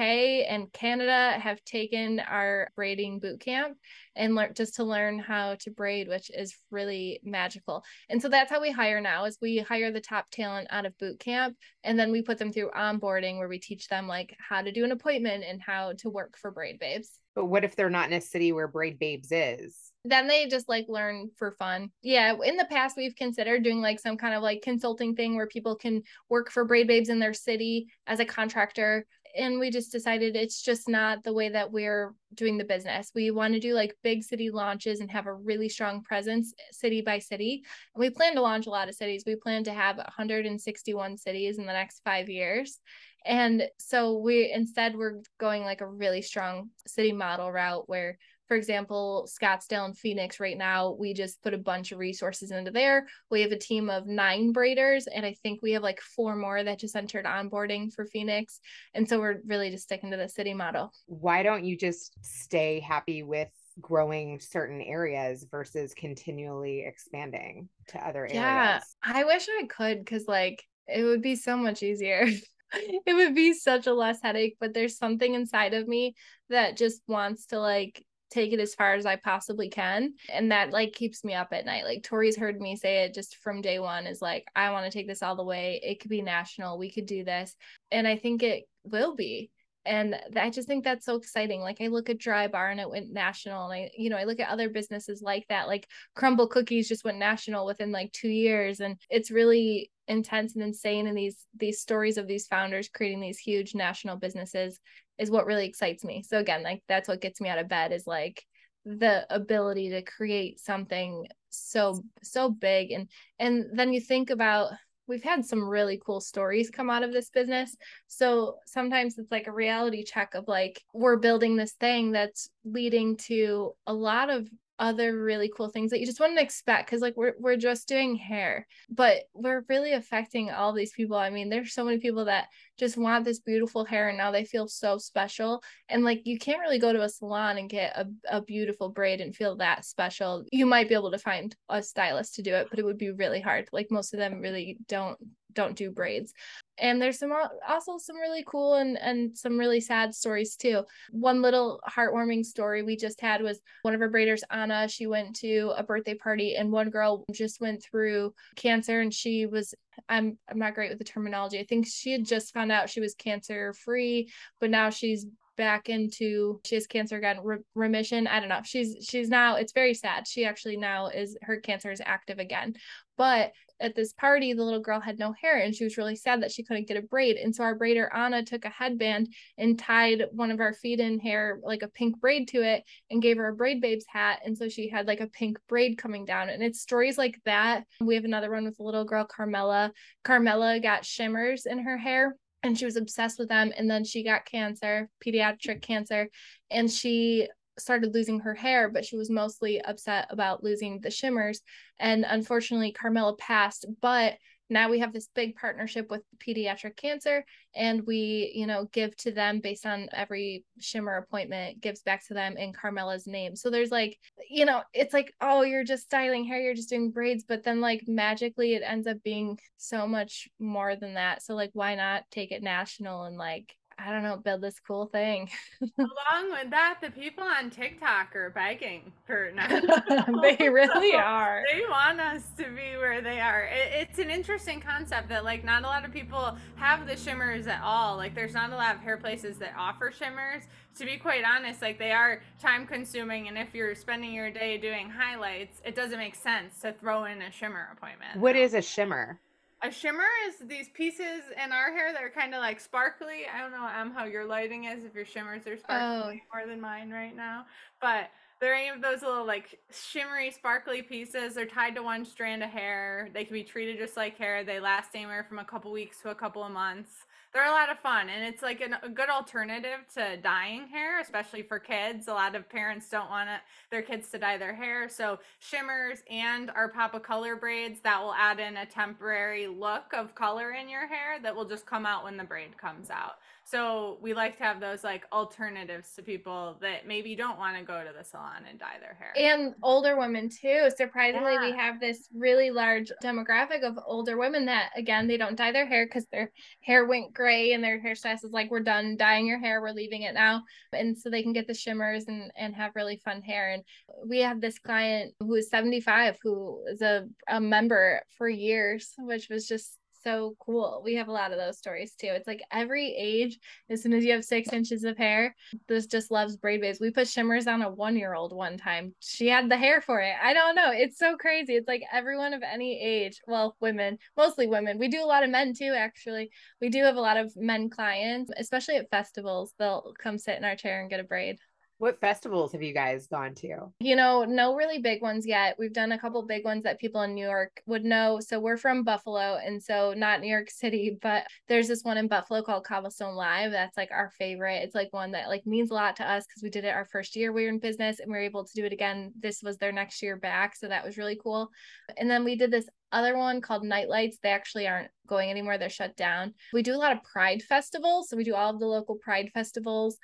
and 0.49 0.71
Canada 0.71 1.37
have 1.37 1.61
taken 1.65 2.21
our 2.21 2.69
braiding 2.77 3.19
boot 3.19 3.41
camp 3.41 3.75
and 4.15 4.33
learn 4.33 4.53
just 4.53 4.75
to 4.75 4.85
learn 4.85 5.19
how 5.19 5.55
to 5.55 5.71
braid, 5.71 6.07
which 6.07 6.31
is 6.33 6.55
really 6.71 7.19
magical. 7.25 7.83
And 8.07 8.21
so 8.21 8.29
that's 8.29 8.49
how 8.49 8.61
we 8.61 8.71
hire 8.71 9.01
now 9.01 9.25
is 9.25 9.37
we 9.41 9.57
hire 9.57 9.91
the 9.91 9.99
top 9.99 10.29
talent 10.31 10.69
out 10.71 10.85
of 10.85 10.97
boot 10.97 11.19
camp 11.19 11.57
and 11.83 11.99
then 11.99 12.13
we 12.13 12.21
put 12.21 12.37
them 12.37 12.53
through 12.53 12.71
onboarding 12.77 13.39
where 13.39 13.49
we 13.49 13.59
teach 13.59 13.89
them 13.89 14.07
like 14.07 14.33
how 14.39 14.61
to 14.61 14.71
do 14.71 14.85
an 14.85 14.93
appointment 14.93 15.43
and 15.45 15.61
how 15.61 15.91
to 15.97 16.09
work 16.09 16.37
for 16.37 16.49
Braid 16.49 16.79
Babes. 16.79 17.19
But 17.35 17.47
what 17.47 17.65
if 17.65 17.75
they're 17.75 17.89
not 17.89 18.07
in 18.07 18.13
a 18.13 18.21
city 18.21 18.53
where 18.53 18.69
Braid 18.69 18.99
Babes 18.99 19.33
is? 19.33 19.86
Then 20.05 20.27
they 20.27 20.47
just 20.47 20.69
like 20.69 20.85
learn 20.87 21.29
for 21.35 21.51
fun. 21.59 21.91
Yeah, 22.01 22.35
in 22.43 22.55
the 22.55 22.65
past 22.65 22.95
we've 22.95 23.15
considered 23.15 23.63
doing 23.63 23.81
like 23.81 23.99
some 23.99 24.17
kind 24.17 24.33
of 24.33 24.41
like 24.41 24.61
consulting 24.61 25.15
thing 25.15 25.35
where 25.35 25.47
people 25.47 25.75
can 25.75 26.03
work 26.29 26.49
for 26.51 26.65
Braid 26.65 26.87
Babes 26.87 27.09
in 27.09 27.19
their 27.19 27.33
city 27.33 27.87
as 28.05 28.19
a 28.19 28.25
contractor 28.25 29.05
and 29.37 29.59
we 29.59 29.69
just 29.69 29.91
decided 29.91 30.35
it's 30.35 30.61
just 30.61 30.89
not 30.89 31.23
the 31.23 31.33
way 31.33 31.49
that 31.49 31.71
we're 31.71 32.13
doing 32.33 32.57
the 32.57 32.63
business. 32.63 33.11
We 33.13 33.31
want 33.31 33.53
to 33.53 33.59
do 33.59 33.73
like 33.73 33.95
big 34.03 34.23
city 34.23 34.49
launches 34.49 34.99
and 34.99 35.11
have 35.11 35.27
a 35.27 35.33
really 35.33 35.69
strong 35.69 36.01
presence 36.03 36.53
city 36.71 37.01
by 37.01 37.19
city. 37.19 37.63
And 37.93 38.01
we 38.01 38.09
plan 38.09 38.35
to 38.35 38.41
launch 38.41 38.65
a 38.65 38.71
lot 38.71 38.89
of 38.89 38.95
cities. 38.95 39.23
We 39.25 39.35
plan 39.35 39.63
to 39.65 39.73
have 39.73 39.97
161 39.97 41.17
cities 41.17 41.59
in 41.59 41.65
the 41.65 41.73
next 41.73 42.01
5 42.03 42.29
years. 42.29 42.79
And 43.25 43.63
so 43.77 44.17
we 44.17 44.51
instead 44.51 44.95
we're 44.95 45.21
going 45.39 45.63
like 45.63 45.81
a 45.81 45.87
really 45.87 46.21
strong 46.21 46.69
city 46.87 47.11
model 47.11 47.51
route 47.51 47.87
where 47.87 48.17
for 48.47 48.55
example, 48.55 49.27
Scottsdale 49.29 49.85
and 49.85 49.97
Phoenix 49.97 50.39
right 50.39 50.57
now, 50.57 50.95
we 50.97 51.13
just 51.13 51.41
put 51.43 51.53
a 51.53 51.57
bunch 51.57 51.91
of 51.91 51.99
resources 51.99 52.51
into 52.51 52.71
there. 52.71 53.07
We 53.29 53.41
have 53.41 53.51
a 53.51 53.57
team 53.57 53.89
of 53.89 54.07
nine 54.07 54.53
braiders, 54.53 55.03
and 55.13 55.25
I 55.25 55.35
think 55.43 55.61
we 55.61 55.73
have 55.73 55.83
like 55.83 55.99
four 55.99 56.35
more 56.35 56.63
that 56.63 56.79
just 56.79 56.95
entered 56.95 57.25
onboarding 57.25 57.93
for 57.93 58.05
Phoenix. 58.05 58.59
And 58.93 59.07
so 59.07 59.19
we're 59.19 59.41
really 59.45 59.69
just 59.69 59.83
sticking 59.83 60.11
to 60.11 60.17
the 60.17 60.29
city 60.29 60.53
model. 60.53 60.91
Why 61.05 61.43
don't 61.43 61.65
you 61.65 61.77
just 61.77 62.13
stay 62.21 62.79
happy 62.79 63.23
with 63.23 63.49
growing 63.79 64.39
certain 64.39 64.81
areas 64.81 65.45
versus 65.51 65.93
continually 65.93 66.85
expanding 66.85 67.69
to 67.89 67.99
other 67.99 68.21
areas? 68.21 68.33
Yeah, 68.33 68.79
I 69.03 69.23
wish 69.25 69.47
I 69.49 69.65
could 69.67 69.99
because 69.99 70.25
like 70.27 70.63
it 70.87 71.03
would 71.03 71.21
be 71.21 71.35
so 71.35 71.57
much 71.57 71.83
easier. 71.83 72.27
it 72.73 73.13
would 73.13 73.35
be 73.35 73.53
such 73.53 73.87
a 73.87 73.93
less 73.93 74.19
headache, 74.21 74.57
but 74.59 74.73
there's 74.73 74.97
something 74.97 75.33
inside 75.33 75.73
of 75.73 75.87
me 75.87 76.15
that 76.49 76.77
just 76.77 77.01
wants 77.07 77.47
to 77.47 77.59
like 77.59 78.03
take 78.29 78.53
it 78.53 78.59
as 78.59 78.75
far 78.75 78.93
as 78.93 79.05
I 79.05 79.15
possibly 79.15 79.69
can. 79.69 80.13
And 80.31 80.51
that 80.51 80.71
like 80.71 80.93
keeps 80.93 81.23
me 81.23 81.33
up 81.33 81.49
at 81.51 81.65
night. 81.65 81.85
Like 81.85 82.03
Tori's 82.03 82.37
heard 82.37 82.59
me 82.59 82.75
say 82.75 83.03
it 83.03 83.13
just 83.13 83.37
from 83.37 83.61
day 83.61 83.79
one 83.79 84.07
is 84.07 84.21
like, 84.21 84.45
I 84.55 84.71
want 84.71 84.85
to 84.85 84.91
take 84.91 85.07
this 85.07 85.23
all 85.23 85.35
the 85.35 85.43
way. 85.43 85.79
It 85.83 85.99
could 85.99 86.09
be 86.09 86.21
national. 86.21 86.77
We 86.77 86.91
could 86.91 87.05
do 87.05 87.23
this. 87.23 87.55
And 87.91 88.07
I 88.07 88.17
think 88.17 88.43
it 88.43 88.65
will 88.83 89.15
be. 89.15 89.51
And 89.85 90.15
I 90.35 90.49
just 90.49 90.67
think 90.67 90.83
that's 90.83 91.05
so 91.05 91.15
exciting. 91.15 91.61
Like 91.61 91.79
I 91.79 91.87
look 91.87 92.09
at 92.09 92.17
Drybar 92.17 92.71
and 92.71 92.79
it 92.79 92.89
went 92.89 93.13
national. 93.13 93.69
And 93.69 93.73
I, 93.73 93.89
you 93.97 94.09
know, 94.09 94.17
I 94.17 94.25
look 94.25 94.41
at 94.41 94.49
other 94.49 94.69
businesses 94.69 95.21
like 95.21 95.45
that. 95.47 95.67
Like 95.67 95.87
Crumbl 96.17 96.49
Cookies 96.49 96.89
just 96.89 97.05
went 97.05 97.17
national 97.17 97.65
within 97.65 97.93
like 97.93 98.11
two 98.11 98.27
years. 98.27 98.81
And 98.81 98.99
it's 99.09 99.31
really 99.31 99.89
intense 100.09 100.55
and 100.55 100.63
insane. 100.63 101.07
And 101.07 101.17
these 101.17 101.45
these 101.57 101.79
stories 101.79 102.17
of 102.17 102.27
these 102.27 102.47
founders 102.47 102.89
creating 102.89 103.21
these 103.21 103.39
huge 103.39 103.75
national 103.75 104.17
businesses 104.17 104.77
is 105.19 105.31
what 105.31 105.45
really 105.45 105.65
excites 105.65 106.03
me. 106.03 106.23
So 106.23 106.37
again, 106.39 106.63
like 106.63 106.83
that's 106.87 107.07
what 107.07 107.21
gets 107.21 107.41
me 107.41 107.49
out 107.49 107.59
of 107.59 107.67
bed 107.67 107.91
is 107.91 108.07
like 108.07 108.45
the 108.85 109.25
ability 109.33 109.89
to 109.89 110.01
create 110.01 110.59
something 110.59 111.27
so 111.49 112.03
so 112.23 112.49
big 112.49 112.91
and 112.91 113.09
and 113.39 113.65
then 113.73 113.91
you 113.91 113.99
think 113.99 114.29
about 114.29 114.71
we've 115.07 115.23
had 115.23 115.45
some 115.45 115.67
really 115.67 115.99
cool 116.05 116.19
stories 116.19 116.69
come 116.69 116.89
out 116.89 117.03
of 117.03 117.13
this 117.13 117.29
business. 117.29 117.75
So 118.07 118.57
sometimes 118.65 119.17
it's 119.17 119.31
like 119.31 119.47
a 119.47 119.51
reality 119.51 120.03
check 120.03 120.35
of 120.35 120.47
like, 120.47 120.83
we're 120.93 121.17
building 121.17 121.55
this 121.55 121.73
thing 121.73 122.11
that's 122.11 122.49
leading 122.65 123.15
to 123.17 123.73
a 123.87 123.93
lot 123.93 124.29
of 124.29 124.47
other 124.79 125.19
really 125.19 125.51
cool 125.55 125.69
things 125.69 125.89
that 125.89 125.99
you 125.99 126.05
just 126.05 126.19
wouldn't 126.19 126.39
expect 126.39 126.85
because 126.85 127.01
like 127.01 127.17
we're 127.17 127.33
we're 127.39 127.57
just 127.57 127.87
doing 127.87 128.15
hair 128.15 128.67
but 128.89 129.23
we're 129.33 129.65
really 129.69 129.93
affecting 129.93 130.51
all 130.51 130.71
these 130.71 130.93
people 130.93 131.17
i 131.17 131.31
mean 131.31 131.49
there's 131.49 131.73
so 131.73 131.83
many 131.83 131.97
people 131.97 132.25
that 132.25 132.45
just 132.77 132.97
want 132.97 133.25
this 133.25 133.39
beautiful 133.39 133.85
hair 133.85 134.09
and 134.09 134.17
now 134.17 134.31
they 134.31 134.45
feel 134.45 134.67
so 134.67 134.97
special. 134.97 135.63
And 135.89 136.03
like 136.03 136.21
you 136.25 136.37
can't 136.37 136.61
really 136.61 136.79
go 136.79 136.93
to 136.93 137.03
a 137.03 137.09
salon 137.09 137.57
and 137.57 137.69
get 137.69 137.95
a, 137.95 138.07
a 138.29 138.41
beautiful 138.41 138.89
braid 138.89 139.21
and 139.21 139.35
feel 139.35 139.55
that 139.57 139.85
special. 139.85 140.45
You 140.51 140.65
might 140.65 140.89
be 140.89 140.95
able 140.95 141.11
to 141.11 141.17
find 141.17 141.55
a 141.69 141.81
stylist 141.81 142.35
to 142.35 142.41
do 142.41 142.53
it 142.53 142.67
but 142.69 142.79
it 142.79 142.85
would 142.85 142.97
be 142.97 143.11
really 143.11 143.41
hard. 143.41 143.67
Like 143.71 143.91
most 143.91 144.13
of 144.13 144.19
them 144.19 144.41
really 144.41 144.77
don't 144.87 145.17
don't 145.53 145.75
do 145.75 145.89
braids. 145.89 146.33
And 146.77 147.01
there's 147.01 147.17
some 147.17 147.33
also 147.67 147.97
some 147.97 148.17
really 148.17 148.43
cool 148.45 148.75
and 148.75 148.97
and 148.99 149.35
some 149.35 149.57
really 149.57 149.81
sad 149.81 150.13
stories 150.13 150.55
too. 150.55 150.83
One 151.11 151.41
little 151.41 151.81
heartwarming 151.89 152.45
story 152.45 152.83
we 152.83 152.95
just 152.95 153.19
had 153.19 153.41
was 153.41 153.59
one 153.81 153.95
of 153.95 154.01
our 154.01 154.09
braiders 154.09 154.43
anna 154.51 154.87
she 154.87 155.07
went 155.07 155.35
to 155.37 155.73
a 155.75 155.83
birthday 155.83 156.13
party 156.13 156.55
and 156.55 156.71
one 156.71 156.91
girl 156.91 157.25
just 157.31 157.59
went 157.59 157.83
through 157.83 158.33
cancer 158.55 159.01
and 159.01 159.11
she 159.13 159.47
was 159.47 159.73
i'm 160.09 160.37
i'm 160.49 160.59
not 160.59 160.75
great 160.75 160.89
with 160.89 160.99
the 160.99 161.03
terminology. 161.03 161.59
I 161.59 161.65
think 161.65 161.87
she 161.87 162.11
had 162.11 162.25
just 162.25 162.53
found 162.53 162.71
out 162.71 162.89
she 162.89 162.99
was 163.01 163.15
cancer 163.15 163.73
free 163.73 164.31
but 164.59 164.69
now 164.69 164.89
she's 164.89 165.25
back 165.57 165.89
into 165.89 166.61
she 166.65 166.75
has 166.75 166.87
cancer 166.87 167.17
again 167.17 167.39
re- 167.43 167.57
remission 167.75 168.27
i 168.27 168.39
don't 168.39 168.49
know 168.49 168.61
she's 168.63 169.05
she's 169.09 169.29
now 169.29 169.55
it's 169.55 169.73
very 169.73 169.93
sad 169.93 170.27
she 170.27 170.45
actually 170.45 170.77
now 170.77 171.07
is 171.07 171.37
her 171.41 171.59
cancer 171.59 171.91
is 171.91 172.01
active 172.05 172.39
again 172.39 172.73
but 173.17 173.51
at 173.79 173.95
this 173.95 174.13
party, 174.13 174.53
the 174.53 174.63
little 174.63 174.79
girl 174.79 174.99
had 174.99 175.19
no 175.19 175.33
hair 175.33 175.59
and 175.59 175.75
she 175.75 175.83
was 175.83 175.97
really 175.97 176.15
sad 176.15 176.41
that 176.41 176.51
she 176.51 176.63
couldn't 176.63 176.87
get 176.87 176.97
a 176.97 177.01
braid. 177.01 177.37
And 177.37 177.53
so 177.53 177.63
our 177.63 177.77
braider, 177.77 178.07
Anna, 178.13 178.43
took 178.43 178.65
a 178.65 178.69
headband 178.69 179.33
and 179.57 179.77
tied 179.77 180.25
one 180.31 180.51
of 180.51 180.59
our 180.59 180.73
feed 180.73 180.99
in 180.99 181.19
hair, 181.19 181.59
like 181.63 181.83
a 181.83 181.87
pink 181.87 182.19
braid 182.19 182.47
to 182.49 182.61
it, 182.61 182.83
and 183.11 183.21
gave 183.21 183.37
her 183.37 183.47
a 183.47 183.55
Braid 183.55 183.81
Babes 183.81 184.05
hat. 184.07 184.41
And 184.45 184.57
so 184.57 184.69
she 184.69 184.89
had 184.89 185.07
like 185.07 185.19
a 185.19 185.27
pink 185.27 185.59
braid 185.67 185.97
coming 185.97 186.25
down. 186.25 186.49
And 186.49 186.63
it's 186.63 186.81
stories 186.81 187.17
like 187.17 187.39
that. 187.45 187.83
We 188.01 188.15
have 188.15 188.25
another 188.25 188.51
one 188.51 188.65
with 188.65 188.79
a 188.79 188.83
little 188.83 189.05
girl, 189.05 189.25
Carmela. 189.25 189.91
Carmela 190.23 190.79
got 190.79 191.05
shimmers 191.05 191.65
in 191.65 191.79
her 191.79 191.97
hair 191.97 192.35
and 192.67 192.77
she 192.77 192.85
was 192.85 192.97
obsessed 192.97 193.39
with 193.39 193.49
them. 193.49 193.71
And 193.75 193.89
then 193.89 194.03
she 194.03 194.23
got 194.23 194.45
cancer, 194.45 195.09
pediatric 195.25 195.81
cancer, 195.81 196.29
and 196.69 196.91
she 196.91 197.47
started 197.79 198.13
losing 198.13 198.39
her 198.41 198.53
hair, 198.53 198.89
but 198.89 199.05
she 199.05 199.15
was 199.17 199.29
mostly 199.29 199.81
upset 199.81 200.27
about 200.29 200.63
losing 200.63 200.99
the 200.99 201.11
shimmers. 201.11 201.61
And 201.99 202.25
unfortunately, 202.27 202.91
Carmela 202.91 203.35
passed, 203.37 203.85
but 204.01 204.33
now 204.69 204.89
we 204.89 204.99
have 204.99 205.13
this 205.13 205.29
big 205.33 205.55
partnership 205.55 206.09
with 206.09 206.23
pediatric 206.45 206.97
cancer 206.97 207.45
and 207.75 208.05
we 208.05 208.51
you 208.53 208.67
know 208.67 208.87
give 208.91 209.15
to 209.17 209.31
them 209.31 209.59
based 209.59 209.85
on 209.85 210.09
every 210.13 210.65
shimmer 210.79 211.17
appointment 211.17 211.79
gives 211.81 212.01
back 212.01 212.25
to 212.27 212.33
them 212.33 212.57
in 212.57 212.73
carmela's 212.73 213.27
name. 213.27 213.55
So 213.55 213.69
there's 213.69 213.91
like 213.91 214.17
you 214.49 214.65
know 214.65 214.83
it's 214.93 215.13
like 215.13 215.33
oh 215.41 215.61
you're 215.61 215.83
just 215.83 216.03
styling 216.03 216.45
hair 216.45 216.59
you're 216.59 216.73
just 216.73 216.89
doing 216.89 217.11
braids 217.11 217.45
but 217.47 217.63
then 217.63 217.81
like 217.81 218.03
magically 218.07 218.73
it 218.73 218.83
ends 218.85 219.07
up 219.07 219.21
being 219.23 219.57
so 219.77 220.07
much 220.07 220.49
more 220.59 220.95
than 220.95 221.13
that. 221.13 221.43
So 221.43 221.55
like 221.55 221.71
why 221.73 221.95
not 221.95 222.23
take 222.31 222.51
it 222.51 222.63
national 222.63 223.23
and 223.23 223.37
like 223.37 223.76
I 223.99 224.11
don't 224.11 224.21
know, 224.21 224.37
build 224.37 224.61
this 224.61 224.79
cool 224.79 225.07
thing. 225.07 225.49
Along 225.97 226.51
with 226.51 226.69
that, 226.69 226.99
the 227.01 227.09
people 227.09 227.43
on 227.43 227.71
TikTok 227.71 228.35
are 228.35 228.51
begging 228.51 229.11
for 229.25 229.51
now. 229.55 229.67
they 230.41 230.69
really 230.69 231.15
are. 231.15 231.63
They 231.71 231.81
want 231.89 232.19
us 232.19 232.43
to 232.57 232.65
be 232.65 232.97
where 232.97 233.21
they 233.21 233.39
are. 233.39 233.63
It, 233.63 234.09
it's 234.09 234.19
an 234.19 234.29
interesting 234.29 234.79
concept 234.79 235.29
that 235.29 235.43
like 235.43 235.63
not 235.63 235.83
a 235.83 235.87
lot 235.87 236.05
of 236.05 236.11
people 236.11 236.55
have 236.75 237.07
the 237.07 237.17
shimmers 237.17 237.65
at 237.65 237.81
all. 237.81 238.17
Like 238.17 238.35
there's 238.35 238.53
not 238.53 238.71
a 238.71 238.75
lot 238.75 238.95
of 238.95 239.01
hair 239.01 239.17
places 239.17 239.57
that 239.57 239.73
offer 239.77 240.11
shimmers. 240.11 240.63
To 240.99 241.05
be 241.05 241.17
quite 241.17 241.43
honest, 241.43 241.81
like 241.81 241.97
they 241.99 242.11
are 242.11 242.41
time 242.59 242.85
consuming 242.85 243.47
and 243.47 243.57
if 243.57 243.73
you're 243.73 243.95
spending 243.95 244.33
your 244.33 244.51
day 244.51 244.77
doing 244.77 245.09
highlights, 245.09 245.81
it 245.85 245.95
doesn't 245.95 246.17
make 246.17 246.35
sense 246.35 246.79
to 246.81 246.93
throw 246.93 247.25
in 247.25 247.41
a 247.41 247.51
shimmer 247.51 247.89
appointment. 247.91 248.39
What 248.39 248.55
is 248.55 248.73
a 248.73 248.81
shimmer? 248.81 249.39
A 249.83 249.91
shimmer 249.91 250.25
is 250.47 250.67
these 250.67 250.89
pieces 250.89 251.43
in 251.63 251.71
our 251.71 251.91
hair 251.91 252.11
that 252.11 252.23
are 252.23 252.29
kind 252.29 252.55
of 252.55 252.61
like 252.61 252.79
sparkly. 252.79 253.43
I 253.53 253.61
don't 253.61 253.71
know 253.71 253.85
um, 253.85 254.11
how 254.11 254.25
your 254.25 254.45
lighting 254.45 254.85
is 254.85 255.03
if 255.03 255.13
your 255.13 255.25
shimmers 255.25 255.67
are 255.67 255.77
sparkly 255.77 256.41
oh. 256.43 256.57
more 256.57 256.67
than 256.67 256.81
mine 256.81 257.11
right 257.11 257.35
now, 257.35 257.65
but 258.01 258.31
they're 258.59 258.73
any 258.73 258.89
of 258.89 259.03
those 259.03 259.21
little 259.21 259.45
like 259.45 259.79
shimmery, 259.91 260.49
sparkly 260.49 261.03
pieces. 261.03 261.53
They're 261.53 261.67
tied 261.67 261.93
to 261.95 262.01
one 262.01 262.25
strand 262.25 262.63
of 262.63 262.71
hair. 262.71 263.29
They 263.33 263.45
can 263.45 263.53
be 263.53 263.63
treated 263.63 263.99
just 263.99 264.17
like 264.17 264.35
hair. 264.35 264.63
They 264.63 264.79
last 264.79 265.11
anywhere 265.13 265.45
from 265.47 265.59
a 265.59 265.65
couple 265.65 265.91
weeks 265.91 266.21
to 266.21 266.29
a 266.29 266.35
couple 266.35 266.63
of 266.63 266.71
months 266.71 267.11
they're 267.57 267.65
a 267.65 267.71
lot 267.71 267.89
of 267.89 267.97
fun 267.97 268.29
and 268.29 268.43
it's 268.43 268.61
like 268.61 268.81
an, 268.81 268.95
a 269.01 269.09
good 269.09 269.29
alternative 269.29 270.05
to 270.13 270.37
dyeing 270.37 270.87
hair 270.87 271.19
especially 271.19 271.63
for 271.63 271.79
kids. 271.79 272.27
A 272.27 272.33
lot 272.33 272.53
of 272.53 272.69
parents 272.69 273.09
don't 273.09 273.31
want 273.31 273.49
their 273.89 274.03
kids 274.03 274.29
to 274.29 274.37
dye 274.37 274.59
their 274.59 274.75
hair 274.75 275.09
so 275.09 275.39
shimmers 275.57 276.19
and 276.29 276.69
our 276.69 276.87
papa 276.87 277.19
color 277.19 277.55
braids 277.55 277.99
that 278.01 278.21
will 278.21 278.35
add 278.35 278.59
in 278.59 278.77
a 278.77 278.85
temporary 278.85 279.65
look 279.65 280.13
of 280.13 280.35
color 280.35 280.73
in 280.73 280.87
your 280.87 281.07
hair 281.07 281.39
that 281.41 281.55
will 281.55 281.65
just 281.65 281.87
come 281.87 282.05
out 282.05 282.23
when 282.23 282.37
the 282.37 282.43
braid 282.43 282.77
comes 282.77 283.09
out 283.09 283.37
So 283.69 284.17
we 284.21 284.33
like 284.33 284.57
to 284.59 284.63
have 284.63 284.79
those 284.79 285.03
like 285.03 285.25
alternatives 285.33 286.13
to 286.15 286.21
people 286.23 286.77
that 286.79 287.05
maybe 287.05 287.35
don't 287.35 287.57
want 287.57 287.77
to 287.77 287.83
go 287.83 288.01
to 288.01 288.13
the 288.17 288.23
salon 288.23 288.63
and 288.69 288.79
dye 288.79 288.95
their 289.01 289.13
hair. 289.13 289.33
And 289.35 289.75
older 289.83 290.17
women 290.17 290.49
too. 290.49 290.89
Surprisingly, 290.95 291.55
Yeah. 291.55 291.71
we 291.71 291.71
have 291.73 291.99
this 291.99 292.29
really 292.33 292.71
large 292.71 293.11
demographic 293.21 293.81
of 293.83 293.99
older 294.05 294.37
women 294.37 294.65
that 294.67 294.91
again 294.95 295.27
they 295.27 295.35
don't 295.35 295.57
dye 295.57 295.73
their 295.73 295.85
hair 295.85 296.05
because 296.05 296.25
their 296.31 296.53
hair 296.81 297.05
went 297.05 297.33
gray 297.33 297.73
and 297.73 297.83
their 297.83 298.01
hairstylist 298.01 298.45
is 298.45 298.51
like, 298.51 298.71
We're 298.71 298.79
done 298.79 299.17
dyeing 299.17 299.45
your 299.45 299.59
hair, 299.59 299.81
we're 299.81 299.91
leaving 299.91 300.21
it 300.21 300.33
now. 300.33 300.63
And 300.93 301.17
so 301.17 301.29
they 301.29 301.43
can 301.43 301.51
get 301.51 301.67
the 301.67 301.73
shimmers 301.73 302.25
and, 302.29 302.49
and 302.55 302.73
have 302.73 302.93
really 302.95 303.17
fun 303.17 303.41
hair. 303.41 303.71
And 303.71 303.83
we 304.25 304.39
have 304.39 304.61
this 304.61 304.79
client 304.79 305.33
who 305.41 305.55
is 305.55 305.69
75 305.69 306.37
who 306.41 306.85
is 306.87 307.01
a, 307.01 307.27
a 307.49 307.59
member 307.59 308.21
for 308.37 308.47
years, 308.47 309.11
which 309.17 309.49
was 309.49 309.67
just 309.67 309.97
so 310.23 310.55
cool. 310.59 311.01
We 311.03 311.15
have 311.15 311.27
a 311.27 311.31
lot 311.31 311.51
of 311.51 311.57
those 311.57 311.77
stories 311.77 312.13
too. 312.13 312.27
It's 312.31 312.47
like 312.47 312.61
every 312.71 313.15
age, 313.15 313.59
as 313.89 314.01
soon 314.01 314.13
as 314.13 314.23
you 314.23 314.33
have 314.33 314.43
six 314.43 314.71
inches 314.73 315.03
of 315.03 315.17
hair, 315.17 315.55
this 315.87 316.05
just 316.05 316.31
loves 316.31 316.57
braid 316.57 316.81
babes. 316.81 316.99
We 316.99 317.11
put 317.11 317.27
shimmers 317.27 317.67
on 317.67 317.81
a 317.81 317.91
one 317.91 318.15
year 318.15 318.33
old 318.33 318.53
one 318.53 318.77
time. 318.77 319.13
She 319.19 319.47
had 319.47 319.69
the 319.69 319.77
hair 319.77 320.01
for 320.01 320.19
it. 320.19 320.33
I 320.41 320.53
don't 320.53 320.75
know. 320.75 320.91
It's 320.91 321.17
so 321.17 321.35
crazy. 321.37 321.75
It's 321.75 321.87
like 321.87 322.03
everyone 322.11 322.53
of 322.53 322.63
any 322.63 322.99
age, 323.01 323.41
well, 323.47 323.75
women, 323.79 324.17
mostly 324.35 324.67
women. 324.67 324.97
We 324.97 325.07
do 325.07 325.23
a 325.23 325.25
lot 325.25 325.43
of 325.43 325.49
men 325.49 325.73
too, 325.73 325.93
actually. 325.95 326.49
We 326.81 326.89
do 326.89 327.03
have 327.03 327.15
a 327.15 327.21
lot 327.21 327.37
of 327.37 327.55
men 327.55 327.89
clients, 327.89 328.51
especially 328.57 328.95
at 328.95 329.09
festivals. 329.09 329.73
They'll 329.77 330.13
come 330.17 330.37
sit 330.37 330.57
in 330.57 330.63
our 330.63 330.75
chair 330.75 331.01
and 331.01 331.09
get 331.09 331.19
a 331.19 331.23
braid. 331.23 331.59
What 331.99 332.19
festivals 332.21 332.73
have 332.73 332.83
you 332.83 332.93
guys 332.93 333.27
gone 333.27 333.55
to? 333.55 333.91
You 333.99 334.15
know, 334.15 334.43
no 334.43 334.75
really 334.75 334.99
big 334.99 335.21
ones 335.21 335.47
yet. 335.47 335.75
We've 335.79 335.93
done 335.93 336.11
a 336.11 336.19
couple 336.19 336.45
big 336.45 336.63
ones 336.63 336.83
that 336.83 336.99
people 336.99 337.21
in 337.23 337.33
New 337.33 337.45
York 337.45 337.81
would 337.87 338.05
know. 338.05 338.39
So 338.39 338.59
we're 338.59 338.77
from 338.77 339.03
Buffalo, 339.03 339.57
and 339.63 339.81
so 339.81 340.13
not 340.15 340.39
New 340.39 340.49
York 340.49 340.69
City, 340.69 341.17
but 341.21 341.47
there's 341.67 341.87
this 341.87 342.03
one 342.03 342.17
in 342.17 342.27
Buffalo 342.27 342.61
called 342.61 342.83
Cobblestone 342.83 343.35
Live. 343.35 343.71
That's 343.71 343.97
like 343.97 344.11
our 344.11 344.29
favorite. 344.37 344.83
It's 344.83 344.95
like 344.95 345.11
one 345.11 345.31
that 345.31 345.47
like 345.47 345.65
means 345.65 345.89
a 345.89 345.95
lot 345.95 346.15
to 346.17 346.29
us 346.29 346.45
because 346.45 346.61
we 346.61 346.69
did 346.69 346.85
it 346.85 346.93
our 346.93 347.05
first 347.05 347.35
year 347.35 347.51
we 347.51 347.63
were 347.63 347.69
in 347.69 347.79
business, 347.79 348.19
and 348.19 348.31
we 348.31 348.37
were 348.37 348.43
able 348.43 348.65
to 348.65 348.73
do 348.75 348.85
it 348.85 348.93
again. 348.93 349.33
This 349.39 349.63
was 349.63 349.77
their 349.77 349.91
next 349.91 350.21
year 350.21 350.37
back, 350.37 350.75
so 350.75 350.87
that 350.87 351.03
was 351.03 351.17
really 351.17 351.39
cool. 351.41 351.69
And 352.17 352.29
then 352.29 352.43
we 352.43 352.55
did 352.55 352.69
this 352.69 352.87
other 353.11 353.37
one 353.37 353.61
called 353.61 353.83
Nightlights. 353.83 354.37
They 354.41 354.49
actually 354.49 354.87
aren't 354.87 355.09
going 355.27 355.49
anymore. 355.49 355.77
They're 355.77 355.89
shut 355.89 356.15
down. 356.17 356.53
We 356.73 356.81
do 356.81 356.95
a 356.95 356.97
lot 356.97 357.11
of 357.11 357.23
pride 357.23 357.61
festivals. 357.63 358.29
So 358.29 358.37
we 358.37 358.43
do 358.43 358.55
all 358.55 358.73
of 358.73 358.79
the 358.79 358.85
local 358.85 359.15
pride 359.15 359.49
festivals, 359.53 360.17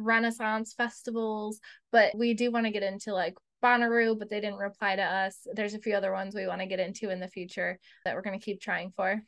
Renaissance 0.00 0.74
festivals, 0.74 1.60
but 1.92 2.16
we 2.16 2.34
do 2.34 2.50
want 2.50 2.66
to 2.66 2.72
get 2.72 2.82
into 2.82 3.12
like 3.12 3.34
Bonnaroo, 3.62 4.18
but 4.18 4.30
they 4.30 4.40
didn't 4.40 4.58
reply 4.58 4.96
to 4.96 5.02
us. 5.02 5.46
There's 5.52 5.74
a 5.74 5.78
few 5.78 5.94
other 5.94 6.12
ones 6.12 6.34
we 6.34 6.46
want 6.46 6.60
to 6.60 6.66
get 6.66 6.80
into 6.80 7.10
in 7.10 7.20
the 7.20 7.28
future 7.28 7.78
that 8.04 8.14
we're 8.14 8.22
going 8.22 8.38
to 8.38 8.44
keep 8.44 8.60
trying 8.60 8.92
for. 8.96 9.20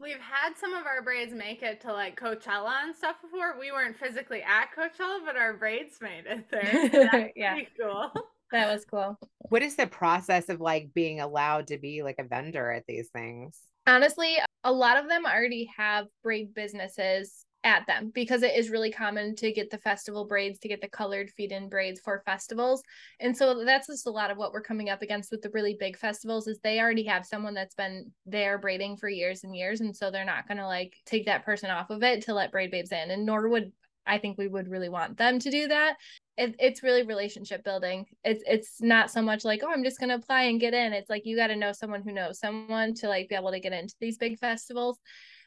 We've 0.00 0.20
had 0.20 0.56
some 0.56 0.74
of 0.74 0.86
our 0.86 1.02
braids 1.02 1.34
make 1.34 1.62
it 1.62 1.80
to 1.80 1.92
like 1.92 2.18
Coachella 2.18 2.84
and 2.84 2.94
stuff 2.94 3.16
before. 3.20 3.58
We 3.58 3.72
weren't 3.72 3.96
physically 3.96 4.42
at 4.42 4.68
Coachella, 4.76 5.24
but 5.24 5.36
our 5.36 5.54
braids 5.54 5.98
made 6.00 6.24
it 6.26 6.48
there. 6.50 6.90
So 6.92 7.28
Yeah. 7.36 7.58
cool. 7.80 8.12
That 8.52 8.72
was 8.72 8.84
cool. 8.84 9.18
What 9.48 9.62
is 9.62 9.76
the 9.76 9.86
process 9.86 10.48
of 10.48 10.60
like 10.60 10.94
being 10.94 11.20
allowed 11.20 11.66
to 11.68 11.78
be 11.78 12.02
like 12.02 12.16
a 12.18 12.24
vendor 12.24 12.70
at 12.70 12.84
these 12.86 13.08
things? 13.08 13.58
Honestly, 13.86 14.36
a 14.64 14.72
lot 14.72 14.98
of 14.98 15.08
them 15.08 15.26
already 15.26 15.68
have 15.76 16.06
braid 16.22 16.54
businesses 16.54 17.44
at 17.64 17.86
them 17.86 18.10
because 18.14 18.42
it 18.42 18.54
is 18.56 18.70
really 18.70 18.92
common 18.92 19.34
to 19.36 19.52
get 19.52 19.70
the 19.70 19.78
festival 19.78 20.24
braids, 20.24 20.58
to 20.60 20.68
get 20.68 20.80
the 20.80 20.88
colored 20.88 21.30
feed 21.30 21.52
in 21.52 21.68
braids 21.68 22.00
for 22.00 22.22
festivals. 22.24 22.82
And 23.20 23.36
so 23.36 23.64
that's 23.64 23.88
just 23.88 24.06
a 24.06 24.10
lot 24.10 24.30
of 24.30 24.38
what 24.38 24.52
we're 24.52 24.62
coming 24.62 24.90
up 24.90 25.02
against 25.02 25.30
with 25.30 25.42
the 25.42 25.50
really 25.50 25.76
big 25.78 25.96
festivals 25.96 26.46
is 26.46 26.58
they 26.60 26.78
already 26.78 27.04
have 27.04 27.26
someone 27.26 27.54
that's 27.54 27.74
been 27.74 28.12
there 28.26 28.58
braiding 28.58 28.96
for 28.96 29.08
years 29.08 29.42
and 29.44 29.56
years. 29.56 29.80
And 29.80 29.94
so 29.94 30.10
they're 30.10 30.24
not 30.24 30.46
going 30.46 30.58
to 30.58 30.66
like 30.66 30.94
take 31.04 31.26
that 31.26 31.44
person 31.44 31.70
off 31.70 31.90
of 31.90 32.02
it 32.02 32.22
to 32.24 32.34
let 32.34 32.52
braid 32.52 32.70
babes 32.70 32.92
in. 32.92 33.10
And 33.10 33.26
nor 33.26 33.48
would 33.48 33.72
I 34.06 34.18
think 34.18 34.38
we 34.38 34.48
would 34.48 34.68
really 34.68 34.88
want 34.88 35.18
them 35.18 35.38
to 35.38 35.50
do 35.50 35.68
that. 35.68 35.96
It, 36.38 36.56
it's 36.58 36.82
really 36.82 37.02
relationship 37.02 37.62
building. 37.62 38.06
It's 38.24 38.42
it's 38.46 38.80
not 38.80 39.10
so 39.10 39.20
much 39.20 39.44
like 39.44 39.60
oh 39.62 39.70
I'm 39.70 39.84
just 39.84 40.00
gonna 40.00 40.14
apply 40.14 40.44
and 40.44 40.58
get 40.58 40.72
in. 40.72 40.94
It's 40.94 41.10
like 41.10 41.26
you 41.26 41.36
got 41.36 41.48
to 41.48 41.56
know 41.56 41.72
someone 41.72 42.02
who 42.02 42.12
knows 42.12 42.38
someone 42.38 42.94
to 42.94 43.08
like 43.08 43.28
be 43.28 43.34
able 43.34 43.50
to 43.50 43.60
get 43.60 43.74
into 43.74 43.94
these 44.00 44.16
big 44.16 44.38
festivals. 44.38 44.98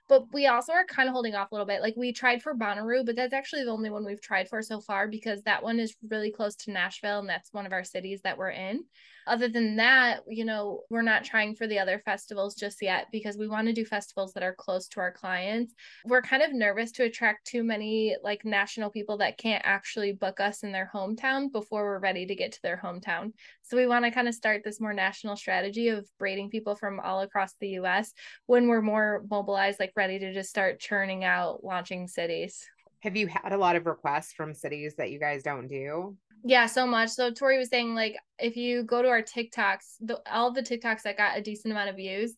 But 0.08 0.34
we 0.34 0.48
also 0.48 0.74
are 0.74 0.86
kind 0.86 1.08
of 1.08 1.14
holding 1.14 1.36
off 1.36 1.52
a 1.52 1.56
little 1.56 1.66
bit. 1.66 1.82
Like 1.82 1.96
we 1.96 2.12
tried 2.12 2.42
for 2.42 2.54
Bonnaroo, 2.54 3.06
but 3.06 3.16
that's 3.16 3.34
actually 3.34 3.64
the 3.64 3.72
only 3.72 3.90
one 3.90 4.06
we've 4.06 4.22
tried 4.22 4.50
for 4.50 4.62
so 4.62 4.82
far 4.82 5.08
because 5.08 5.42
that 5.44 5.64
one 5.64 5.80
is 5.80 5.96
really 6.10 6.32
close 6.32 6.56
to 6.58 6.72
Nashville 6.72 7.20
and 7.20 7.30
that's 7.30 7.54
one 7.54 7.66
of 7.66 7.72
our 7.72 7.86
cities 7.86 8.22
that 8.24 8.38
we're 8.38 8.50
in. 8.50 8.84
Other 9.28 9.48
than 9.48 9.76
that, 9.78 10.22
you 10.28 10.46
know, 10.46 10.82
we're 10.90 11.02
not 11.02 11.24
trying 11.24 11.56
for 11.56 11.68
the 11.68 11.80
other 11.80 12.00
festivals 12.04 12.56
just 12.56 12.82
yet 12.82 13.08
because 13.12 13.38
we 13.38 13.48
want 13.48 13.68
to 13.68 13.74
do 13.74 13.86
festivals 13.86 14.34
that 14.34 14.44
are 14.44 14.56
close 14.56 14.88
to 14.90 15.00
our 15.00 15.12
clients. 15.12 15.74
We're 16.06 16.22
kind 16.22 16.44
of 16.44 16.54
nervous 16.54 16.92
to 16.94 17.04
attract 17.04 17.46
too 17.46 17.64
many 17.64 18.16
like 18.24 18.46
national 18.46 18.90
people 18.90 19.18
that 19.18 19.38
can't 19.38 19.64
actually 19.66 20.14
book 20.14 20.40
us 20.40 20.64
in 20.64 20.72
their 20.72 20.90
hometown 20.94 21.52
before 21.52 21.84
we're 21.84 22.00
ready 22.00 22.26
to 22.26 22.36
get 22.36 22.52
to 22.54 22.62
their 22.62 22.80
hometown. 22.84 23.34
So 23.62 23.78
we 23.78 23.88
want 23.88 24.06
to 24.06 24.12
kind 24.12 24.28
of 24.28 24.34
start 24.34 24.64
this 24.64 24.82
more 24.82 24.94
national 24.94 25.38
strategy 25.38 25.90
of 25.90 26.08
braiding 26.18 26.50
people 26.50 26.76
from 26.76 27.00
all 27.00 27.22
across 27.22 27.54
the 27.60 27.70
US 27.80 28.14
when 28.48 28.68
we're 28.68 28.82
more 28.82 29.24
mobilized, 29.30 29.80
like 29.80 29.94
ready 29.96 30.20
to 30.20 30.34
just 30.34 30.50
start 30.50 30.80
churning 30.80 31.24
out 31.24 31.64
launching 31.64 32.08
cities. 32.08 32.68
Have 33.02 33.16
you 33.16 33.28
had 33.28 33.52
a 33.52 33.58
lot 33.58 33.76
of 33.76 33.86
requests 33.86 34.34
from 34.34 34.54
cities 34.54 34.96
that 34.98 35.12
you 35.12 35.20
guys 35.20 35.44
don't 35.44 35.68
do? 35.68 36.16
Yeah, 36.44 36.66
so 36.66 36.88
much. 36.88 37.10
So 37.10 37.32
Tori 37.32 37.58
was 37.58 37.70
saying 37.70 37.94
like 37.94 38.16
if 38.40 38.56
you 38.56 38.84
go 38.84 39.02
to 39.02 39.08
our 39.10 39.22
TikToks, 39.22 39.98
the, 40.02 40.20
all 40.32 40.52
the 40.52 40.64
TikToks 40.64 41.04
that 41.04 41.18
got 41.18 41.38
a 41.38 41.42
decent 41.42 41.72
amount 41.72 41.90
of 41.90 41.96
views 41.96 42.34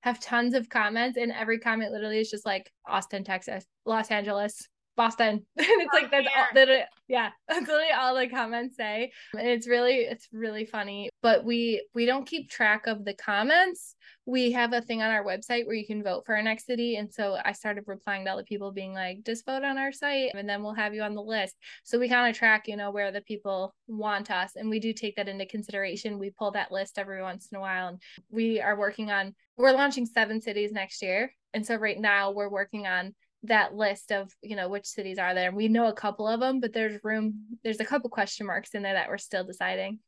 have 0.00 0.20
tons 0.20 0.54
of 0.54 0.68
comments, 0.68 1.16
and 1.18 1.32
every 1.32 1.58
comment 1.58 1.92
literally 1.92 2.18
is 2.18 2.30
just 2.30 2.46
like 2.46 2.70
Austin, 2.86 3.24
Texas, 3.24 3.64
Los 3.84 4.10
Angeles, 4.10 4.68
Boston. 4.96 5.44
and 5.56 5.66
it's 5.68 5.92
like 5.92 6.10
that's 6.10 6.28
all 6.34 6.46
that 6.54 6.88
yeah, 7.08 7.30
that's 7.48 7.68
literally 7.68 7.92
all 7.96 8.16
the 8.16 8.28
comments 8.28 8.76
say. 8.76 9.12
And 9.36 9.46
it's 9.46 9.68
really 9.68 9.98
it's 9.98 10.28
really 10.32 10.64
funny. 10.64 11.10
But 11.22 11.44
we 11.44 11.86
we 11.94 12.06
don't 12.06 12.26
keep 12.26 12.50
track 12.50 12.86
of 12.86 13.04
the 13.04 13.14
comments. 13.14 13.94
We 14.24 14.52
have 14.52 14.72
a 14.72 14.80
thing 14.80 15.02
on 15.02 15.10
our 15.10 15.24
website 15.24 15.66
where 15.66 15.76
you 15.76 15.86
can 15.86 16.02
vote 16.02 16.24
for 16.26 16.34
our 16.34 16.42
next 16.42 16.66
city. 16.66 16.96
And 16.96 17.12
so 17.12 17.38
I 17.44 17.52
started 17.52 17.84
replying 17.86 18.24
to 18.24 18.32
all 18.32 18.36
the 18.36 18.42
people 18.42 18.72
being 18.72 18.92
like, 18.92 19.22
just 19.24 19.46
vote 19.46 19.62
on 19.62 19.78
our 19.78 19.92
site 19.92 20.32
and 20.34 20.48
then 20.48 20.62
we'll 20.62 20.74
have 20.74 20.94
you 20.94 21.02
on 21.02 21.14
the 21.14 21.22
list. 21.22 21.54
So 21.84 21.98
we 21.98 22.08
kind 22.08 22.28
of 22.28 22.36
track, 22.36 22.66
you 22.66 22.76
know, 22.76 22.90
where 22.90 23.12
the 23.12 23.20
people 23.20 23.72
want 23.86 24.32
us. 24.32 24.56
And 24.56 24.68
we 24.68 24.80
do 24.80 24.92
take 24.92 25.14
that 25.16 25.28
into 25.28 25.46
consideration. 25.46 26.18
We 26.18 26.30
pull 26.30 26.50
that 26.52 26.72
list 26.72 26.98
every 26.98 27.22
once 27.22 27.48
in 27.52 27.58
a 27.58 27.60
while. 27.60 27.88
And 27.88 28.02
we 28.30 28.60
are 28.60 28.76
working 28.76 29.12
on, 29.12 29.34
we're 29.56 29.72
launching 29.72 30.06
seven 30.06 30.40
cities 30.40 30.72
next 30.72 31.02
year. 31.02 31.32
And 31.54 31.64
so 31.64 31.76
right 31.76 31.98
now 31.98 32.32
we're 32.32 32.50
working 32.50 32.86
on 32.86 33.14
that 33.46 33.74
list 33.74 34.12
of 34.12 34.30
you 34.42 34.56
know 34.56 34.68
which 34.68 34.86
cities 34.86 35.18
are 35.18 35.34
there 35.34 35.52
we 35.52 35.68
know 35.68 35.86
a 35.86 35.92
couple 35.92 36.26
of 36.26 36.40
them 36.40 36.60
but 36.60 36.72
there's 36.72 36.98
room 37.02 37.34
there's 37.64 37.80
a 37.80 37.84
couple 37.84 38.10
question 38.10 38.46
marks 38.46 38.70
in 38.74 38.82
there 38.82 38.94
that 38.94 39.08
we're 39.08 39.18
still 39.18 39.44
deciding 39.44 39.98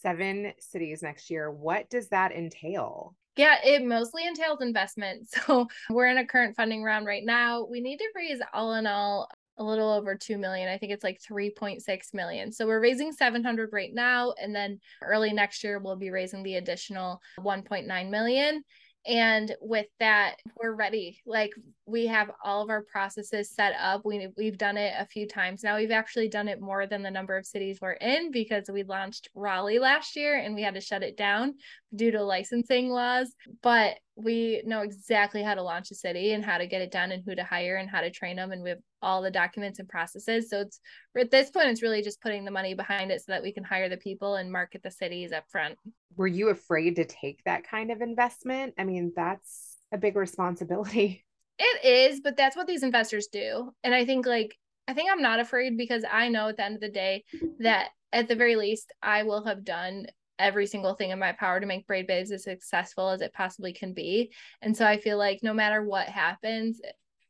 Seven 0.00 0.52
cities 0.60 1.02
next 1.02 1.28
year. 1.28 1.50
What 1.50 1.90
does 1.90 2.08
that 2.10 2.32
entail? 2.32 3.16
Yeah, 3.36 3.56
it 3.64 3.84
mostly 3.84 4.26
entails 4.26 4.60
investment. 4.60 5.28
So 5.46 5.66
we're 5.90 6.06
in 6.06 6.18
a 6.18 6.26
current 6.26 6.56
funding 6.56 6.82
round 6.82 7.06
right 7.06 7.24
now. 7.24 7.66
We 7.68 7.80
need 7.80 7.98
to 7.98 8.08
raise 8.14 8.40
all 8.52 8.74
in 8.74 8.86
all 8.86 9.28
a 9.56 9.64
little 9.64 9.90
over 9.90 10.14
2 10.14 10.38
million. 10.38 10.68
I 10.68 10.78
think 10.78 10.92
it's 10.92 11.02
like 11.02 11.20
3.6 11.20 11.82
million. 12.14 12.52
So 12.52 12.64
we're 12.66 12.80
raising 12.80 13.10
700 13.10 13.70
right 13.72 13.92
now 13.92 14.34
and 14.40 14.54
then 14.54 14.78
early 15.02 15.32
next 15.32 15.64
year 15.64 15.80
we'll 15.80 15.96
be 15.96 16.10
raising 16.10 16.44
the 16.44 16.56
additional 16.56 17.20
1.9 17.40 18.10
million. 18.10 18.62
And 19.06 19.54
with 19.60 19.86
that, 20.00 20.36
we're 20.60 20.74
ready. 20.74 21.20
Like 21.24 21.52
we 21.86 22.06
have 22.06 22.30
all 22.44 22.62
of 22.62 22.68
our 22.68 22.82
processes 22.82 23.50
set 23.50 23.74
up. 23.80 24.02
We 24.04 24.28
we've 24.36 24.58
done 24.58 24.76
it 24.76 24.94
a 24.98 25.06
few 25.06 25.26
times 25.26 25.62
now. 25.62 25.76
We've 25.76 25.90
actually 25.90 26.28
done 26.28 26.48
it 26.48 26.60
more 26.60 26.86
than 26.86 27.02
the 27.02 27.10
number 27.10 27.36
of 27.36 27.46
cities 27.46 27.78
we're 27.80 27.92
in 27.92 28.30
because 28.30 28.64
we 28.70 28.82
launched 28.82 29.28
Raleigh 29.34 29.78
last 29.78 30.16
year 30.16 30.38
and 30.38 30.54
we 30.54 30.62
had 30.62 30.74
to 30.74 30.80
shut 30.80 31.02
it 31.02 31.16
down 31.16 31.54
due 31.94 32.10
to 32.10 32.22
licensing 32.22 32.90
laws. 32.90 33.34
But 33.62 33.96
we 34.18 34.62
know 34.66 34.82
exactly 34.82 35.44
how 35.44 35.54
to 35.54 35.62
launch 35.62 35.92
a 35.92 35.94
city 35.94 36.32
and 36.32 36.44
how 36.44 36.58
to 36.58 36.66
get 36.66 36.82
it 36.82 36.90
done 36.90 37.12
and 37.12 37.22
who 37.24 37.36
to 37.36 37.44
hire 37.44 37.76
and 37.76 37.88
how 37.88 38.00
to 38.00 38.10
train 38.10 38.34
them. 38.34 38.50
And 38.50 38.62
we 38.64 38.70
have 38.70 38.80
all 39.00 39.22
the 39.22 39.30
documents 39.30 39.78
and 39.78 39.88
processes. 39.88 40.50
So 40.50 40.62
it's 40.62 40.80
at 41.16 41.30
this 41.30 41.50
point, 41.50 41.68
it's 41.68 41.82
really 41.82 42.02
just 42.02 42.20
putting 42.20 42.44
the 42.44 42.50
money 42.50 42.74
behind 42.74 43.12
it 43.12 43.20
so 43.20 43.32
that 43.32 43.42
we 43.42 43.52
can 43.52 43.62
hire 43.62 43.88
the 43.88 43.96
people 43.96 44.34
and 44.34 44.50
market 44.50 44.82
the 44.82 44.90
cities 44.90 45.30
up 45.30 45.44
front. 45.48 45.78
Were 46.16 46.26
you 46.26 46.48
afraid 46.48 46.96
to 46.96 47.04
take 47.04 47.44
that 47.44 47.68
kind 47.68 47.92
of 47.92 48.00
investment? 48.00 48.74
I 48.76 48.82
mean, 48.82 49.12
that's 49.14 49.76
a 49.92 49.98
big 49.98 50.16
responsibility. 50.16 51.24
It 51.60 51.84
is, 51.84 52.20
but 52.20 52.36
that's 52.36 52.54
what 52.54 52.68
these 52.68 52.84
investors 52.84 53.26
do. 53.32 53.72
And 53.82 53.92
I 53.92 54.04
think 54.04 54.26
like 54.26 54.56
I 54.86 54.92
think 54.92 55.10
I'm 55.10 55.20
not 55.20 55.40
afraid 55.40 55.76
because 55.76 56.04
I 56.08 56.28
know 56.28 56.46
at 56.46 56.56
the 56.56 56.64
end 56.64 56.76
of 56.76 56.80
the 56.80 56.88
day 56.88 57.24
that 57.58 57.88
at 58.12 58.28
the 58.28 58.36
very 58.36 58.54
least 58.54 58.92
I 59.02 59.24
will 59.24 59.44
have 59.44 59.64
done 59.64 60.06
every 60.38 60.66
single 60.66 60.94
thing 60.94 61.10
in 61.10 61.18
my 61.18 61.32
power 61.32 61.60
to 61.60 61.66
make 61.66 61.86
Braid 61.86 62.06
Babes 62.06 62.30
as 62.30 62.44
successful 62.44 63.10
as 63.10 63.20
it 63.20 63.32
possibly 63.32 63.72
can 63.72 63.92
be. 63.92 64.32
And 64.62 64.76
so 64.76 64.86
I 64.86 64.98
feel 64.98 65.18
like 65.18 65.40
no 65.42 65.54
matter 65.54 65.82
what 65.82 66.08
happens, 66.08 66.80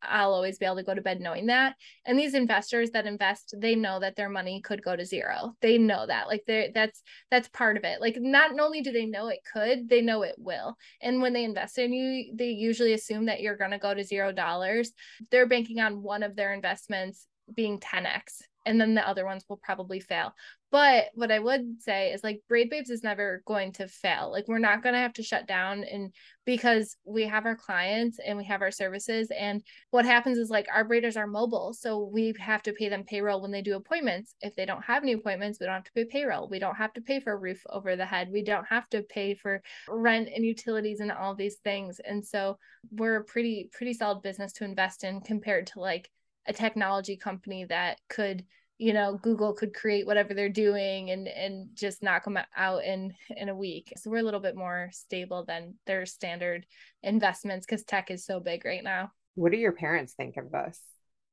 I'll 0.03 0.33
always 0.33 0.59
be 0.59 0.67
able 0.67 0.77
to 0.77 0.83
go 0.83 0.95
to 0.95 1.01
bed 1.01 1.21
knowing 1.21 1.47
that. 1.47 1.75
And 2.05 2.19
these 2.19 2.35
investors 2.35 2.91
that 2.91 3.07
invest, 3.07 3.55
they 3.59 3.75
know 3.75 4.01
that 4.01 4.17
their 4.17 4.29
money 4.29 4.61
could 4.61 4.83
go 4.83 4.95
to 4.95 5.05
zero. 5.05 5.55
They 5.61 5.79
know 5.79 6.07
that. 6.07 6.29
Like 6.29 6.45
they 6.47 6.71
that's 6.75 7.03
that's 7.31 7.49
part 7.49 7.77
of 7.77 7.85
it. 7.85 8.01
Like 8.01 8.17
not 8.21 8.59
only 8.59 8.81
do 8.81 8.93
they 8.93 9.07
know 9.07 9.29
it 9.29 9.41
could, 9.51 9.89
they 9.89 10.01
know 10.01 10.23
it 10.23 10.37
will. 10.39 10.77
And 11.03 11.21
when 11.21 11.33
they 11.33 11.45
invest 11.45 11.79
in 11.79 11.93
you, 11.93 12.33
they 12.35 12.51
usually 12.51 12.93
assume 12.93 13.27
that 13.27 13.41
you're 13.41 13.57
going 13.57 13.73
to 13.73 13.79
go 13.79 13.95
to 13.95 14.05
zero 14.05 14.33
dollars. 14.33 14.93
They're 15.31 15.49
banking 15.49 15.81
on 15.81 16.03
one 16.03 16.23
of 16.23 16.37
their 16.37 16.53
investments 16.53 17.27
being 17.55 17.81
10x 17.81 18.43
and 18.69 18.79
then 18.79 18.95
the 18.95 19.09
other 19.09 19.25
ones 19.25 19.45
will 19.49 19.57
probably 19.57 19.99
fail. 19.99 20.35
But 20.71 21.07
what 21.14 21.33
I 21.33 21.39
would 21.39 21.81
say 21.81 22.12
is 22.12 22.23
like 22.23 22.43
Braid 22.47 22.69
Babes 22.69 22.91
is 22.91 23.03
never 23.03 23.43
going 23.47 23.73
to 23.73 23.89
fail. 23.89 24.31
Like 24.31 24.47
we're 24.47 24.59
not 24.59 24.83
going 24.83 24.93
to 24.93 25.01
have 25.01 25.14
to 25.14 25.23
shut 25.23 25.49
down 25.49 25.83
and 25.85 26.12
because 26.45 26.95
we 27.07 27.25
have 27.25 27.47
our 27.47 27.57
clients 27.57 28.19
and 28.25 28.37
we 28.37 28.45
have 28.45 28.61
our 28.61 28.71
services 28.71 29.31
and 29.37 29.62
what 29.91 30.05
happens 30.05 30.37
is 30.37 30.51
like 30.51 30.66
our 30.71 30.87
braiders 30.87 31.16
are 31.16 31.27
mobile. 31.27 31.73
So 31.73 32.11
we 32.12 32.35
have 32.39 32.62
to 32.64 32.75
pay 32.75 32.91
them 32.91 33.05
payroll 33.05 33.41
when 33.41 33.51
they 33.51 33.62
do 33.62 33.77
appointments. 33.77 34.35
If 34.43 34.55
they 34.55 34.66
don't 34.66 34.85
have 34.85 35.03
any 35.03 35.12
appointments, 35.12 35.59
we 35.59 35.64
don't 35.64 35.77
have 35.77 35.85
to 35.85 35.93
pay 35.93 36.05
payroll. 36.05 36.51
We 36.51 36.59
don't 36.59 36.77
have 36.77 36.93
to 36.93 37.01
pay 37.01 37.21
for 37.21 37.33
a 37.33 37.39
roof 37.39 37.62
over 37.71 37.97
the 37.97 38.05
head. 38.05 38.29
We 38.31 38.45
don't 38.45 38.66
have 38.69 38.91
to 38.91 39.01
pay 39.03 39.35
for 39.35 39.62
rent 39.89 40.29
and 40.35 40.45
utilities 40.45 41.01
and 41.01 41.11
all 41.11 41.35
these 41.35 41.57
things. 41.64 41.99
And 42.07 42.23
so 42.23 42.59
we're 42.91 43.16
a 43.16 43.25
pretty 43.25 43.71
pretty 43.73 43.95
solid 43.95 44.21
business 44.21 44.53
to 44.55 44.64
invest 44.64 45.03
in 45.03 45.23
compared 45.23 45.69
to 45.69 45.81
like 45.81 46.11
a 46.49 46.53
technology 46.53 47.16
company 47.16 47.64
that 47.66 47.99
could 48.09 48.45
you 48.79 48.93
know 48.93 49.18
google 49.22 49.53
could 49.53 49.74
create 49.74 50.07
whatever 50.07 50.35
they're 50.35 50.49
doing 50.49 51.11
and 51.11 51.29
and 51.29 51.68
just 51.74 52.03
knock 52.03 52.24
them 52.24 52.39
out 52.57 52.85
in 52.85 53.12
in 53.37 53.49
a 53.49 53.55
week 53.55 53.93
so 53.97 54.11
we're 54.11 54.18
a 54.18 54.22
little 54.22 54.41
bit 54.41 54.57
more 54.57 54.89
stable 54.93 55.45
than 55.45 55.74
their 55.87 56.07
standard 56.07 56.64
investments 57.03 57.66
because 57.66 57.85
tech 57.85 58.11
is 58.11 58.24
so 58.24 58.41
big 58.41 58.64
right 58.64 58.85
now 58.85 59.11
what 59.35 59.53
do 59.53 59.59
your 59.59 59.72
parents 59.72 60.14
think 60.14 60.37
of 60.37 60.51
this 60.51 60.81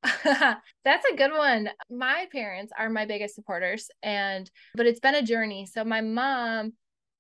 That's 0.24 1.06
a 1.12 1.16
good 1.16 1.32
one. 1.32 1.70
My 1.90 2.28
parents 2.32 2.72
are 2.78 2.90
my 2.90 3.06
biggest 3.06 3.34
supporters 3.34 3.90
and 4.04 4.50
but 4.76 4.86
it's 4.86 5.00
been 5.00 5.16
a 5.16 5.24
journey. 5.24 5.66
So 5.66 5.84
my 5.84 6.02
mom 6.02 6.74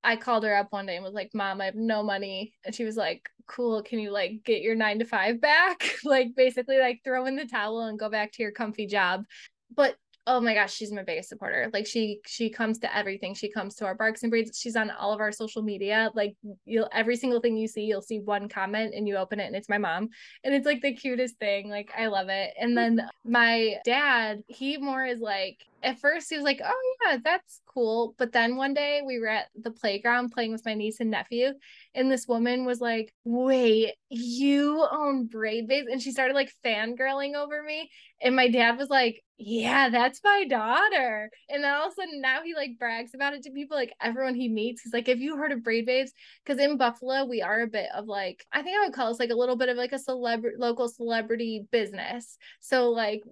I 0.03 0.15
called 0.17 0.43
her 0.43 0.55
up 0.55 0.67
one 0.69 0.85
day 0.85 0.95
and 0.95 1.03
was 1.03 1.15
like, 1.15 1.31
"Mom, 1.33 1.59
I 1.59 1.65
have 1.65 1.75
no 1.75 2.03
money." 2.03 2.53
And 2.63 2.75
she 2.75 2.83
was 2.83 2.95
like, 2.95 3.27
"Cool, 3.47 3.81
can 3.81 3.97
you 3.97 4.11
like 4.11 4.43
get 4.43 4.61
your 4.61 4.75
9 4.75 4.99
to 4.99 5.05
5 5.05 5.41
back?" 5.41 5.95
like 6.05 6.35
basically 6.35 6.77
like 6.77 7.01
throw 7.03 7.25
in 7.25 7.35
the 7.35 7.47
towel 7.47 7.81
and 7.81 7.97
go 7.97 8.07
back 8.07 8.31
to 8.33 8.43
your 8.43 8.51
comfy 8.51 8.85
job. 8.85 9.25
But 9.75 9.95
oh 10.27 10.41
my 10.41 10.53
gosh 10.53 10.73
she's 10.73 10.91
my 10.91 11.03
biggest 11.03 11.29
supporter. 11.29 11.69
Like 11.73 11.85
she 11.85 12.19
she 12.25 12.49
comes 12.49 12.79
to 12.79 12.95
everything. 12.95 13.33
She 13.33 13.49
comes 13.49 13.75
to 13.75 13.85
our 13.85 13.95
barks 13.95 14.23
and 14.23 14.31
braids 14.31 14.57
she's 14.59 14.75
on 14.75 14.91
all 14.91 15.13
of 15.13 15.19
our 15.19 15.31
social 15.31 15.61
media. 15.61 16.11
Like 16.15 16.35
you'll 16.65 16.89
every 16.91 17.15
single 17.15 17.39
thing 17.39 17.57
you 17.57 17.67
see 17.67 17.83
you'll 17.83 18.01
see 18.01 18.19
one 18.19 18.49
comment 18.49 18.93
and 18.95 19.07
you 19.07 19.17
open 19.17 19.39
it 19.39 19.45
and 19.45 19.55
it's 19.55 19.69
my 19.69 19.77
mom. 19.77 20.09
And 20.43 20.53
it's 20.53 20.65
like 20.65 20.81
the 20.81 20.93
cutest 20.93 21.37
thing. 21.37 21.69
Like 21.69 21.91
i 21.97 22.07
love 22.07 22.29
it. 22.29 22.53
And 22.59 22.75
mm-hmm. 22.75 22.95
then 22.97 23.09
my 23.23 23.75
dad 23.85 24.43
he 24.47 24.77
more 24.77 25.05
is 25.05 25.19
like 25.19 25.65
at 25.85 25.99
first 25.99 26.29
he 26.29 26.35
was 26.35 26.43
like, 26.43 26.61
"Oh 26.65 26.95
yeah, 27.05 27.17
that's 27.23 27.61
cool." 27.67 28.15
But 28.17 28.31
then 28.33 28.57
one 28.57 28.73
day 28.73 29.01
we 29.05 29.19
were 29.19 29.27
at 29.27 29.47
the 29.55 29.71
playground 29.71 30.31
playing 30.31 30.51
with 30.51 30.65
my 30.65 30.73
niece 30.73 30.99
and 30.99 31.11
nephew, 31.11 31.53
and 31.93 32.11
this 32.11 32.27
woman 32.27 32.65
was 32.65 32.81
like, 32.81 33.13
"Wait, 33.23 33.93
you 34.09 34.85
own 34.91 35.27
Braid 35.27 35.67
Babes?" 35.67 35.87
And 35.91 36.01
she 36.01 36.11
started 36.11 36.33
like 36.33 36.51
fangirling 36.65 37.35
over 37.35 37.61
me, 37.63 37.89
and 38.21 38.35
my 38.35 38.49
dad 38.49 38.77
was 38.77 38.89
like, 38.89 39.23
"Yeah, 39.37 39.89
that's 39.89 40.21
my 40.23 40.45
daughter." 40.49 41.29
And 41.49 41.63
then 41.63 41.73
all 41.73 41.87
of 41.87 41.91
a 41.93 41.95
sudden 41.95 42.19
now 42.21 42.41
he 42.43 42.55
like 42.55 42.79
brags 42.79 43.13
about 43.13 43.33
it 43.33 43.43
to 43.43 43.51
people, 43.51 43.77
like 43.77 43.93
everyone 44.01 44.35
he 44.35 44.49
meets. 44.49 44.81
He's 44.81 44.93
like, 44.93 45.07
"Have 45.07 45.19
you 45.19 45.37
heard 45.37 45.51
of 45.51 45.63
Braid 45.63 45.85
Babes?" 45.85 46.11
Because 46.43 46.59
in 46.59 46.77
Buffalo 46.77 47.25
we 47.25 47.41
are 47.43 47.61
a 47.61 47.67
bit 47.67 47.89
of 47.95 48.07
like 48.07 48.45
I 48.51 48.63
think 48.63 48.77
I 48.77 48.85
would 48.85 48.93
call 48.93 49.11
us 49.11 49.19
like 49.19 49.29
a 49.29 49.35
little 49.35 49.55
bit 49.55 49.69
of 49.69 49.77
like 49.77 49.93
a 49.93 49.99
celebrity 49.99 50.57
local 50.59 50.89
celebrity 50.89 51.67
business. 51.71 52.37
So 52.59 52.89
like 52.89 53.23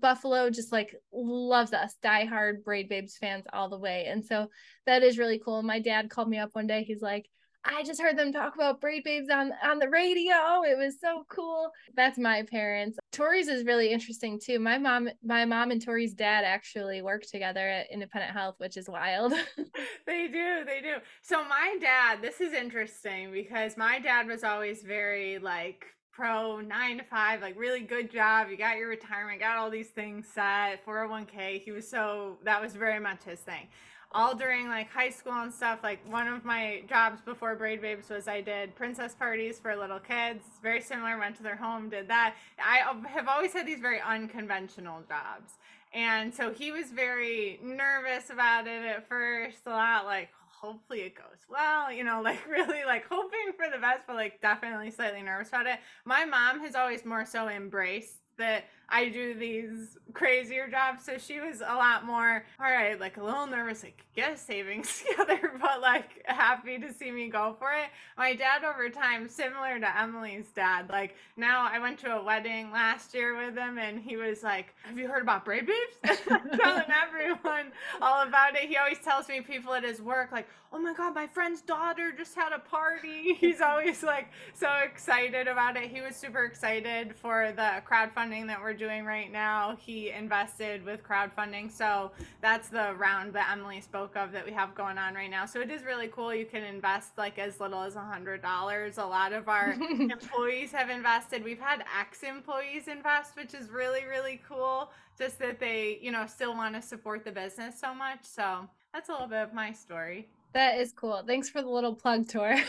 Buffalo 0.00 0.50
just 0.50 0.72
like 0.72 0.94
loves 1.12 1.72
us, 1.72 1.96
diehard 2.02 2.64
Braid 2.64 2.88
Babes 2.88 3.16
fans 3.16 3.44
all 3.52 3.68
the 3.68 3.78
way. 3.78 4.06
And 4.06 4.24
so 4.24 4.48
that 4.86 5.02
is 5.02 5.18
really 5.18 5.40
cool. 5.44 5.62
My 5.62 5.80
dad 5.80 6.10
called 6.10 6.28
me 6.28 6.38
up 6.38 6.50
one 6.54 6.66
day. 6.66 6.84
He's 6.84 7.02
like, 7.02 7.28
I 7.66 7.82
just 7.82 8.00
heard 8.00 8.18
them 8.18 8.32
talk 8.32 8.54
about 8.54 8.80
Braid 8.80 9.04
Babes 9.04 9.30
on 9.30 9.52
on 9.62 9.78
the 9.78 9.88
radio. 9.88 10.62
It 10.66 10.76
was 10.76 11.00
so 11.00 11.24
cool. 11.30 11.70
That's 11.96 12.18
my 12.18 12.42
parents. 12.42 12.98
Tori's 13.10 13.48
is 13.48 13.64
really 13.64 13.90
interesting 13.90 14.38
too. 14.38 14.58
My 14.58 14.76
mom, 14.76 15.08
my 15.22 15.44
mom 15.44 15.70
and 15.70 15.82
Tori's 15.82 16.12
dad 16.12 16.44
actually 16.44 17.00
work 17.00 17.22
together 17.22 17.66
at 17.66 17.90
Independent 17.90 18.32
Health, 18.32 18.56
which 18.58 18.76
is 18.76 18.88
wild. 18.88 19.32
they 20.06 20.28
do, 20.28 20.64
they 20.66 20.80
do. 20.82 20.96
So 21.22 21.42
my 21.44 21.76
dad, 21.80 22.20
this 22.20 22.40
is 22.40 22.52
interesting 22.52 23.32
because 23.32 23.76
my 23.76 23.98
dad 23.98 24.26
was 24.26 24.44
always 24.44 24.82
very 24.82 25.38
like 25.38 25.86
pro 26.14 26.60
nine 26.60 26.98
to 26.98 27.04
five, 27.04 27.40
like 27.40 27.58
really 27.58 27.80
good 27.80 28.10
job. 28.10 28.48
You 28.50 28.56
got 28.56 28.76
your 28.76 28.88
retirement, 28.88 29.40
got 29.40 29.56
all 29.56 29.70
these 29.70 29.88
things 29.88 30.26
set, 30.32 30.84
401k. 30.86 31.62
He 31.62 31.72
was 31.72 31.88
so, 31.88 32.38
that 32.44 32.60
was 32.60 32.74
very 32.74 33.00
much 33.00 33.24
his 33.24 33.40
thing. 33.40 33.66
All 34.12 34.34
during 34.34 34.68
like 34.68 34.88
high 34.90 35.10
school 35.10 35.32
and 35.32 35.52
stuff, 35.52 35.80
like 35.82 35.98
one 36.08 36.28
of 36.28 36.44
my 36.44 36.82
jobs 36.88 37.20
before 37.20 37.56
Braid 37.56 37.82
Babes 37.82 38.08
was 38.08 38.28
I 38.28 38.40
did 38.40 38.76
princess 38.76 39.12
parties 39.14 39.58
for 39.58 39.74
little 39.74 39.98
kids. 39.98 40.44
Very 40.62 40.80
similar, 40.80 41.18
went 41.18 41.34
to 41.36 41.42
their 41.42 41.56
home, 41.56 41.88
did 41.88 42.06
that. 42.08 42.36
I 42.64 42.94
have 43.08 43.26
always 43.26 43.52
had 43.52 43.66
these 43.66 43.80
very 43.80 44.00
unconventional 44.00 45.02
jobs. 45.08 45.54
And 45.92 46.32
so 46.32 46.52
he 46.52 46.70
was 46.70 46.90
very 46.90 47.58
nervous 47.62 48.30
about 48.30 48.68
it 48.68 48.84
at 48.84 49.08
first, 49.08 49.58
a 49.66 49.70
lot 49.70 50.04
like, 50.04 50.28
hopefully 50.64 51.00
it 51.00 51.14
goes 51.14 51.44
well, 51.48 51.92
you 51.92 52.04
know, 52.04 52.20
like 52.24 52.46
really 52.48 52.84
like 52.84 53.04
hoping 53.10 53.52
for 53.56 53.66
the 53.70 53.78
best, 53.78 54.02
but 54.06 54.16
like 54.16 54.40
definitely 54.40 54.90
slightly 54.90 55.22
nervous 55.22 55.48
about 55.48 55.66
it. 55.66 55.78
My 56.04 56.24
mom 56.24 56.60
has 56.60 56.74
always 56.74 57.04
more 57.04 57.24
so 57.26 57.48
embraced 57.48 58.16
that 58.38 58.64
I 58.94 59.08
do 59.08 59.34
these 59.34 59.98
crazier 60.12 60.68
jobs. 60.68 61.04
So 61.04 61.18
she 61.18 61.40
was 61.40 61.60
a 61.60 61.74
lot 61.74 62.06
more, 62.06 62.44
all 62.60 62.70
right, 62.70 62.98
like 62.98 63.16
a 63.16 63.22
little 63.24 63.46
nervous, 63.46 63.82
like 63.82 64.04
get 64.14 64.32
a 64.32 64.36
savings 64.36 65.02
together, 65.10 65.52
but 65.60 65.80
like 65.80 66.22
happy 66.26 66.78
to 66.78 66.92
see 66.92 67.10
me 67.10 67.28
go 67.28 67.56
for 67.58 67.72
it. 67.72 67.88
My 68.16 68.34
dad 68.34 68.62
over 68.62 68.88
time, 68.88 69.28
similar 69.28 69.80
to 69.80 70.00
Emily's 70.00 70.46
dad, 70.54 70.88
like 70.90 71.16
now 71.36 71.68
I 71.70 71.80
went 71.80 71.98
to 72.00 72.14
a 72.14 72.22
wedding 72.22 72.70
last 72.70 73.12
year 73.14 73.36
with 73.36 73.56
him 73.56 73.78
and 73.78 74.00
he 74.00 74.16
was 74.16 74.44
like, 74.44 74.72
have 74.84 74.96
you 74.96 75.08
heard 75.08 75.22
about 75.22 75.44
Braid 75.44 75.66
Babes? 75.66 76.18
Telling 76.28 76.84
everyone 77.02 77.72
all 78.00 78.22
about 78.22 78.54
it. 78.54 78.68
He 78.68 78.76
always 78.76 79.00
tells 79.00 79.28
me 79.28 79.40
people 79.40 79.74
at 79.74 79.82
his 79.82 80.00
work, 80.00 80.30
like, 80.30 80.46
oh 80.72 80.78
my 80.78 80.92
God, 80.92 81.14
my 81.14 81.26
friend's 81.26 81.60
daughter 81.60 82.12
just 82.12 82.34
had 82.34 82.52
a 82.52 82.58
party. 82.58 83.34
He's 83.34 83.60
always 83.60 84.02
like 84.02 84.28
so 84.54 84.68
excited 84.84 85.48
about 85.48 85.76
it. 85.76 85.90
He 85.90 86.00
was 86.00 86.16
super 86.16 86.44
excited 86.44 87.14
for 87.16 87.52
the 87.54 87.82
crowdfunding 87.88 88.46
that 88.48 88.60
we're 88.60 88.74
doing 88.74 88.83
doing 88.84 89.04
right 89.04 89.32
now, 89.32 89.76
he 89.78 90.10
invested 90.10 90.84
with 90.84 91.02
crowdfunding. 91.02 91.72
So 91.72 92.10
that's 92.42 92.68
the 92.68 92.94
round 92.98 93.32
that 93.32 93.48
Emily 93.50 93.80
spoke 93.80 94.14
of 94.16 94.30
that 94.32 94.44
we 94.44 94.52
have 94.52 94.74
going 94.74 94.98
on 94.98 95.14
right 95.14 95.30
now. 95.30 95.46
So 95.46 95.60
it 95.60 95.70
is 95.70 95.84
really 95.84 96.08
cool. 96.08 96.34
You 96.34 96.44
can 96.44 96.62
invest 96.62 97.16
like 97.16 97.38
as 97.38 97.60
little 97.60 97.82
as 97.82 97.96
a 97.96 98.00
hundred 98.00 98.42
dollars. 98.42 98.98
A 98.98 99.04
lot 99.04 99.32
of 99.32 99.48
our 99.48 99.72
employees 99.98 100.70
have 100.72 100.90
invested. 100.90 101.42
We've 101.42 101.60
had 101.60 101.84
ex 101.98 102.22
employees 102.22 102.88
invest, 102.88 103.36
which 103.36 103.54
is 103.54 103.70
really, 103.70 104.04
really 104.04 104.42
cool. 104.46 104.90
Just 105.18 105.38
that 105.38 105.58
they, 105.58 105.98
you 106.02 106.12
know, 106.12 106.26
still 106.26 106.54
want 106.54 106.74
to 106.74 106.82
support 106.82 107.24
the 107.24 107.32
business 107.32 107.80
so 107.80 107.94
much. 107.94 108.20
So 108.22 108.68
that's 108.92 109.08
a 109.08 109.12
little 109.12 109.28
bit 109.28 109.42
of 109.42 109.54
my 109.54 109.72
story. 109.72 110.28
That 110.52 110.78
is 110.78 110.92
cool. 110.92 111.22
Thanks 111.26 111.48
for 111.48 111.62
the 111.62 111.68
little 111.68 111.94
plug 111.94 112.28
Tor. 112.28 112.54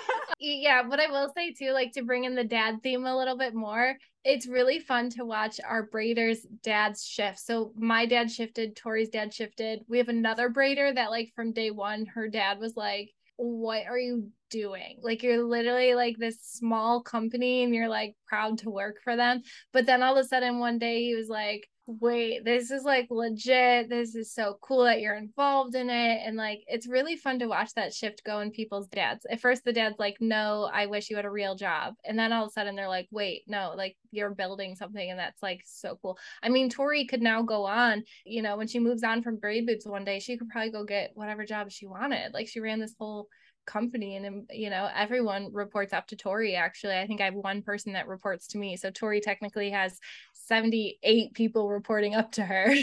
yeah, 0.40 0.86
what 0.86 1.00
I 1.00 1.10
will 1.10 1.30
say 1.36 1.52
too, 1.52 1.72
like 1.72 1.92
to 1.92 2.02
bring 2.02 2.24
in 2.24 2.34
the 2.34 2.44
dad 2.44 2.82
theme 2.82 3.04
a 3.04 3.16
little 3.16 3.36
bit 3.36 3.54
more, 3.54 3.96
it's 4.24 4.46
really 4.46 4.78
fun 4.78 5.10
to 5.10 5.24
watch 5.24 5.60
our 5.66 5.88
braiders' 5.88 6.46
dads 6.62 7.04
shift. 7.06 7.38
So 7.40 7.72
my 7.76 8.06
dad 8.06 8.30
shifted, 8.30 8.76
Tori's 8.76 9.08
dad 9.08 9.32
shifted. 9.32 9.80
We 9.88 9.98
have 9.98 10.08
another 10.08 10.50
braider 10.50 10.94
that, 10.94 11.10
like, 11.10 11.32
from 11.34 11.52
day 11.52 11.70
one, 11.70 12.06
her 12.06 12.28
dad 12.28 12.58
was 12.58 12.76
like, 12.76 13.10
What 13.36 13.86
are 13.86 13.98
you 13.98 14.28
doing? 14.50 14.98
Like, 15.02 15.22
you're 15.22 15.42
literally 15.42 15.94
like 15.94 16.16
this 16.18 16.40
small 16.42 17.02
company 17.02 17.64
and 17.64 17.74
you're 17.74 17.88
like 17.88 18.14
proud 18.26 18.58
to 18.58 18.70
work 18.70 18.96
for 19.02 19.16
them. 19.16 19.42
But 19.72 19.86
then 19.86 20.02
all 20.02 20.16
of 20.16 20.24
a 20.24 20.28
sudden, 20.28 20.58
one 20.58 20.78
day, 20.78 21.04
he 21.04 21.14
was 21.14 21.28
like, 21.28 21.66
wait, 22.00 22.44
this 22.44 22.70
is 22.70 22.84
like 22.84 23.08
legit. 23.10 23.88
This 23.88 24.14
is 24.14 24.32
so 24.32 24.58
cool 24.60 24.84
that 24.84 25.00
you're 25.00 25.16
involved 25.16 25.74
in 25.74 25.90
it. 25.90 26.20
And 26.24 26.36
like, 26.36 26.62
it's 26.66 26.86
really 26.86 27.16
fun 27.16 27.38
to 27.40 27.46
watch 27.46 27.74
that 27.74 27.92
shift 27.92 28.22
go 28.24 28.40
in 28.40 28.50
people's 28.50 28.88
dads. 28.88 29.26
At 29.30 29.40
first, 29.40 29.64
the 29.64 29.72
dad's 29.72 29.98
like, 29.98 30.18
no, 30.20 30.70
I 30.72 30.86
wish 30.86 31.10
you 31.10 31.16
had 31.16 31.24
a 31.24 31.30
real 31.30 31.54
job. 31.54 31.94
And 32.04 32.18
then 32.18 32.32
all 32.32 32.44
of 32.44 32.50
a 32.50 32.52
sudden, 32.52 32.76
they're 32.76 32.88
like, 32.88 33.08
wait, 33.10 33.42
no, 33.46 33.74
like 33.76 33.96
you're 34.10 34.30
building 34.30 34.76
something. 34.76 35.10
And 35.10 35.18
that's 35.18 35.42
like 35.42 35.62
so 35.64 35.98
cool. 36.00 36.18
I 36.42 36.48
mean, 36.48 36.70
Tori 36.70 37.06
could 37.06 37.22
now 37.22 37.42
go 37.42 37.64
on, 37.64 38.04
you 38.24 38.42
know, 38.42 38.56
when 38.56 38.68
she 38.68 38.78
moves 38.78 39.02
on 39.02 39.22
from 39.22 39.36
Braid 39.36 39.66
Babes 39.66 39.86
one 39.86 40.04
day, 40.04 40.20
she 40.20 40.36
could 40.36 40.48
probably 40.48 40.70
go 40.70 40.84
get 40.84 41.12
whatever 41.14 41.44
job 41.44 41.70
she 41.70 41.86
wanted. 41.86 42.32
Like, 42.32 42.48
she 42.48 42.60
ran 42.60 42.78
this 42.78 42.94
whole 42.98 43.28
company 43.70 44.16
and 44.16 44.46
you 44.50 44.68
know 44.68 44.88
everyone 44.94 45.52
reports 45.52 45.92
up 45.92 46.06
to 46.08 46.16
tori 46.16 46.56
actually. 46.56 46.96
I 46.98 47.06
think 47.06 47.20
i 47.20 47.24
have 47.24 47.34
one 47.34 47.62
person 47.62 47.92
that 47.92 48.08
reports 48.08 48.48
to 48.48 48.58
me. 48.58 48.76
So 48.76 48.90
tori 48.90 49.20
technically 49.20 49.70
has 49.70 49.98
78 50.34 51.32
people 51.34 51.68
reporting 51.68 52.14
up 52.14 52.32
to 52.32 52.42
her. 52.42 52.74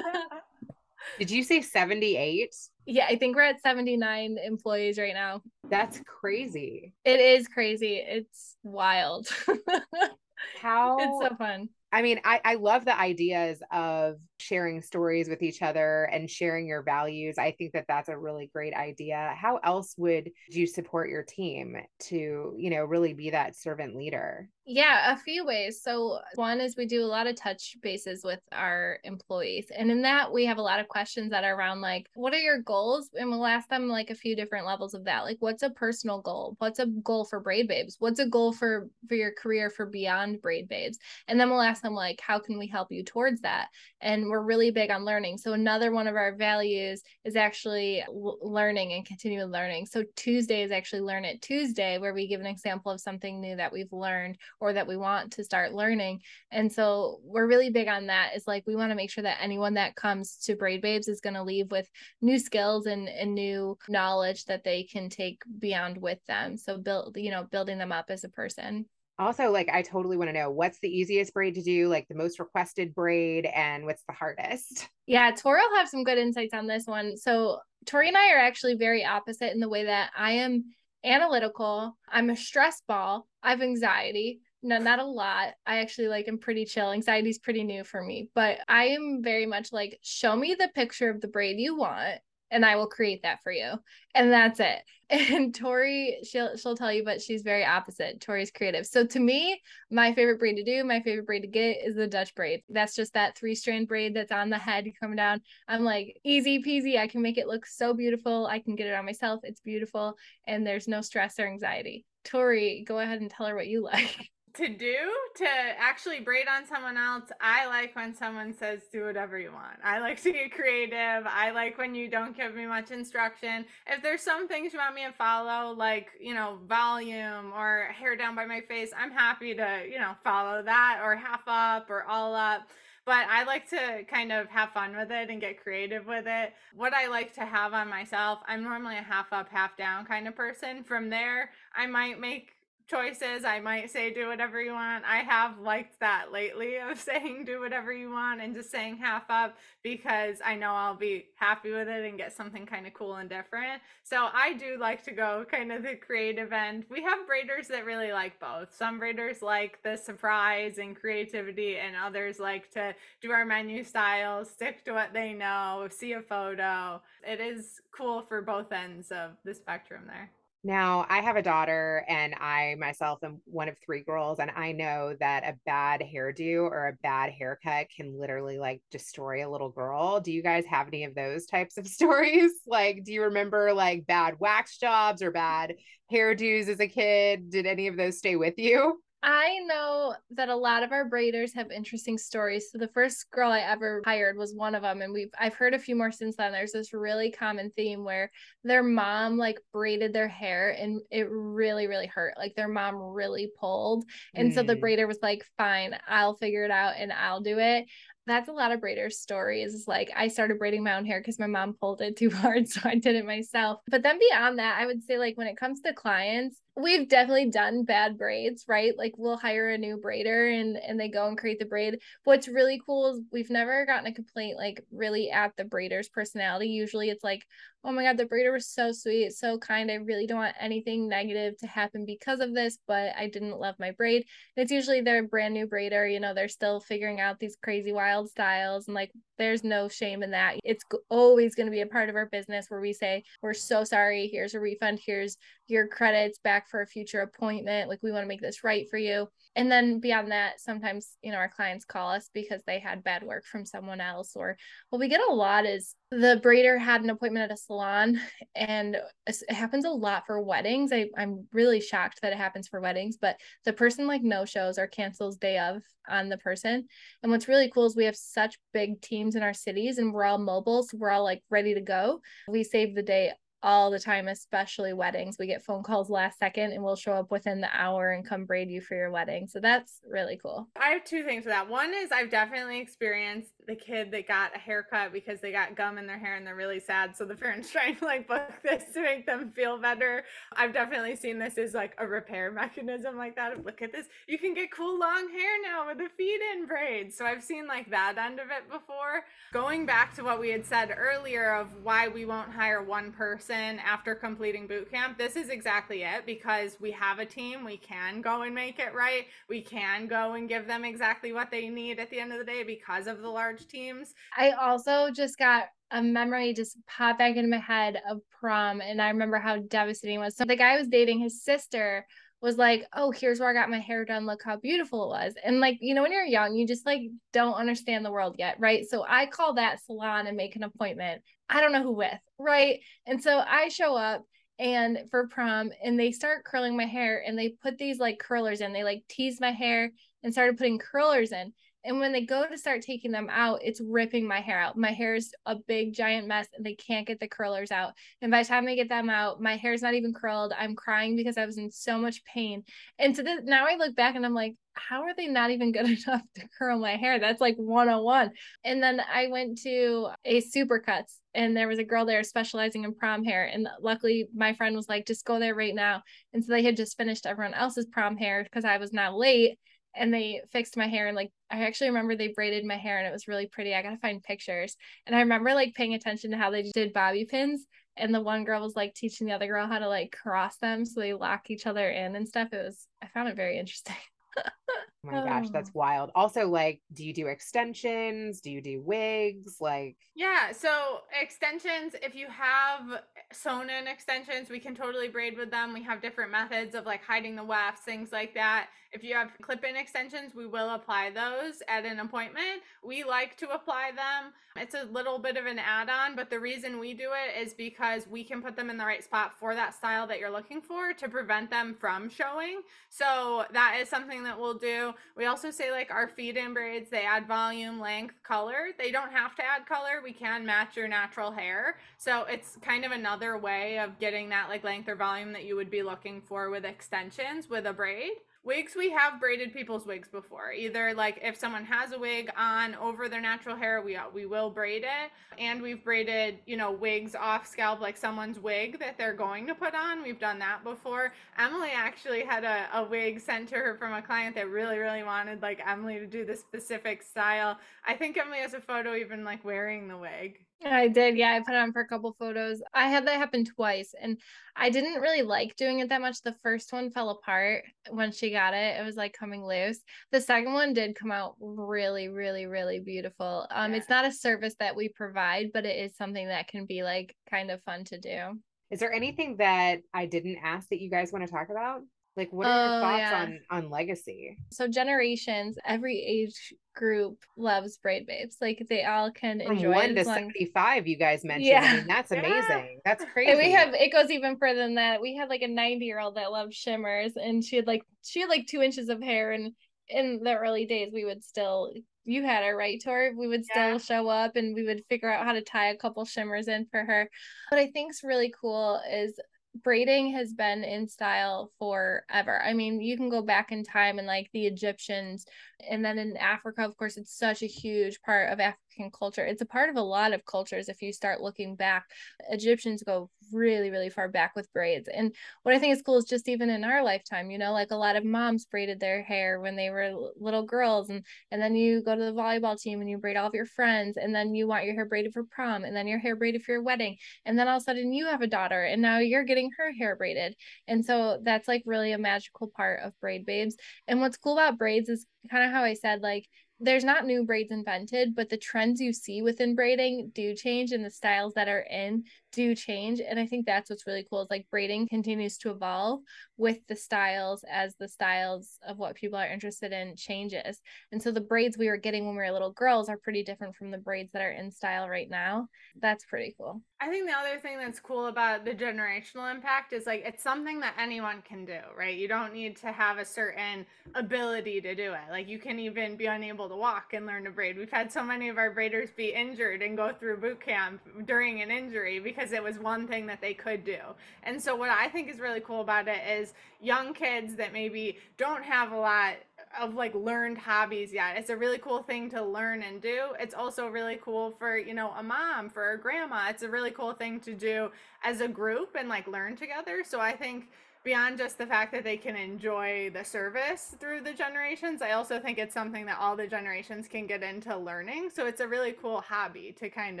Did 1.18 1.30
you 1.30 1.42
say 1.42 1.60
78 1.60 2.54
yeah 2.86 3.06
i 3.08 3.16
think 3.16 3.36
we're 3.36 3.42
at 3.42 3.60
79 3.62 4.38
employees 4.44 4.98
right 4.98 5.14
now. 5.14 5.42
That's 5.68 6.00
crazy. 6.06 6.92
It 7.04 7.20
is 7.20 7.48
crazy. 7.48 7.96
It's 7.96 8.56
wild. 8.62 9.28
How 10.60 10.98
it's 10.98 11.30
so 11.30 11.36
fun. 11.36 11.68
I 11.94 12.02
mean, 12.02 12.20
I, 12.24 12.40
I 12.44 12.54
love 12.56 12.84
the 12.84 12.98
ideas 12.98 13.62
of 13.70 14.16
sharing 14.40 14.82
stories 14.82 15.28
with 15.28 15.42
each 15.44 15.62
other 15.62 16.04
and 16.04 16.28
sharing 16.28 16.66
your 16.66 16.82
values. 16.82 17.38
I 17.38 17.52
think 17.52 17.72
that 17.74 17.84
that's 17.86 18.08
a 18.08 18.18
really 18.18 18.50
great 18.52 18.74
idea. 18.74 19.32
How 19.38 19.58
else 19.58 19.94
would 19.96 20.32
you 20.48 20.66
support 20.66 21.08
your 21.08 21.22
team 21.22 21.76
to, 22.08 22.52
you 22.58 22.70
know, 22.70 22.84
really 22.84 23.14
be 23.14 23.30
that 23.30 23.54
servant 23.54 23.94
leader? 23.94 24.48
Yeah, 24.66 25.12
a 25.12 25.16
few 25.18 25.44
ways. 25.44 25.82
So, 25.82 26.20
one 26.36 26.58
is 26.58 26.74
we 26.74 26.86
do 26.86 27.04
a 27.04 27.06
lot 27.06 27.26
of 27.26 27.36
touch 27.36 27.76
bases 27.82 28.24
with 28.24 28.40
our 28.50 28.98
employees. 29.04 29.70
And 29.76 29.90
in 29.90 30.00
that, 30.02 30.32
we 30.32 30.46
have 30.46 30.56
a 30.56 30.62
lot 30.62 30.80
of 30.80 30.88
questions 30.88 31.30
that 31.32 31.44
are 31.44 31.54
around 31.54 31.82
like, 31.82 32.08
what 32.14 32.32
are 32.32 32.38
your 32.38 32.62
goals? 32.62 33.10
And 33.12 33.28
we'll 33.28 33.44
ask 33.44 33.68
them 33.68 33.88
like 33.88 34.08
a 34.08 34.14
few 34.14 34.34
different 34.34 34.64
levels 34.64 34.94
of 34.94 35.04
that. 35.04 35.24
Like, 35.24 35.36
what's 35.40 35.62
a 35.62 35.68
personal 35.68 36.22
goal? 36.22 36.56
What's 36.60 36.78
a 36.78 36.86
goal 36.86 37.26
for 37.26 37.40
Braid 37.40 37.68
Babes? 37.68 37.96
What's 37.98 38.20
a 38.20 38.26
goal 38.26 38.54
for 38.54 38.88
for 39.06 39.16
your 39.16 39.32
career 39.32 39.68
for 39.68 39.84
beyond 39.84 40.40
Braid 40.40 40.66
Babes? 40.66 40.98
And 41.28 41.38
then 41.38 41.50
we'll 41.50 41.60
ask 41.60 41.82
them 41.82 41.94
like, 41.94 42.22
how 42.22 42.38
can 42.38 42.58
we 42.58 42.66
help 42.66 42.90
you 42.90 43.04
towards 43.04 43.42
that? 43.42 43.68
And 44.00 44.28
we're 44.28 44.40
really 44.42 44.70
big 44.70 44.90
on 44.90 45.04
learning. 45.04 45.38
So, 45.38 45.52
another 45.52 45.92
one 45.92 46.06
of 46.06 46.16
our 46.16 46.34
values 46.34 47.02
is 47.24 47.36
actually 47.36 48.02
learning 48.10 48.92
and 48.92 49.04
continuing 49.06 49.50
learning. 49.50 49.86
So, 49.86 50.04
Tuesday 50.16 50.62
is 50.62 50.70
actually 50.72 51.00
Learn 51.02 51.24
It 51.24 51.42
Tuesday, 51.42 51.98
where 51.98 52.14
we 52.14 52.26
give 52.26 52.40
an 52.40 52.46
example 52.46 52.92
of 52.92 53.00
something 53.00 53.40
new 53.40 53.56
that 53.56 53.72
we've 53.72 53.92
learned 53.92 54.38
or 54.64 54.72
that 54.72 54.88
we 54.88 54.96
want 54.96 55.32
to 55.32 55.44
start 55.44 55.74
learning. 55.74 56.22
And 56.50 56.72
so 56.72 57.20
we're 57.22 57.46
really 57.46 57.68
big 57.68 57.86
on 57.86 58.06
that. 58.06 58.30
Is 58.34 58.46
like 58.46 58.64
we 58.66 58.74
want 58.74 58.90
to 58.90 58.96
make 58.96 59.10
sure 59.10 59.22
that 59.22 59.36
anyone 59.42 59.74
that 59.74 59.94
comes 59.94 60.38
to 60.44 60.56
Braid 60.56 60.80
Babes 60.80 61.06
is 61.06 61.20
going 61.20 61.34
to 61.34 61.42
leave 61.42 61.70
with 61.70 61.86
new 62.22 62.38
skills 62.38 62.86
and, 62.86 63.06
and 63.06 63.34
new 63.34 63.76
knowledge 63.90 64.46
that 64.46 64.64
they 64.64 64.84
can 64.84 65.10
take 65.10 65.42
beyond 65.58 66.00
with 66.00 66.24
them. 66.26 66.56
So 66.56 66.78
build, 66.78 67.18
you 67.18 67.30
know, 67.30 67.44
building 67.44 67.76
them 67.76 67.92
up 67.92 68.06
as 68.08 68.24
a 68.24 68.30
person 68.30 68.86
also 69.16 69.50
like 69.52 69.68
i 69.72 69.80
totally 69.80 70.16
want 70.16 70.28
to 70.28 70.32
know 70.32 70.50
what's 70.50 70.80
the 70.80 70.88
easiest 70.88 71.32
braid 71.32 71.54
to 71.54 71.62
do 71.62 71.88
like 71.88 72.08
the 72.08 72.16
most 72.16 72.40
requested 72.40 72.94
braid 72.96 73.46
and 73.46 73.84
what's 73.84 74.02
the 74.08 74.12
hardest 74.12 74.88
yeah 75.06 75.30
tori 75.30 75.60
will 75.60 75.76
have 75.76 75.88
some 75.88 76.02
good 76.02 76.18
insights 76.18 76.52
on 76.52 76.66
this 76.66 76.84
one 76.84 77.16
so 77.16 77.60
tori 77.86 78.08
and 78.08 78.16
i 78.16 78.32
are 78.32 78.40
actually 78.40 78.74
very 78.74 79.04
opposite 79.04 79.52
in 79.52 79.60
the 79.60 79.68
way 79.68 79.84
that 79.84 80.10
i 80.18 80.32
am 80.32 80.64
analytical 81.04 81.96
i'm 82.08 82.30
a 82.30 82.36
stress 82.36 82.82
ball 82.88 83.28
i 83.42 83.50
have 83.50 83.60
anxiety 83.60 84.40
no, 84.64 84.78
not 84.78 84.98
a 84.98 85.04
lot. 85.04 85.54
I 85.66 85.78
actually 85.78 86.08
like 86.08 86.26
I'm 86.26 86.38
pretty 86.38 86.64
chill. 86.64 86.90
Anxiety's 86.90 87.38
pretty 87.38 87.62
new 87.64 87.84
for 87.84 88.02
me, 88.02 88.30
but 88.34 88.58
I 88.68 88.86
am 88.86 89.20
very 89.22 89.46
much 89.46 89.72
like, 89.72 89.98
show 90.02 90.34
me 90.34 90.56
the 90.58 90.70
picture 90.74 91.10
of 91.10 91.20
the 91.20 91.28
braid 91.28 91.60
you 91.60 91.76
want 91.76 92.20
and 92.54 92.64
I 92.64 92.76
will 92.76 92.86
create 92.86 93.22
that 93.24 93.42
for 93.42 93.50
you. 93.50 93.72
And 94.14 94.32
that's 94.32 94.60
it. 94.60 94.82
And 95.10 95.54
Tori, 95.54 96.18
she'll 96.24 96.56
she'll 96.56 96.76
tell 96.76 96.90
you, 96.90 97.04
but 97.04 97.20
she's 97.20 97.42
very 97.42 97.64
opposite. 97.64 98.22
Tori's 98.22 98.50
creative. 98.50 98.86
So 98.86 99.04
to 99.06 99.20
me, 99.20 99.60
my 99.90 100.14
favorite 100.14 100.38
braid 100.38 100.56
to 100.56 100.64
do, 100.64 100.82
my 100.82 101.00
favorite 101.02 101.26
braid 101.26 101.42
to 101.42 101.48
get 101.48 101.84
is 101.84 101.94
the 101.94 102.06
Dutch 102.06 102.34
braid. 102.34 102.62
That's 102.70 102.96
just 102.96 103.12
that 103.12 103.36
three 103.36 103.54
strand 103.54 103.86
braid 103.86 104.14
that's 104.14 104.32
on 104.32 104.48
the 104.48 104.58
head 104.58 104.86
coming 104.98 105.16
down. 105.16 105.42
I'm 105.68 105.84
like 105.84 106.18
easy 106.24 106.62
peasy. 106.62 106.98
I 106.98 107.06
can 107.06 107.20
make 107.20 107.36
it 107.36 107.46
look 107.46 107.66
so 107.66 107.92
beautiful. 107.92 108.46
I 108.46 108.60
can 108.60 108.76
get 108.76 108.86
it 108.86 108.94
on 108.94 109.04
myself. 109.04 109.40
It's 109.42 109.60
beautiful, 109.60 110.16
and 110.46 110.66
there's 110.66 110.88
no 110.88 111.02
stress 111.02 111.38
or 111.38 111.46
anxiety. 111.46 112.06
Tori, 112.24 112.82
go 112.88 112.98
ahead 112.98 113.20
and 113.20 113.30
tell 113.30 113.46
her 113.46 113.54
what 113.54 113.68
you 113.68 113.82
like 113.92 114.30
to 114.54 114.68
do 114.68 114.96
to 115.34 115.46
actually 115.78 116.20
braid 116.20 116.46
on 116.48 116.66
someone 116.66 116.96
else 116.96 117.24
i 117.40 117.66
like 117.66 117.94
when 117.96 118.14
someone 118.14 118.52
says 118.52 118.80
do 118.92 119.04
whatever 119.04 119.38
you 119.38 119.50
want 119.52 119.76
i 119.82 119.98
like 119.98 120.22
to 120.22 120.32
get 120.32 120.52
creative 120.52 121.26
i 121.26 121.50
like 121.52 121.76
when 121.76 121.94
you 121.94 122.08
don't 122.08 122.36
give 122.36 122.54
me 122.54 122.66
much 122.66 122.90
instruction 122.90 123.64
if 123.86 124.02
there's 124.02 124.20
some 124.20 124.46
things 124.46 124.72
you 124.72 124.78
want 124.78 124.94
me 124.94 125.04
to 125.04 125.12
follow 125.12 125.74
like 125.74 126.08
you 126.20 126.34
know 126.34 126.58
volume 126.68 127.52
or 127.54 127.88
hair 127.98 128.16
down 128.16 128.34
by 128.34 128.46
my 128.46 128.60
face 128.60 128.90
i'm 128.96 129.10
happy 129.10 129.54
to 129.54 129.82
you 129.90 129.98
know 129.98 130.12
follow 130.22 130.62
that 130.62 131.00
or 131.02 131.16
half 131.16 131.42
up 131.46 131.90
or 131.90 132.04
all 132.04 132.34
up 132.34 132.68
but 133.06 133.26
I 133.28 133.44
like 133.44 133.68
to 133.70 134.04
kind 134.04 134.32
of 134.32 134.48
have 134.48 134.70
fun 134.70 134.96
with 134.96 135.10
it 135.10 135.28
and 135.28 135.40
get 135.40 135.62
creative 135.62 136.06
with 136.06 136.24
it. 136.26 136.54
What 136.74 136.94
I 136.94 137.08
like 137.08 137.34
to 137.34 137.42
have 137.42 137.74
on 137.74 137.88
myself, 137.88 138.38
I'm 138.48 138.62
normally 138.62 138.96
a 138.96 139.02
half 139.02 139.30
up, 139.32 139.50
half 139.50 139.76
down 139.76 140.06
kind 140.06 140.26
of 140.26 140.34
person. 140.34 140.82
From 140.84 141.10
there, 141.10 141.50
I 141.76 141.86
might 141.86 142.18
make 142.18 142.53
choices. 142.86 143.44
I 143.44 143.60
might 143.60 143.90
say 143.90 144.12
do 144.12 144.28
whatever 144.28 144.60
you 144.60 144.72
want. 144.72 145.04
I 145.04 145.18
have 145.18 145.58
liked 145.58 146.00
that 146.00 146.32
lately 146.32 146.76
of 146.90 146.98
saying 146.98 147.44
do 147.44 147.60
whatever 147.60 147.92
you 147.92 148.10
want 148.10 148.40
and 148.40 148.54
just 148.54 148.70
saying 148.70 148.98
half 148.98 149.24
up 149.30 149.56
because 149.82 150.38
I 150.44 150.54
know 150.56 150.72
I'll 150.72 150.96
be 150.96 151.26
happy 151.36 151.70
with 151.70 151.88
it 151.88 152.04
and 152.04 152.18
get 152.18 152.36
something 152.36 152.66
kind 152.66 152.86
of 152.86 152.94
cool 152.94 153.16
and 153.16 153.28
different. 153.28 153.82
So 154.02 154.28
I 154.32 154.54
do 154.54 154.76
like 154.78 155.02
to 155.04 155.12
go 155.12 155.44
kind 155.50 155.72
of 155.72 155.82
the 155.82 155.96
creative 155.96 156.52
end. 156.52 156.84
We 156.90 157.02
have 157.02 157.20
braiders 157.20 157.68
that 157.68 157.84
really 157.84 158.12
like 158.12 158.38
both. 158.38 158.74
Some 158.74 159.00
braiders 159.00 159.42
like 159.42 159.82
the 159.82 159.96
surprise 159.96 160.78
and 160.78 160.96
creativity 160.96 161.76
and 161.76 161.96
others 161.96 162.38
like 162.38 162.70
to 162.72 162.94
do 163.20 163.30
our 163.30 163.44
menu 163.44 163.84
styles, 163.84 164.50
stick 164.50 164.84
to 164.84 164.92
what 164.92 165.12
they 165.12 165.32
know, 165.32 165.88
see 165.90 166.12
a 166.12 166.20
photo. 166.20 167.00
It 167.26 167.40
is 167.40 167.80
cool 167.92 168.22
for 168.22 168.42
both 168.42 168.72
ends 168.72 169.10
of 169.10 169.32
the 169.44 169.54
spectrum 169.54 170.02
there. 170.06 170.30
Now, 170.66 171.04
I 171.10 171.20
have 171.20 171.36
a 171.36 171.42
daughter, 171.42 172.06
and 172.08 172.34
I 172.36 172.74
myself 172.78 173.22
am 173.22 173.42
one 173.44 173.68
of 173.68 173.76
three 173.84 174.02
girls, 174.02 174.38
and 174.38 174.50
I 174.50 174.72
know 174.72 175.14
that 175.20 175.44
a 175.44 175.58
bad 175.66 176.00
hairdo 176.00 176.62
or 176.62 176.88
a 176.88 176.96
bad 177.02 177.32
haircut 177.32 177.88
can 177.94 178.18
literally 178.18 178.58
like 178.58 178.80
destroy 178.90 179.46
a 179.46 179.50
little 179.50 179.68
girl. 179.68 180.20
Do 180.20 180.32
you 180.32 180.42
guys 180.42 180.64
have 180.64 180.88
any 180.88 181.04
of 181.04 181.14
those 181.14 181.44
types 181.44 181.76
of 181.76 181.86
stories? 181.98 182.50
Like, 182.66 183.04
do 183.04 183.12
you 183.12 183.24
remember 183.24 183.74
like 183.74 184.06
bad 184.06 184.40
wax 184.40 184.78
jobs 184.78 185.20
or 185.20 185.30
bad 185.30 185.74
hairdos 186.10 186.68
as 186.68 186.80
a 186.80 186.88
kid? 186.88 187.50
Did 187.50 187.66
any 187.66 187.86
of 187.86 187.98
those 187.98 188.16
stay 188.16 188.36
with 188.36 188.58
you? 188.58 189.03
I 189.26 189.60
know 189.60 190.14
that 190.32 190.50
a 190.50 190.54
lot 190.56 190.82
of 190.82 190.92
our 190.92 191.08
braiders 191.08 191.54
have 191.54 191.70
interesting 191.70 192.18
stories. 192.18 192.70
So 192.70 192.76
the 192.76 192.88
first 192.88 193.30
girl 193.30 193.50
I 193.50 193.60
ever 193.60 194.02
hired 194.04 194.36
was 194.36 194.54
one 194.54 194.74
of 194.74 194.82
them, 194.82 195.00
and 195.00 195.14
we've 195.14 195.30
I've 195.38 195.54
heard 195.54 195.72
a 195.72 195.78
few 195.78 195.96
more 195.96 196.12
since 196.12 196.36
then. 196.36 196.52
There's 196.52 196.72
this 196.72 196.92
really 196.92 197.30
common 197.30 197.70
theme 197.70 198.04
where 198.04 198.30
their 198.64 198.82
mom 198.82 199.38
like 199.38 199.58
braided 199.72 200.12
their 200.12 200.28
hair 200.28 200.76
and 200.78 201.00
it 201.10 201.26
really 201.30 201.86
really 201.86 202.06
hurt. 202.06 202.34
Like 202.36 202.54
their 202.54 202.68
mom 202.68 202.96
really 202.96 203.50
pulled, 203.58 204.04
and 204.34 204.52
mm. 204.52 204.54
so 204.54 204.62
the 204.62 204.76
mm. 204.76 204.82
braider 204.82 205.08
was 205.08 205.20
like, 205.22 205.42
"Fine, 205.56 205.96
I'll 206.06 206.36
figure 206.36 206.66
it 206.66 206.70
out 206.70 206.94
and 206.98 207.10
I'll 207.10 207.40
do 207.40 207.58
it." 207.58 207.86
that's 208.26 208.48
a 208.48 208.52
lot 208.52 208.72
of 208.72 208.80
braiders 208.80 209.12
stories 209.12 209.84
like 209.86 210.10
i 210.16 210.28
started 210.28 210.58
braiding 210.58 210.82
my 210.82 210.94
own 210.94 211.04
hair 211.04 211.20
because 211.20 211.38
my 211.38 211.46
mom 211.46 211.74
pulled 211.74 212.00
it 212.00 212.16
too 212.16 212.30
hard 212.34 212.66
so 212.66 212.80
i 212.84 212.94
did 212.94 213.14
it 213.14 213.26
myself 213.26 213.80
but 213.88 214.02
then 214.02 214.18
beyond 214.18 214.58
that 214.58 214.78
i 214.80 214.86
would 214.86 215.02
say 215.02 215.18
like 215.18 215.36
when 215.36 215.46
it 215.46 215.58
comes 215.58 215.80
to 215.80 215.92
clients 215.92 216.56
we've 216.76 217.08
definitely 217.08 217.50
done 217.50 217.84
bad 217.84 218.18
braids 218.18 218.64
right? 218.66 218.96
Like 218.98 219.14
we'll 219.16 219.36
hire 219.36 219.70
a 219.70 219.78
new 219.78 219.96
braider 219.96 220.60
and 220.60 220.76
and 220.76 220.98
they 220.98 221.08
go 221.08 221.28
and 221.28 221.38
create 221.38 221.58
the 221.58 221.64
braid. 221.64 221.98
What's 222.24 222.48
really 222.48 222.80
cool 222.84 223.14
is 223.14 223.20
we've 223.32 223.50
never 223.50 223.86
gotten 223.86 224.06
a 224.06 224.14
complaint 224.14 224.56
like 224.56 224.84
really 224.90 225.30
at 225.30 225.56
the 225.56 225.64
braider's 225.64 226.08
personality. 226.08 226.68
Usually 226.68 227.10
it's 227.10 227.24
like 227.24 227.44
oh 227.84 227.92
my 227.92 228.02
god 228.02 228.16
the 228.16 228.24
braider 228.24 228.52
was 228.52 228.66
so 228.66 228.90
sweet 228.92 229.32
so 229.32 229.58
kind. 229.58 229.90
I 229.90 229.94
really 229.94 230.26
don't 230.26 230.38
want 230.38 230.56
anything 230.58 231.08
negative 231.08 231.56
to 231.58 231.66
happen 231.66 232.04
because 232.04 232.40
of 232.40 232.54
this 232.54 232.78
but 232.86 233.12
i 233.16 233.28
didn't 233.28 233.60
love 233.60 233.76
my 233.78 233.92
braid. 233.92 234.24
And 234.56 234.64
it's 234.64 234.72
usually 234.72 235.00
their 235.00 235.22
brand 235.22 235.54
new 235.54 235.66
braider 235.66 236.12
you 236.12 236.18
know 236.18 236.34
they're 236.34 236.48
still 236.48 236.80
figuring 236.80 237.20
out 237.20 237.38
these 237.38 237.56
crazy 237.62 237.92
wild 237.92 238.30
styles 238.30 238.88
and 238.88 238.94
like 238.94 239.12
there's 239.38 239.64
no 239.64 239.88
shame 239.88 240.22
in 240.22 240.30
that. 240.30 240.56
It's 240.64 240.84
always 241.08 241.54
going 241.54 241.66
to 241.66 241.72
be 241.72 241.80
a 241.80 241.86
part 241.86 242.08
of 242.08 242.16
our 242.16 242.26
business 242.26 242.66
where 242.68 242.80
we 242.80 242.92
say 242.92 243.24
we're 243.42 243.54
so 243.54 243.84
sorry. 243.84 244.28
Here's 244.32 244.54
a 244.54 244.60
refund. 244.60 245.00
Here's 245.04 245.36
your 245.66 245.88
credits 245.88 246.38
back 246.38 246.63
for 246.68 246.82
a 246.82 246.86
future 246.86 247.20
appointment 247.20 247.88
like 247.88 248.00
we 248.02 248.12
want 248.12 248.22
to 248.22 248.28
make 248.28 248.40
this 248.40 248.64
right 248.64 248.88
for 248.90 248.98
you. 248.98 249.28
And 249.56 249.70
then 249.70 250.00
beyond 250.00 250.30
that 250.30 250.60
sometimes 250.60 251.16
you 251.22 251.32
know 251.32 251.38
our 251.38 251.48
clients 251.48 251.84
call 251.84 252.10
us 252.10 252.30
because 252.32 252.62
they 252.66 252.78
had 252.78 253.04
bad 253.04 253.22
work 253.22 253.44
from 253.44 253.64
someone 253.64 254.00
else 254.00 254.32
or 254.34 254.56
what 254.90 254.98
we 254.98 255.08
get 255.08 255.20
a 255.20 255.32
lot 255.32 255.66
is 255.66 255.94
the 256.10 256.40
braider 256.44 256.78
had 256.78 257.02
an 257.02 257.10
appointment 257.10 257.50
at 257.50 257.54
a 257.54 257.60
salon 257.60 258.20
and 258.54 258.96
it 259.26 259.50
happens 259.50 259.84
a 259.84 259.90
lot 259.90 260.24
for 260.26 260.40
weddings. 260.40 260.92
I, 260.92 261.08
i'm 261.16 261.46
really 261.52 261.80
shocked 261.80 262.20
that 262.22 262.32
it 262.32 262.38
happens 262.38 262.68
for 262.68 262.80
weddings 262.80 263.16
but 263.20 263.36
the 263.64 263.72
person 263.72 264.06
like 264.06 264.22
no 264.22 264.44
shows 264.44 264.78
or 264.78 264.86
cancels 264.86 265.36
day 265.36 265.58
of 265.58 265.82
on 266.08 266.28
the 266.28 266.38
person. 266.38 266.86
And 267.22 267.32
what's 267.32 267.48
really 267.48 267.70
cool 267.70 267.86
is 267.86 267.96
we 267.96 268.04
have 268.04 268.16
such 268.16 268.58
big 268.72 269.00
teams 269.00 269.34
in 269.34 269.42
our 269.42 269.54
cities 269.54 269.98
and 269.98 270.12
we're 270.12 270.24
all 270.24 270.38
mobile 270.38 270.82
so 270.82 270.96
we're 270.98 271.10
all 271.10 271.24
like 271.24 271.42
ready 271.50 271.74
to 271.74 271.80
go. 271.80 272.20
We 272.48 272.64
save 272.64 272.94
the 272.94 273.02
day 273.02 273.32
all 273.64 273.90
the 273.90 273.98
time, 273.98 274.28
especially 274.28 274.92
weddings. 274.92 275.38
We 275.38 275.46
get 275.46 275.62
phone 275.62 275.82
calls 275.82 276.10
last 276.10 276.38
second 276.38 276.72
and 276.72 276.84
we'll 276.84 276.96
show 276.96 277.14
up 277.14 277.30
within 277.30 277.62
the 277.62 277.70
hour 277.72 278.10
and 278.10 278.24
come 278.24 278.44
braid 278.44 278.70
you 278.70 278.82
for 278.82 278.94
your 278.94 279.10
wedding. 279.10 279.48
So 279.48 279.58
that's 279.58 280.00
really 280.06 280.36
cool. 280.36 280.68
I 280.78 280.90
have 280.90 281.04
two 281.04 281.24
things 281.24 281.44
for 281.44 281.48
that. 281.48 281.68
One 281.68 281.94
is 281.94 282.12
I've 282.12 282.30
definitely 282.30 282.78
experienced 282.78 283.52
the 283.66 283.74
kid 283.74 284.10
that 284.10 284.28
got 284.28 284.54
a 284.54 284.58
haircut 284.58 285.14
because 285.14 285.40
they 285.40 285.50
got 285.50 285.76
gum 285.76 285.96
in 285.96 286.06
their 286.06 286.18
hair 286.18 286.36
and 286.36 286.46
they're 286.46 286.54
really 286.54 286.78
sad. 286.78 287.16
So 287.16 287.24
the 287.24 287.34
parents 287.34 287.70
trying 287.72 287.96
to 287.96 288.04
like 288.04 288.28
book 288.28 288.52
this 288.62 288.84
to 288.92 289.00
make 289.00 289.24
them 289.24 289.50
feel 289.56 289.78
better. 289.78 290.24
I've 290.54 290.74
definitely 290.74 291.16
seen 291.16 291.38
this 291.38 291.56
as 291.56 291.72
like 291.72 291.94
a 291.96 292.06
repair 292.06 292.52
mechanism 292.52 293.16
like 293.16 293.34
that. 293.36 293.64
Look 293.64 293.80
at 293.80 293.92
this. 293.92 294.06
You 294.28 294.38
can 294.38 294.52
get 294.52 294.72
cool 294.72 295.00
long 295.00 295.30
hair 295.30 295.62
now 295.62 295.86
with 295.86 295.98
a 296.00 296.10
feed 296.18 296.40
in 296.52 296.66
braid. 296.66 297.14
So 297.14 297.24
I've 297.24 297.42
seen 297.42 297.66
like 297.66 297.90
that 297.90 298.18
end 298.18 298.40
of 298.40 298.48
it 298.48 298.70
before. 298.70 299.24
Going 299.54 299.86
back 299.86 300.14
to 300.16 300.22
what 300.22 300.38
we 300.38 300.50
had 300.50 300.66
said 300.66 300.94
earlier 300.94 301.54
of 301.54 301.68
why 301.82 302.08
we 302.08 302.26
won't 302.26 302.50
hire 302.50 302.82
one 302.82 303.10
person 303.10 303.53
person 303.54 303.78
after 303.80 304.14
completing 304.14 304.66
boot 304.66 304.90
camp, 304.90 305.18
this 305.18 305.36
is 305.36 305.48
exactly 305.48 306.02
it 306.02 306.26
because 306.26 306.76
we 306.80 306.90
have 306.90 307.18
a 307.18 307.26
team. 307.26 307.64
We 307.64 307.76
can 307.76 308.20
go 308.20 308.42
and 308.42 308.54
make 308.54 308.78
it 308.78 308.94
right. 308.94 309.26
We 309.48 309.60
can 309.60 310.06
go 310.06 310.34
and 310.34 310.48
give 310.48 310.66
them 310.66 310.84
exactly 310.84 311.32
what 311.32 311.50
they 311.50 311.68
need 311.68 311.98
at 311.98 312.10
the 312.10 312.18
end 312.18 312.32
of 312.32 312.38
the 312.38 312.44
day 312.44 312.62
because 312.62 313.06
of 313.06 313.20
the 313.20 313.28
large 313.28 313.66
teams. 313.66 314.14
I 314.36 314.50
also 314.52 315.10
just 315.10 315.38
got 315.38 315.64
a 315.90 316.02
memory 316.02 316.54
just 316.54 316.76
popped 316.86 317.18
back 317.18 317.36
into 317.36 317.48
my 317.48 317.58
head 317.58 318.00
of 318.10 318.20
prom 318.40 318.80
and 318.80 319.00
I 319.00 319.10
remember 319.10 319.38
how 319.38 319.58
devastating 319.58 320.16
it 320.16 320.22
was. 320.22 320.36
So 320.36 320.44
the 320.44 320.56
guy 320.56 320.74
I 320.74 320.78
was 320.78 320.88
dating 320.88 321.20
his 321.20 321.42
sister 321.44 322.06
was 322.40 322.58
like, 322.58 322.86
"Oh, 322.92 323.10
here's 323.10 323.40
where 323.40 323.48
I 323.48 323.54
got 323.54 323.70
my 323.70 323.78
hair 323.78 324.04
done. 324.04 324.26
Look 324.26 324.42
how 324.44 324.56
beautiful 324.56 325.04
it 325.04 325.16
was." 325.16 325.34
And 325.42 325.60
like, 325.60 325.78
you 325.80 325.94
know, 325.94 326.02
when 326.02 326.12
you're 326.12 326.24
young, 326.24 326.54
you 326.54 326.66
just 326.66 326.84
like 326.84 327.02
don't 327.32 327.54
understand 327.54 328.04
the 328.04 328.10
world 328.10 328.36
yet, 328.38 328.56
right? 328.58 328.84
So 328.86 329.04
I 329.08 329.26
call 329.26 329.54
that 329.54 329.82
salon 329.82 330.26
and 330.26 330.36
make 330.36 330.56
an 330.56 330.64
appointment. 330.64 331.22
I 331.48 331.60
don't 331.60 331.72
know 331.72 331.82
who 331.82 331.92
with, 331.92 332.18
right? 332.38 332.80
And 333.06 333.22
so 333.22 333.38
I 333.38 333.68
show 333.68 333.96
up 333.96 334.24
and 334.58 334.98
for 335.10 335.28
prom 335.28 335.70
and 335.82 335.98
they 335.98 336.12
start 336.12 336.44
curling 336.44 336.76
my 336.76 336.86
hair 336.86 337.22
and 337.26 337.38
they 337.38 337.50
put 337.50 337.78
these 337.78 337.98
like 337.98 338.18
curlers 338.18 338.60
in. 338.60 338.72
They 338.72 338.84
like 338.84 339.04
teased 339.08 339.40
my 339.40 339.50
hair 339.50 339.92
and 340.22 340.32
started 340.32 340.56
putting 340.56 340.78
curlers 340.78 341.32
in. 341.32 341.52
And 341.84 342.00
when 342.00 342.12
they 342.12 342.24
go 342.24 342.46
to 342.46 342.56
start 342.58 342.82
taking 342.82 343.10
them 343.10 343.28
out, 343.30 343.60
it's 343.62 343.80
ripping 343.80 344.26
my 344.26 344.40
hair 344.40 344.58
out. 344.58 344.76
My 344.76 344.92
hair 344.92 345.14
is 345.14 345.34
a 345.44 345.56
big 345.56 345.92
giant 345.92 346.26
mess 346.26 346.48
and 346.56 346.64
they 346.64 346.74
can't 346.74 347.06
get 347.06 347.20
the 347.20 347.28
curlers 347.28 347.70
out. 347.70 347.92
And 348.22 348.30
by 348.30 348.42
the 348.42 348.48
time 348.48 348.64
they 348.64 348.76
get 348.76 348.88
them 348.88 349.10
out, 349.10 349.40
my 349.40 349.56
hair's 349.56 349.82
not 349.82 349.94
even 349.94 350.14
curled. 350.14 350.52
I'm 350.58 350.74
crying 350.74 351.14
because 351.14 351.36
I 351.36 351.44
was 351.44 351.58
in 351.58 351.70
so 351.70 351.98
much 351.98 352.24
pain. 352.24 352.64
And 352.98 353.14
so 353.14 353.22
this, 353.22 353.40
now 353.44 353.66
I 353.66 353.76
look 353.76 353.94
back 353.94 354.16
and 354.16 354.24
I'm 354.24 354.34
like, 354.34 354.54
how 354.72 355.02
are 355.02 355.14
they 355.14 355.26
not 355.26 355.50
even 355.50 355.72
good 355.72 355.86
enough 355.86 356.22
to 356.36 356.48
curl 356.58 356.78
my 356.78 356.96
hair? 356.96 357.18
That's 357.18 357.40
like 357.40 357.56
101. 357.56 358.30
And 358.64 358.82
then 358.82 359.00
I 359.00 359.28
went 359.28 359.60
to 359.62 360.08
a 360.24 360.40
Supercuts 360.40 361.18
and 361.34 361.56
there 361.56 361.68
was 361.68 361.78
a 361.78 361.84
girl 361.84 362.06
there 362.06 362.22
specializing 362.22 362.84
in 362.84 362.94
prom 362.94 363.24
hair. 363.24 363.44
And 363.44 363.68
luckily 363.80 364.28
my 364.34 364.54
friend 364.54 364.74
was 364.74 364.88
like, 364.88 365.06
just 365.06 365.24
go 365.24 365.38
there 365.38 365.54
right 365.54 365.74
now. 365.74 366.02
And 366.32 366.42
so 366.42 366.52
they 366.52 366.62
had 366.62 366.76
just 366.76 366.96
finished 366.96 367.26
everyone 367.26 367.54
else's 367.54 367.86
prom 367.86 368.16
hair 368.16 368.42
because 368.42 368.64
I 368.64 368.78
was 368.78 368.92
now 368.92 369.16
late 369.16 369.58
and 369.96 370.12
they 370.12 370.42
fixed 370.50 370.76
my 370.76 370.86
hair 370.86 371.06
and 371.06 371.16
like 371.16 371.30
I 371.50 371.64
actually 371.64 371.88
remember 371.88 372.16
they 372.16 372.28
braided 372.28 372.64
my 372.64 372.76
hair 372.76 372.98
and 372.98 373.06
it 373.06 373.12
was 373.12 373.28
really 373.28 373.46
pretty. 373.46 373.74
I 373.74 373.82
gotta 373.82 373.98
find 373.98 374.22
pictures. 374.22 374.76
And 375.06 375.14
I 375.14 375.20
remember 375.20 375.54
like 375.54 375.74
paying 375.74 375.94
attention 375.94 376.30
to 376.30 376.36
how 376.36 376.50
they 376.50 376.62
did 376.62 376.92
bobby 376.92 377.24
pins 377.24 377.66
and 377.96 378.14
the 378.14 378.20
one 378.20 378.44
girl 378.44 378.62
was 378.62 378.76
like 378.76 378.94
teaching 378.94 379.26
the 379.26 379.34
other 379.34 379.46
girl 379.46 379.66
how 379.66 379.78
to 379.78 379.88
like 379.88 380.12
cross 380.12 380.56
them 380.56 380.84
so 380.84 381.00
they 381.00 381.14
lock 381.14 381.50
each 381.50 381.66
other 381.66 381.88
in 381.90 382.16
and 382.16 382.28
stuff. 382.28 382.48
It 382.52 382.64
was 382.64 382.86
I 383.02 383.06
found 383.08 383.28
it 383.28 383.36
very 383.36 383.58
interesting. 383.58 383.96
Oh 385.06 385.12
my 385.12 385.24
gosh, 385.24 385.46
oh. 385.48 385.50
that's 385.52 385.72
wild. 385.74 386.10
Also, 386.14 386.48
like, 386.48 386.80
do 386.92 387.04
you 387.04 387.12
do 387.12 387.26
extensions? 387.26 388.40
Do 388.40 388.50
you 388.50 388.60
do 388.60 388.80
wigs? 388.80 389.56
Like, 389.60 389.96
yeah. 390.14 390.52
So 390.52 391.00
extensions, 391.20 391.94
if 392.02 392.14
you 392.14 392.26
have 392.28 393.02
sewn 393.32 393.68
in 393.70 393.86
extensions, 393.86 394.48
we 394.48 394.60
can 394.60 394.74
totally 394.74 395.08
braid 395.08 395.36
with 395.36 395.50
them. 395.50 395.74
We 395.74 395.82
have 395.82 396.00
different 396.00 396.30
methods 396.30 396.74
of 396.74 396.86
like 396.86 397.04
hiding 397.04 397.36
the 397.36 397.44
wefts, 397.44 397.82
things 397.82 398.12
like 398.12 398.34
that. 398.34 398.68
If 398.92 399.02
you 399.02 399.14
have 399.14 399.32
clip-in 399.42 399.74
extensions, 399.74 400.36
we 400.36 400.46
will 400.46 400.70
apply 400.70 401.10
those 401.10 401.62
at 401.68 401.84
an 401.84 401.98
appointment. 401.98 402.62
We 402.84 403.02
like 403.02 403.36
to 403.38 403.50
apply 403.50 403.90
them. 403.96 404.32
It's 404.56 404.76
a 404.76 404.84
little 404.84 405.18
bit 405.18 405.36
of 405.36 405.46
an 405.46 405.58
add-on, 405.58 406.14
but 406.14 406.30
the 406.30 406.38
reason 406.38 406.78
we 406.78 406.94
do 406.94 407.10
it 407.10 407.42
is 407.44 407.54
because 407.54 408.06
we 408.06 408.22
can 408.22 408.40
put 408.40 408.54
them 408.54 408.70
in 408.70 408.76
the 408.76 408.84
right 408.84 409.02
spot 409.02 409.32
for 409.36 409.56
that 409.56 409.74
style 409.74 410.06
that 410.06 410.20
you're 410.20 410.30
looking 410.30 410.60
for 410.60 410.92
to 410.92 411.08
prevent 411.08 411.50
them 411.50 411.74
from 411.74 412.08
showing. 412.08 412.60
So 412.88 413.46
that 413.52 413.78
is 413.80 413.88
something 413.88 414.22
that 414.22 414.38
we'll 414.38 414.58
do. 414.58 414.93
We 415.16 415.26
also 415.26 415.50
say 415.50 415.70
like 415.70 415.90
our 415.90 416.08
feed-in 416.08 416.54
braids, 416.54 416.90
they 416.90 417.04
add 417.04 417.26
volume, 417.26 417.80
length, 417.80 418.22
color. 418.22 418.68
They 418.78 418.90
don't 418.90 419.12
have 419.12 419.34
to 419.36 419.42
add 419.44 419.66
color. 419.66 420.00
We 420.02 420.12
can 420.12 420.44
match 420.44 420.76
your 420.76 420.88
natural 420.88 421.30
hair. 421.30 421.76
So 421.98 422.24
it's 422.24 422.56
kind 422.62 422.84
of 422.84 422.92
another 422.92 423.38
way 423.38 423.78
of 423.78 423.98
getting 423.98 424.28
that 424.30 424.48
like 424.48 424.64
length 424.64 424.88
or 424.88 424.96
volume 424.96 425.32
that 425.32 425.44
you 425.44 425.56
would 425.56 425.70
be 425.70 425.82
looking 425.82 426.20
for 426.20 426.50
with 426.50 426.64
extensions 426.64 427.48
with 427.48 427.66
a 427.66 427.72
braid. 427.72 428.12
Wigs, 428.44 428.74
we 428.76 428.90
have 428.90 429.20
braided 429.20 429.54
people's 429.54 429.86
wigs 429.86 430.06
before. 430.06 430.52
Either 430.52 430.92
like 430.92 431.18
if 431.22 431.34
someone 431.34 431.64
has 431.64 431.92
a 431.92 431.98
wig 431.98 432.30
on 432.36 432.74
over 432.74 433.08
their 433.08 433.22
natural 433.22 433.56
hair, 433.56 433.80
we 433.80 433.96
uh, 433.96 434.02
we 434.12 434.26
will 434.26 434.50
braid 434.50 434.82
it, 434.82 435.10
and 435.38 435.62
we've 435.62 435.82
braided 435.82 436.40
you 436.44 436.58
know 436.58 436.70
wigs 436.70 437.14
off 437.14 437.46
scalp 437.46 437.80
like 437.80 437.96
someone's 437.96 438.38
wig 438.38 438.78
that 438.80 438.98
they're 438.98 439.14
going 439.14 439.46
to 439.46 439.54
put 439.54 439.74
on. 439.74 440.02
We've 440.02 440.20
done 440.20 440.38
that 440.40 440.62
before. 440.62 441.14
Emily 441.38 441.70
actually 441.74 442.22
had 442.22 442.44
a, 442.44 442.66
a 442.74 442.84
wig 442.84 443.18
sent 443.18 443.48
to 443.48 443.54
her 443.54 443.76
from 443.78 443.94
a 443.94 444.02
client 444.02 444.34
that 444.34 444.50
really 444.50 444.76
really 444.76 445.02
wanted 445.02 445.40
like 445.40 445.62
Emily 445.66 445.98
to 445.98 446.06
do 446.06 446.26
the 446.26 446.36
specific 446.36 447.02
style. 447.02 447.58
I 447.88 447.94
think 447.94 448.18
Emily 448.18 448.40
has 448.40 448.52
a 448.52 448.60
photo 448.60 448.94
even 448.94 449.24
like 449.24 449.42
wearing 449.42 449.88
the 449.88 449.96
wig. 449.96 450.40
I 450.64 450.88
did. 450.88 451.16
Yeah, 451.16 451.32
I 451.32 451.40
put 451.40 451.54
it 451.54 451.58
on 451.58 451.72
for 451.72 451.82
a 451.82 451.86
couple 451.86 452.16
photos. 452.18 452.62
I 452.72 452.88
had 452.88 453.06
that 453.06 453.16
happen 453.16 453.44
twice 453.44 453.94
and 454.00 454.18
I 454.56 454.70
didn't 454.70 455.00
really 455.00 455.22
like 455.22 455.56
doing 455.56 455.80
it 455.80 455.88
that 455.90 456.00
much. 456.00 456.22
The 456.22 456.36
first 456.42 456.72
one 456.72 456.90
fell 456.90 457.10
apart 457.10 457.64
when 457.90 458.12
she 458.12 458.30
got 458.30 458.54
it. 458.54 458.78
It 458.78 458.84
was 458.84 458.96
like 458.96 459.12
coming 459.12 459.44
loose. 459.44 459.80
The 460.10 460.20
second 460.20 460.54
one 460.54 460.72
did 460.72 460.96
come 460.96 461.12
out 461.12 461.36
really, 461.38 462.08
really, 462.08 462.46
really 462.46 462.80
beautiful. 462.80 463.46
Um 463.50 463.72
yeah. 463.72 463.78
it's 463.78 463.90
not 463.90 464.06
a 464.06 464.12
service 464.12 464.54
that 464.58 464.74
we 464.74 464.88
provide, 464.88 465.50
but 465.52 465.66
it 465.66 465.76
is 465.76 465.96
something 465.96 466.28
that 466.28 466.48
can 466.48 466.64
be 466.64 466.82
like 466.82 467.14
kind 467.28 467.50
of 467.50 467.62
fun 467.64 467.84
to 467.84 467.98
do. 467.98 468.40
Is 468.70 468.80
there 468.80 468.92
anything 468.92 469.36
that 469.38 469.80
I 469.92 470.06
didn't 470.06 470.38
ask 470.42 470.68
that 470.70 470.80
you 470.80 470.90
guys 470.90 471.12
want 471.12 471.26
to 471.26 471.30
talk 471.30 471.50
about? 471.50 471.82
Like, 472.16 472.32
what 472.32 472.46
are 472.46 472.66
your 472.66 472.76
oh, 472.76 472.80
thoughts 472.80 472.98
yeah. 473.00 473.22
on 473.22 473.40
on 473.50 473.70
legacy? 473.70 474.36
So 474.50 474.68
generations, 474.68 475.58
every 475.66 475.98
age 476.00 476.54
group 476.74 477.18
loves 477.36 477.76
braid 477.78 478.06
babes. 478.06 478.36
Like 478.40 478.64
they 478.68 478.84
all 478.84 479.10
can 479.10 479.40
From 479.40 479.56
enjoy 479.56 479.72
one 479.72 479.94
to 479.96 480.04
seventy 480.04 480.50
five. 480.54 480.86
You 480.86 480.96
guys 480.96 481.24
mentioned. 481.24 481.46
Yeah, 481.46 481.62
I 481.64 481.76
mean, 481.76 481.86
that's 481.88 482.12
amazing. 482.12 482.48
Yeah. 482.48 482.80
That's 482.84 483.04
crazy. 483.12 483.30
And 483.34 483.38
we 483.38 483.50
have 483.52 483.74
it 483.74 483.92
goes 483.92 484.10
even 484.10 484.36
further 484.36 484.60
than 484.60 484.76
that. 484.76 485.00
We 485.00 485.16
had 485.16 485.28
like 485.28 485.42
a 485.42 485.48
ninety 485.48 485.86
year 485.86 485.98
old 485.98 486.16
that 486.16 486.30
loved 486.30 486.54
shimmers, 486.54 487.12
and 487.16 487.42
she 487.42 487.56
had 487.56 487.66
like 487.66 487.82
she 488.04 488.20
had 488.20 488.28
like 488.28 488.46
two 488.46 488.62
inches 488.62 488.88
of 488.88 489.02
hair, 489.02 489.32
and 489.32 489.52
in 489.88 490.20
the 490.22 490.36
early 490.36 490.66
days 490.66 490.90
we 490.92 491.04
would 491.04 491.22
still 491.22 491.70
you 492.04 492.22
had 492.22 492.44
her 492.44 492.56
right 492.56 492.80
Tor 492.82 493.12
we 493.16 493.26
would 493.26 493.44
still 493.44 493.72
yeah. 493.72 493.78
show 493.78 494.08
up 494.08 494.36
and 494.36 494.54
we 494.54 494.62
would 494.62 494.82
figure 494.88 495.10
out 495.10 495.24
how 495.24 495.32
to 495.32 495.42
tie 495.42 495.68
a 495.68 495.76
couple 495.76 496.04
shimmers 496.04 496.48
in 496.48 496.66
for 496.70 496.84
her 496.84 497.08
what 497.50 497.58
i 497.58 497.66
think 497.66 497.90
is 497.90 498.00
really 498.02 498.32
cool 498.40 498.80
is 498.90 499.18
braiding 499.62 500.12
has 500.14 500.32
been 500.32 500.64
in 500.64 500.88
style 500.88 501.52
forever. 501.58 502.42
I 502.42 502.52
mean, 502.52 502.80
you 502.80 502.96
can 502.96 503.08
go 503.08 503.22
back 503.22 503.52
in 503.52 503.62
time 503.62 503.98
and 503.98 504.06
like 504.06 504.30
the 504.32 504.46
Egyptians, 504.46 505.26
and 505.68 505.84
then 505.84 505.98
in 505.98 506.16
Africa, 506.16 506.62
of 506.62 506.76
course, 506.76 506.96
it's 506.96 507.16
such 507.16 507.42
a 507.42 507.46
huge 507.46 508.00
part 508.02 508.32
of 508.32 508.40
African 508.74 508.90
culture. 508.90 509.24
It's 509.24 509.42
a 509.42 509.46
part 509.46 509.70
of 509.70 509.76
a 509.76 509.82
lot 509.82 510.12
of 510.12 510.24
cultures 510.24 510.68
if 510.68 510.82
you 510.82 510.92
start 510.92 511.20
looking 511.20 511.54
back. 511.54 511.84
Egyptians 512.30 512.82
go 512.82 513.10
really, 513.32 513.70
really 513.70 513.88
far 513.88 514.08
back 514.08 514.34
with 514.34 514.52
braids. 514.52 514.88
And 514.92 515.14
what 515.42 515.54
I 515.54 515.58
think 515.58 515.74
is 515.74 515.82
cool 515.82 515.96
is 515.98 516.04
just 516.04 516.28
even 516.28 516.50
in 516.50 516.64
our 516.64 516.82
lifetime, 516.82 517.30
you 517.30 517.38
know, 517.38 517.52
like 517.52 517.70
a 517.70 517.76
lot 517.76 517.96
of 517.96 518.04
moms 518.04 518.44
braided 518.46 518.80
their 518.80 519.02
hair 519.02 519.40
when 519.40 519.56
they 519.56 519.70
were 519.70 519.92
little 520.18 520.44
girls, 520.44 520.90
and 520.90 521.04
and 521.30 521.40
then 521.40 521.54
you 521.54 521.82
go 521.82 521.94
to 521.94 522.04
the 522.04 522.12
volleyball 522.12 522.60
team 522.60 522.80
and 522.80 522.90
you 522.90 522.98
braid 522.98 523.16
all 523.16 523.28
of 523.28 523.34
your 523.34 523.46
friends, 523.46 523.96
and 523.96 524.14
then 524.14 524.34
you 524.34 524.46
want 524.46 524.64
your 524.64 524.74
hair 524.74 524.86
braided 524.86 525.12
for 525.12 525.24
prom, 525.24 525.64
and 525.64 525.76
then 525.76 525.86
your 525.86 525.98
hair 525.98 526.16
braided 526.16 526.42
for 526.42 526.52
your 526.52 526.62
wedding, 526.62 526.96
and 527.24 527.38
then 527.38 527.48
all 527.48 527.56
of 527.56 527.62
a 527.62 527.64
sudden 527.64 527.92
you 527.92 528.06
have 528.06 528.22
a 528.22 528.26
daughter, 528.26 528.62
and 528.62 528.82
now 528.82 528.98
you're 528.98 529.24
getting 529.24 529.50
her 529.56 529.72
hair 529.72 529.96
braided. 529.96 530.34
And 530.66 530.84
so 530.84 531.18
that's 531.22 531.48
like 531.48 531.62
really 531.66 531.92
a 531.92 531.98
magical 531.98 532.48
part 532.48 532.80
of 532.82 532.98
braid 533.00 533.24
babes. 533.24 533.56
And 533.86 534.00
what's 534.00 534.16
cool 534.16 534.34
about 534.34 534.58
braids 534.58 534.88
is 534.88 535.06
kind 535.30 535.44
of 535.44 535.50
how 535.50 535.62
I 535.64 535.74
said, 535.74 536.02
like, 536.02 536.28
there's 536.60 536.84
not 536.84 537.04
new 537.04 537.24
braids 537.24 537.50
invented, 537.50 538.14
but 538.14 538.28
the 538.28 538.36
trends 538.36 538.80
you 538.80 538.92
see 538.92 539.22
within 539.22 539.54
braiding 539.54 540.10
do 540.14 540.34
change 540.34 540.72
and 540.72 540.84
the 540.84 540.90
styles 540.90 541.34
that 541.34 541.48
are 541.48 541.66
in 541.70 542.04
do 542.34 542.54
change. 542.54 543.00
And 543.00 543.18
I 543.18 543.26
think 543.26 543.46
that's 543.46 543.70
what's 543.70 543.86
really 543.86 544.06
cool 544.08 544.22
is 544.22 544.30
like 544.30 544.46
braiding 544.50 544.88
continues 544.88 545.38
to 545.38 545.50
evolve 545.50 546.00
with 546.36 546.58
the 546.68 546.76
styles 546.76 547.44
as 547.50 547.74
the 547.78 547.88
styles 547.88 548.58
of 548.66 548.78
what 548.78 548.96
people 548.96 549.18
are 549.18 549.26
interested 549.26 549.72
in 549.72 549.96
changes. 549.96 550.60
And 550.92 551.02
so 551.02 551.10
the 551.10 551.20
braids 551.20 551.56
we 551.56 551.68
were 551.68 551.76
getting 551.76 552.06
when 552.06 552.16
we 552.16 552.22
were 552.22 552.30
little 552.32 552.52
girls 552.52 552.88
are 552.88 552.96
pretty 552.96 553.22
different 553.22 553.56
from 553.56 553.70
the 553.70 553.78
braids 553.78 554.12
that 554.12 554.22
are 554.22 554.32
in 554.32 554.50
style 554.50 554.88
right 554.88 555.08
now. 555.08 555.48
That's 555.80 556.04
pretty 556.04 556.34
cool. 556.38 556.62
I 556.80 556.88
think 556.88 557.08
the 557.08 557.16
other 557.16 557.38
thing 557.40 557.58
that's 557.58 557.80
cool 557.80 558.08
about 558.08 558.44
the 558.44 558.54
generational 558.54 559.32
impact 559.32 559.72
is 559.72 559.86
like 559.86 560.02
it's 560.04 560.22
something 560.22 560.60
that 560.60 560.74
anyone 560.78 561.22
can 561.26 561.44
do, 561.44 561.60
right? 561.76 561.96
You 561.96 562.08
don't 562.08 562.34
need 562.34 562.56
to 562.58 562.72
have 562.72 562.98
a 562.98 563.04
certain 563.04 563.64
ability 563.94 564.60
to 564.60 564.74
do 564.74 564.92
it. 564.92 565.10
Like 565.10 565.28
you 565.28 565.38
can 565.38 565.58
even 565.58 565.96
be 565.96 566.06
unable 566.06 566.48
to 566.48 566.56
walk 566.56 566.92
and 566.92 567.06
learn 567.06 567.24
to 567.24 567.30
braid. 567.30 567.56
We've 567.56 567.70
had 567.70 567.90
so 567.90 568.02
many 568.02 568.28
of 568.28 568.38
our 568.38 568.54
braiders 568.54 568.94
be 568.94 569.14
injured 569.14 569.62
and 569.62 569.76
go 569.76 569.92
through 569.98 570.18
boot 570.18 570.40
camp 570.40 570.80
during 571.06 571.40
an 571.40 571.50
injury 571.50 572.00
because 572.00 572.23
because 572.24 572.32
it 572.32 572.42
was 572.42 572.58
one 572.58 572.88
thing 572.88 573.04
that 573.04 573.20
they 573.20 573.34
could 573.34 573.64
do. 573.64 573.76
And 574.22 574.40
so 574.40 574.56
what 574.56 574.70
I 574.70 574.88
think 574.88 575.10
is 575.10 575.18
really 575.18 575.40
cool 575.40 575.60
about 575.60 575.88
it 575.88 576.00
is 576.08 576.32
young 576.58 576.94
kids 576.94 577.36
that 577.36 577.52
maybe 577.52 577.98
don't 578.16 578.42
have 578.42 578.72
a 578.72 578.78
lot 578.78 579.16
of 579.60 579.74
like 579.74 579.94
learned 579.94 580.38
hobbies 580.38 580.90
yet. 580.90 581.18
It's 581.18 581.28
a 581.28 581.36
really 581.36 581.58
cool 581.58 581.82
thing 581.82 582.08
to 582.10 582.24
learn 582.24 582.62
and 582.62 582.80
do. 582.80 583.08
It's 583.20 583.34
also 583.34 583.68
really 583.68 583.98
cool 584.00 584.30
for, 584.38 584.56
you 584.56 584.72
know, 584.72 584.92
a 584.96 585.02
mom, 585.02 585.50
for 585.50 585.72
a 585.72 585.78
grandma. 585.78 586.30
It's 586.30 586.42
a 586.42 586.48
really 586.48 586.70
cool 586.70 586.94
thing 586.94 587.20
to 587.20 587.34
do 587.34 587.70
as 588.02 588.22
a 588.22 588.28
group 588.28 588.74
and 588.78 588.88
like 588.88 589.06
learn 589.06 589.36
together. 589.36 589.84
So 589.86 590.00
I 590.00 590.12
think 590.12 590.48
beyond 590.82 591.18
just 591.18 591.36
the 591.36 591.46
fact 591.46 591.72
that 591.72 591.84
they 591.84 591.98
can 591.98 592.16
enjoy 592.16 592.90
the 592.94 593.04
service 593.04 593.74
through 593.78 594.00
the 594.00 594.14
generations, 594.14 594.80
I 594.80 594.92
also 594.92 595.20
think 595.20 595.36
it's 595.36 595.52
something 595.52 595.84
that 595.86 595.98
all 596.00 596.16
the 596.16 596.26
generations 596.26 596.88
can 596.88 597.06
get 597.06 597.22
into 597.22 597.54
learning. 597.54 598.08
So 598.14 598.26
it's 598.26 598.40
a 598.40 598.48
really 598.48 598.72
cool 598.72 599.02
hobby 599.02 599.54
to 599.58 599.68
kind 599.68 600.00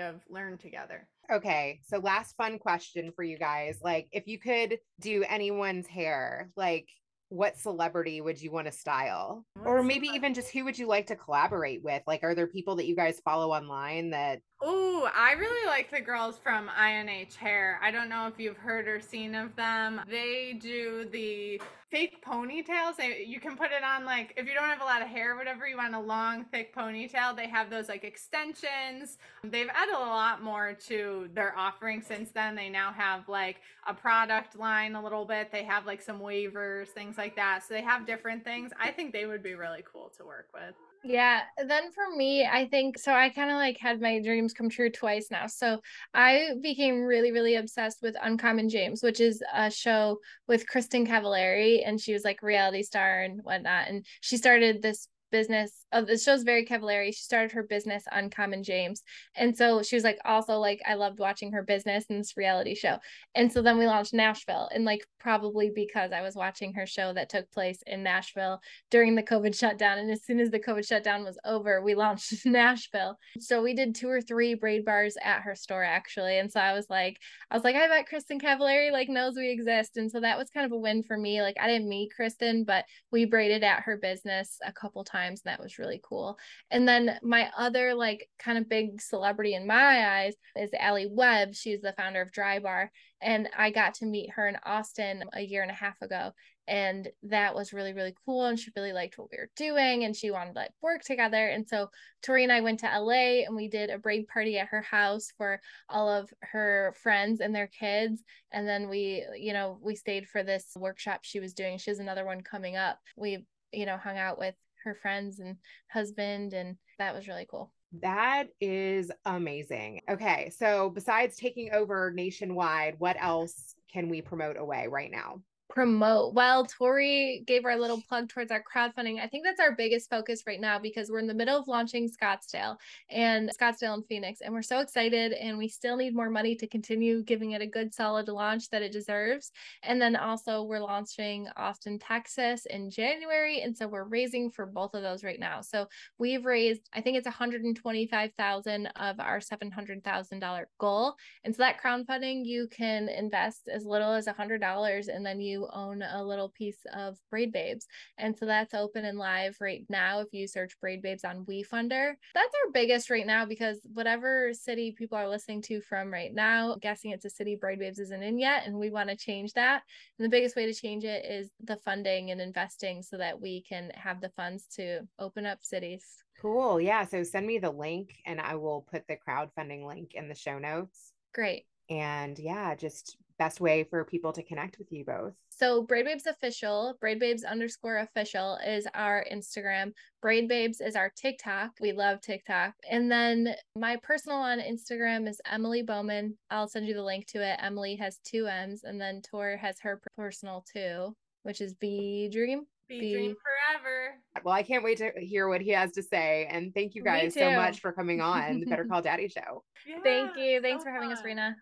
of 0.00 0.22
learn 0.30 0.56
together. 0.56 1.06
Okay, 1.32 1.80
so 1.86 1.98
last 1.98 2.36
fun 2.36 2.58
question 2.58 3.12
for 3.16 3.22
you 3.22 3.38
guys. 3.38 3.78
Like, 3.82 4.08
if 4.12 4.26
you 4.26 4.38
could 4.38 4.78
do 5.00 5.24
anyone's 5.28 5.86
hair, 5.86 6.50
like, 6.56 6.88
what 7.30 7.58
celebrity 7.58 8.20
would 8.20 8.40
you 8.40 8.52
want 8.52 8.66
to 8.66 8.72
style? 8.72 9.44
Or 9.64 9.82
maybe 9.82 10.08
even 10.08 10.34
just 10.34 10.50
who 10.50 10.64
would 10.64 10.78
you 10.78 10.86
like 10.86 11.06
to 11.06 11.16
collaborate 11.16 11.82
with? 11.82 12.02
Like, 12.06 12.22
are 12.22 12.34
there 12.34 12.46
people 12.46 12.76
that 12.76 12.86
you 12.86 12.94
guys 12.94 13.20
follow 13.24 13.50
online 13.50 14.10
that 14.10 14.40
Oh, 14.66 15.10
I 15.14 15.32
really 15.32 15.66
like 15.66 15.90
the 15.90 16.00
girls 16.00 16.38
from 16.38 16.70
INH 16.70 17.36
Hair. 17.36 17.78
I 17.82 17.90
don't 17.90 18.08
know 18.08 18.26
if 18.28 18.38
you've 18.38 18.56
heard 18.56 18.88
or 18.88 18.98
seen 18.98 19.34
of 19.34 19.54
them. 19.56 20.00
They 20.08 20.54
do 20.58 21.06
the 21.12 21.60
fake 21.90 22.24
ponytails. 22.24 22.94
You 23.26 23.40
can 23.40 23.58
put 23.58 23.72
it 23.72 23.84
on 23.84 24.06
like 24.06 24.32
if 24.38 24.46
you 24.46 24.54
don't 24.54 24.70
have 24.70 24.80
a 24.80 24.84
lot 24.84 25.02
of 25.02 25.08
hair 25.08 25.34
or 25.34 25.36
whatever, 25.36 25.68
you 25.68 25.76
want 25.76 25.94
a 25.94 26.00
long, 26.00 26.46
thick 26.46 26.74
ponytail. 26.74 27.36
They 27.36 27.46
have 27.46 27.68
those 27.68 27.90
like 27.90 28.04
extensions. 28.04 29.18
They've 29.42 29.68
added 29.68 29.96
a 29.96 29.98
lot 29.98 30.42
more 30.42 30.72
to 30.86 31.28
their 31.34 31.54
offering 31.58 32.00
since 32.00 32.30
then. 32.30 32.54
They 32.54 32.70
now 32.70 32.90
have 32.90 33.28
like 33.28 33.60
a 33.86 33.92
product 33.92 34.58
line 34.58 34.94
a 34.94 35.02
little 35.02 35.26
bit. 35.26 35.52
They 35.52 35.64
have 35.64 35.84
like 35.84 36.00
some 36.00 36.20
wavers, 36.20 36.88
things 36.88 37.18
like 37.18 37.36
that. 37.36 37.64
So 37.68 37.74
they 37.74 37.82
have 37.82 38.06
different 38.06 38.44
things. 38.44 38.70
I 38.80 38.92
think 38.92 39.12
they 39.12 39.26
would 39.26 39.42
be 39.42 39.56
really 39.56 39.84
cool 39.92 40.10
to 40.16 40.24
work 40.24 40.48
with. 40.54 40.74
Yeah, 41.06 41.42
then 41.58 41.92
for 41.92 42.16
me, 42.16 42.46
I 42.46 42.66
think 42.66 42.98
so. 42.98 43.12
I 43.12 43.28
kind 43.28 43.50
of 43.50 43.56
like 43.56 43.76
had 43.78 44.00
my 44.00 44.22
dreams 44.22 44.54
come 44.54 44.70
true 44.70 44.88
twice 44.90 45.28
now. 45.30 45.46
So 45.48 45.82
I 46.14 46.52
became 46.62 47.02
really, 47.02 47.30
really 47.30 47.56
obsessed 47.56 47.98
with 48.00 48.16
Uncommon 48.22 48.70
James, 48.70 49.02
which 49.02 49.20
is 49.20 49.42
a 49.52 49.70
show 49.70 50.20
with 50.48 50.66
Kristin 50.66 51.06
Cavallari, 51.06 51.86
and 51.86 52.00
she 52.00 52.14
was 52.14 52.24
like 52.24 52.42
reality 52.42 52.82
star 52.82 53.20
and 53.20 53.42
whatnot. 53.42 53.88
And 53.88 54.06
she 54.22 54.38
started 54.38 54.80
this 54.80 55.06
business 55.34 55.84
of 55.90 56.06
the 56.06 56.16
show's 56.16 56.44
very 56.44 56.64
Cavallari. 56.64 57.08
She 57.08 57.24
started 57.24 57.50
her 57.50 57.64
business 57.64 58.04
Uncommon 58.12 58.62
James. 58.62 59.02
And 59.34 59.56
so 59.56 59.82
she 59.82 59.96
was 59.96 60.04
like 60.04 60.18
also 60.24 60.58
like 60.58 60.80
I 60.86 60.94
loved 60.94 61.18
watching 61.18 61.50
her 61.50 61.64
business 61.64 62.04
and 62.08 62.20
this 62.20 62.36
reality 62.36 62.76
show. 62.76 62.98
And 63.34 63.52
so 63.52 63.60
then 63.60 63.76
we 63.76 63.86
launched 63.86 64.14
Nashville 64.14 64.70
and 64.72 64.84
like 64.84 65.04
probably 65.18 65.72
because 65.74 66.12
I 66.12 66.22
was 66.22 66.36
watching 66.36 66.72
her 66.74 66.86
show 66.86 67.12
that 67.14 67.30
took 67.30 67.50
place 67.50 67.82
in 67.84 68.04
Nashville 68.04 68.60
during 68.92 69.16
the 69.16 69.24
COVID 69.24 69.58
shutdown. 69.58 69.98
And 69.98 70.08
as 70.08 70.24
soon 70.24 70.38
as 70.38 70.50
the 70.50 70.60
COVID 70.60 70.86
shutdown 70.86 71.24
was 71.24 71.36
over, 71.44 71.82
we 71.82 71.96
launched 71.96 72.32
Nashville. 72.46 73.18
So 73.40 73.60
we 73.60 73.74
did 73.74 73.96
two 73.96 74.08
or 74.08 74.20
three 74.20 74.54
braid 74.54 74.84
bars 74.84 75.16
at 75.20 75.40
her 75.40 75.56
store 75.56 75.82
actually. 75.82 76.38
And 76.38 76.52
so 76.52 76.60
I 76.60 76.74
was 76.74 76.86
like, 76.88 77.18
I 77.50 77.56
was 77.56 77.64
like, 77.64 77.74
I 77.74 77.88
bet 77.88 78.06
kristin 78.08 78.40
Cavallari 78.40 78.92
like 78.92 79.08
knows 79.08 79.34
we 79.34 79.50
exist. 79.50 79.96
And 79.96 80.08
so 80.08 80.20
that 80.20 80.38
was 80.38 80.48
kind 80.50 80.64
of 80.64 80.70
a 80.70 80.78
win 80.78 81.02
for 81.02 81.16
me. 81.16 81.42
Like 81.42 81.56
I 81.60 81.66
didn't 81.66 81.88
meet 81.88 82.12
kristin 82.16 82.64
but 82.64 82.84
we 83.10 83.24
braided 83.24 83.64
at 83.64 83.82
her 83.82 83.96
business 83.96 84.58
a 84.64 84.72
couple 84.72 85.02
times 85.02 85.23
times 85.24 85.42
and 85.44 85.52
that 85.52 85.62
was 85.62 85.78
really 85.78 86.00
cool. 86.02 86.38
And 86.70 86.86
then 86.86 87.18
my 87.22 87.50
other 87.56 87.94
like 87.94 88.28
kind 88.38 88.58
of 88.58 88.68
big 88.68 89.00
celebrity 89.00 89.54
in 89.54 89.66
my 89.66 90.22
eyes 90.22 90.34
is 90.56 90.70
Alli 90.78 91.08
Webb. 91.10 91.54
She's 91.54 91.80
the 91.80 91.94
founder 91.96 92.22
of 92.22 92.32
Drybar 92.32 92.88
and 93.20 93.48
I 93.56 93.70
got 93.70 93.94
to 93.94 94.06
meet 94.06 94.30
her 94.32 94.46
in 94.48 94.56
Austin 94.64 95.24
a 95.32 95.40
year 95.40 95.62
and 95.62 95.70
a 95.70 95.74
half 95.74 96.00
ago 96.02 96.32
and 96.66 97.08
that 97.24 97.54
was 97.54 97.74
really 97.74 97.92
really 97.92 98.14
cool 98.24 98.46
and 98.46 98.58
she 98.58 98.70
really 98.74 98.94
liked 98.94 99.18
what 99.18 99.28
we 99.30 99.36
were 99.36 99.50
doing 99.54 100.04
and 100.04 100.16
she 100.16 100.30
wanted 100.30 100.54
to 100.54 100.60
like 100.60 100.70
work 100.82 101.02
together. 101.02 101.48
And 101.48 101.68
so 101.68 101.90
tori 102.22 102.42
and 102.42 102.52
i 102.52 102.60
went 102.60 102.80
to 102.80 103.00
la 103.00 103.12
and 103.12 103.54
we 103.54 103.68
did 103.68 103.90
a 103.90 103.98
braid 103.98 104.26
party 104.28 104.58
at 104.58 104.68
her 104.68 104.82
house 104.82 105.28
for 105.36 105.60
all 105.88 106.08
of 106.08 106.32
her 106.40 106.94
friends 107.02 107.40
and 107.40 107.54
their 107.54 107.66
kids 107.66 108.22
and 108.52 108.66
then 108.66 108.88
we 108.88 109.26
you 109.36 109.52
know 109.52 109.78
we 109.82 109.94
stayed 109.94 110.26
for 110.26 110.42
this 110.42 110.72
workshop 110.76 111.20
she 111.22 111.40
was 111.40 111.54
doing. 111.54 111.78
She 111.78 111.90
has 111.90 111.98
another 111.98 112.24
one 112.24 112.40
coming 112.40 112.76
up. 112.76 112.98
We 113.16 113.44
you 113.72 113.86
know 113.86 113.96
hung 113.96 114.18
out 114.18 114.38
with 114.38 114.54
her 114.84 114.96
friends 115.00 115.40
and 115.40 115.56
husband 115.90 116.52
and 116.52 116.76
that 116.98 117.14
was 117.14 117.26
really 117.28 117.46
cool 117.50 117.72
that 118.02 118.48
is 118.60 119.10
amazing. 119.24 120.00
Okay. 120.10 120.50
So, 120.56 120.90
besides 120.90 121.36
taking 121.36 121.72
over 121.72 122.10
nationwide, 122.12 122.96
what 122.98 123.16
else 123.20 123.74
can 123.92 124.08
we 124.08 124.20
promote 124.20 124.56
away 124.56 124.88
right 124.90 125.10
now? 125.10 125.40
Promote. 125.74 126.34
Well, 126.34 126.64
Tori 126.64 127.42
gave 127.48 127.64
our 127.64 127.76
little 127.76 128.00
plug 128.08 128.28
towards 128.28 128.52
our 128.52 128.62
crowdfunding. 128.62 129.18
I 129.20 129.26
think 129.26 129.44
that's 129.44 129.58
our 129.58 129.74
biggest 129.74 130.08
focus 130.08 130.44
right 130.46 130.60
now 130.60 130.78
because 130.78 131.10
we're 131.10 131.18
in 131.18 131.26
the 131.26 131.34
middle 131.34 131.58
of 131.58 131.66
launching 131.66 132.08
Scottsdale 132.08 132.76
and 133.10 133.50
Scottsdale 133.60 133.94
and 133.94 134.06
Phoenix, 134.06 134.40
and 134.40 134.54
we're 134.54 134.62
so 134.62 134.78
excited. 134.78 135.32
And 135.32 135.58
we 135.58 135.66
still 135.66 135.96
need 135.96 136.14
more 136.14 136.30
money 136.30 136.54
to 136.54 136.68
continue 136.68 137.24
giving 137.24 137.50
it 137.52 137.60
a 137.60 137.66
good, 137.66 137.92
solid 137.92 138.28
launch 138.28 138.70
that 138.70 138.82
it 138.82 138.92
deserves. 138.92 139.50
And 139.82 140.00
then 140.00 140.14
also, 140.14 140.62
we're 140.62 140.78
launching 140.78 141.48
Austin, 141.56 141.98
Texas 141.98 142.66
in 142.66 142.88
January, 142.88 143.62
and 143.62 143.76
so 143.76 143.88
we're 143.88 144.04
raising 144.04 144.50
for 144.50 144.66
both 144.66 144.94
of 144.94 145.02
those 145.02 145.24
right 145.24 145.40
now. 145.40 145.60
So 145.60 145.88
we've 146.18 146.44
raised, 146.44 146.88
I 146.92 147.00
think 147.00 147.16
it's 147.16 147.26
125,000 147.26 148.86
of 148.94 149.18
our 149.18 149.40
$700,000 149.40 150.64
goal. 150.78 151.16
And 151.42 151.52
so 151.52 151.64
that 151.64 151.82
crowdfunding, 151.82 152.44
you 152.44 152.68
can 152.70 153.08
invest 153.08 153.68
as 153.68 153.84
little 153.84 154.12
as 154.12 154.28
$100, 154.28 155.08
and 155.08 155.26
then 155.26 155.40
you 155.40 155.63
own 155.72 156.02
a 156.02 156.22
little 156.22 156.50
piece 156.50 156.78
of 156.92 157.18
Braid 157.30 157.52
Babes. 157.52 157.86
And 158.18 158.36
so 158.36 158.46
that's 158.46 158.74
open 158.74 159.04
and 159.04 159.18
live 159.18 159.56
right 159.60 159.84
now 159.88 160.20
if 160.20 160.28
you 160.32 160.46
search 160.46 160.78
Braid 160.80 161.02
Babes 161.02 161.24
on 161.24 161.44
WeFunder. 161.44 162.14
That's 162.34 162.54
our 162.64 162.72
biggest 162.72 163.10
right 163.10 163.26
now 163.26 163.44
because 163.44 163.80
whatever 163.92 164.52
city 164.52 164.94
people 164.96 165.18
are 165.18 165.28
listening 165.28 165.62
to 165.62 165.80
from 165.80 166.12
right 166.12 166.34
now, 166.34 166.72
I'm 166.72 166.78
guessing 166.78 167.10
it's 167.10 167.24
a 167.24 167.30
city 167.30 167.56
Braid 167.56 167.78
Babes 167.78 167.98
isn't 167.98 168.22
in 168.22 168.38
yet, 168.38 168.66
and 168.66 168.78
we 168.78 168.90
want 168.90 169.08
to 169.10 169.16
change 169.16 169.52
that. 169.52 169.82
And 170.18 170.24
the 170.24 170.30
biggest 170.30 170.56
way 170.56 170.66
to 170.66 170.74
change 170.74 171.04
it 171.04 171.24
is 171.24 171.50
the 171.62 171.76
funding 171.76 172.30
and 172.30 172.40
investing 172.40 173.02
so 173.02 173.16
that 173.18 173.40
we 173.40 173.62
can 173.62 173.90
have 173.94 174.20
the 174.20 174.30
funds 174.30 174.66
to 174.76 175.00
open 175.18 175.46
up 175.46 175.58
cities. 175.62 176.04
Cool. 176.40 176.80
Yeah. 176.80 177.04
So 177.04 177.22
send 177.22 177.46
me 177.46 177.58
the 177.58 177.70
link 177.70 178.16
and 178.26 178.40
I 178.40 178.56
will 178.56 178.86
put 178.90 179.06
the 179.06 179.16
crowdfunding 179.16 179.86
link 179.86 180.12
in 180.14 180.28
the 180.28 180.34
show 180.34 180.58
notes. 180.58 181.12
Great. 181.32 181.64
And 181.90 182.38
yeah, 182.38 182.74
just 182.74 183.16
best 183.38 183.60
way 183.60 183.84
for 183.84 184.04
people 184.04 184.32
to 184.32 184.42
connect 184.42 184.78
with 184.78 184.90
you 184.90 185.04
both? 185.04 185.32
So 185.50 185.82
Braid 185.82 186.06
Babes 186.06 186.26
official, 186.26 186.94
Braid 187.00 187.18
Babes 187.18 187.44
underscore 187.44 187.98
official 187.98 188.58
is 188.66 188.86
our 188.94 189.24
Instagram. 189.32 189.92
Braid 190.20 190.48
Babes 190.48 190.80
is 190.80 190.96
our 190.96 191.12
TikTok. 191.16 191.72
We 191.80 191.92
love 191.92 192.20
TikTok. 192.20 192.74
And 192.90 193.10
then 193.10 193.54
my 193.76 193.96
personal 194.02 194.38
on 194.38 194.60
Instagram 194.60 195.28
is 195.28 195.40
Emily 195.50 195.82
Bowman. 195.82 196.36
I'll 196.50 196.68
send 196.68 196.86
you 196.86 196.94
the 196.94 197.02
link 197.02 197.26
to 197.28 197.42
it. 197.42 197.58
Emily 197.62 197.96
has 197.96 198.18
two 198.24 198.46
M's, 198.46 198.84
and 198.84 199.00
then 199.00 199.22
Tor 199.22 199.56
has 199.56 199.78
her 199.80 200.00
personal 200.16 200.64
too, 200.72 201.14
which 201.42 201.60
is 201.60 201.74
B 201.74 202.28
Dream. 202.32 202.66
Be, 202.88 203.12
dream 203.14 203.34
forever. 203.34 204.16
Well, 204.44 204.54
I 204.54 204.62
can't 204.62 204.84
wait 204.84 204.98
to 204.98 205.10
hear 205.16 205.48
what 205.48 205.62
he 205.62 205.70
has 205.70 205.92
to 205.92 206.02
say. 206.02 206.46
And 206.50 206.74
thank 206.74 206.94
you 206.94 207.02
guys 207.02 207.32
so 207.32 207.50
much 207.52 207.80
for 207.80 207.92
coming 207.92 208.20
on 208.20 208.60
the 208.60 208.66
Better 208.66 208.84
Call 208.90 209.00
Daddy 209.00 209.28
show. 209.28 209.64
Yeah, 209.86 210.00
thank 210.02 210.36
you. 210.36 210.60
Thanks 210.60 210.82
so 210.82 210.88
for 210.88 210.92
having 210.92 211.08
fun. 211.08 211.18
us, 211.18 211.24
Rena. 211.24 211.56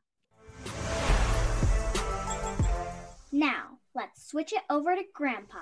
Now, 3.35 3.79
let's 3.95 4.29
switch 4.29 4.53
it 4.53 4.61
over 4.69 4.95
to 4.95 5.03
Grandpa. 5.15 5.61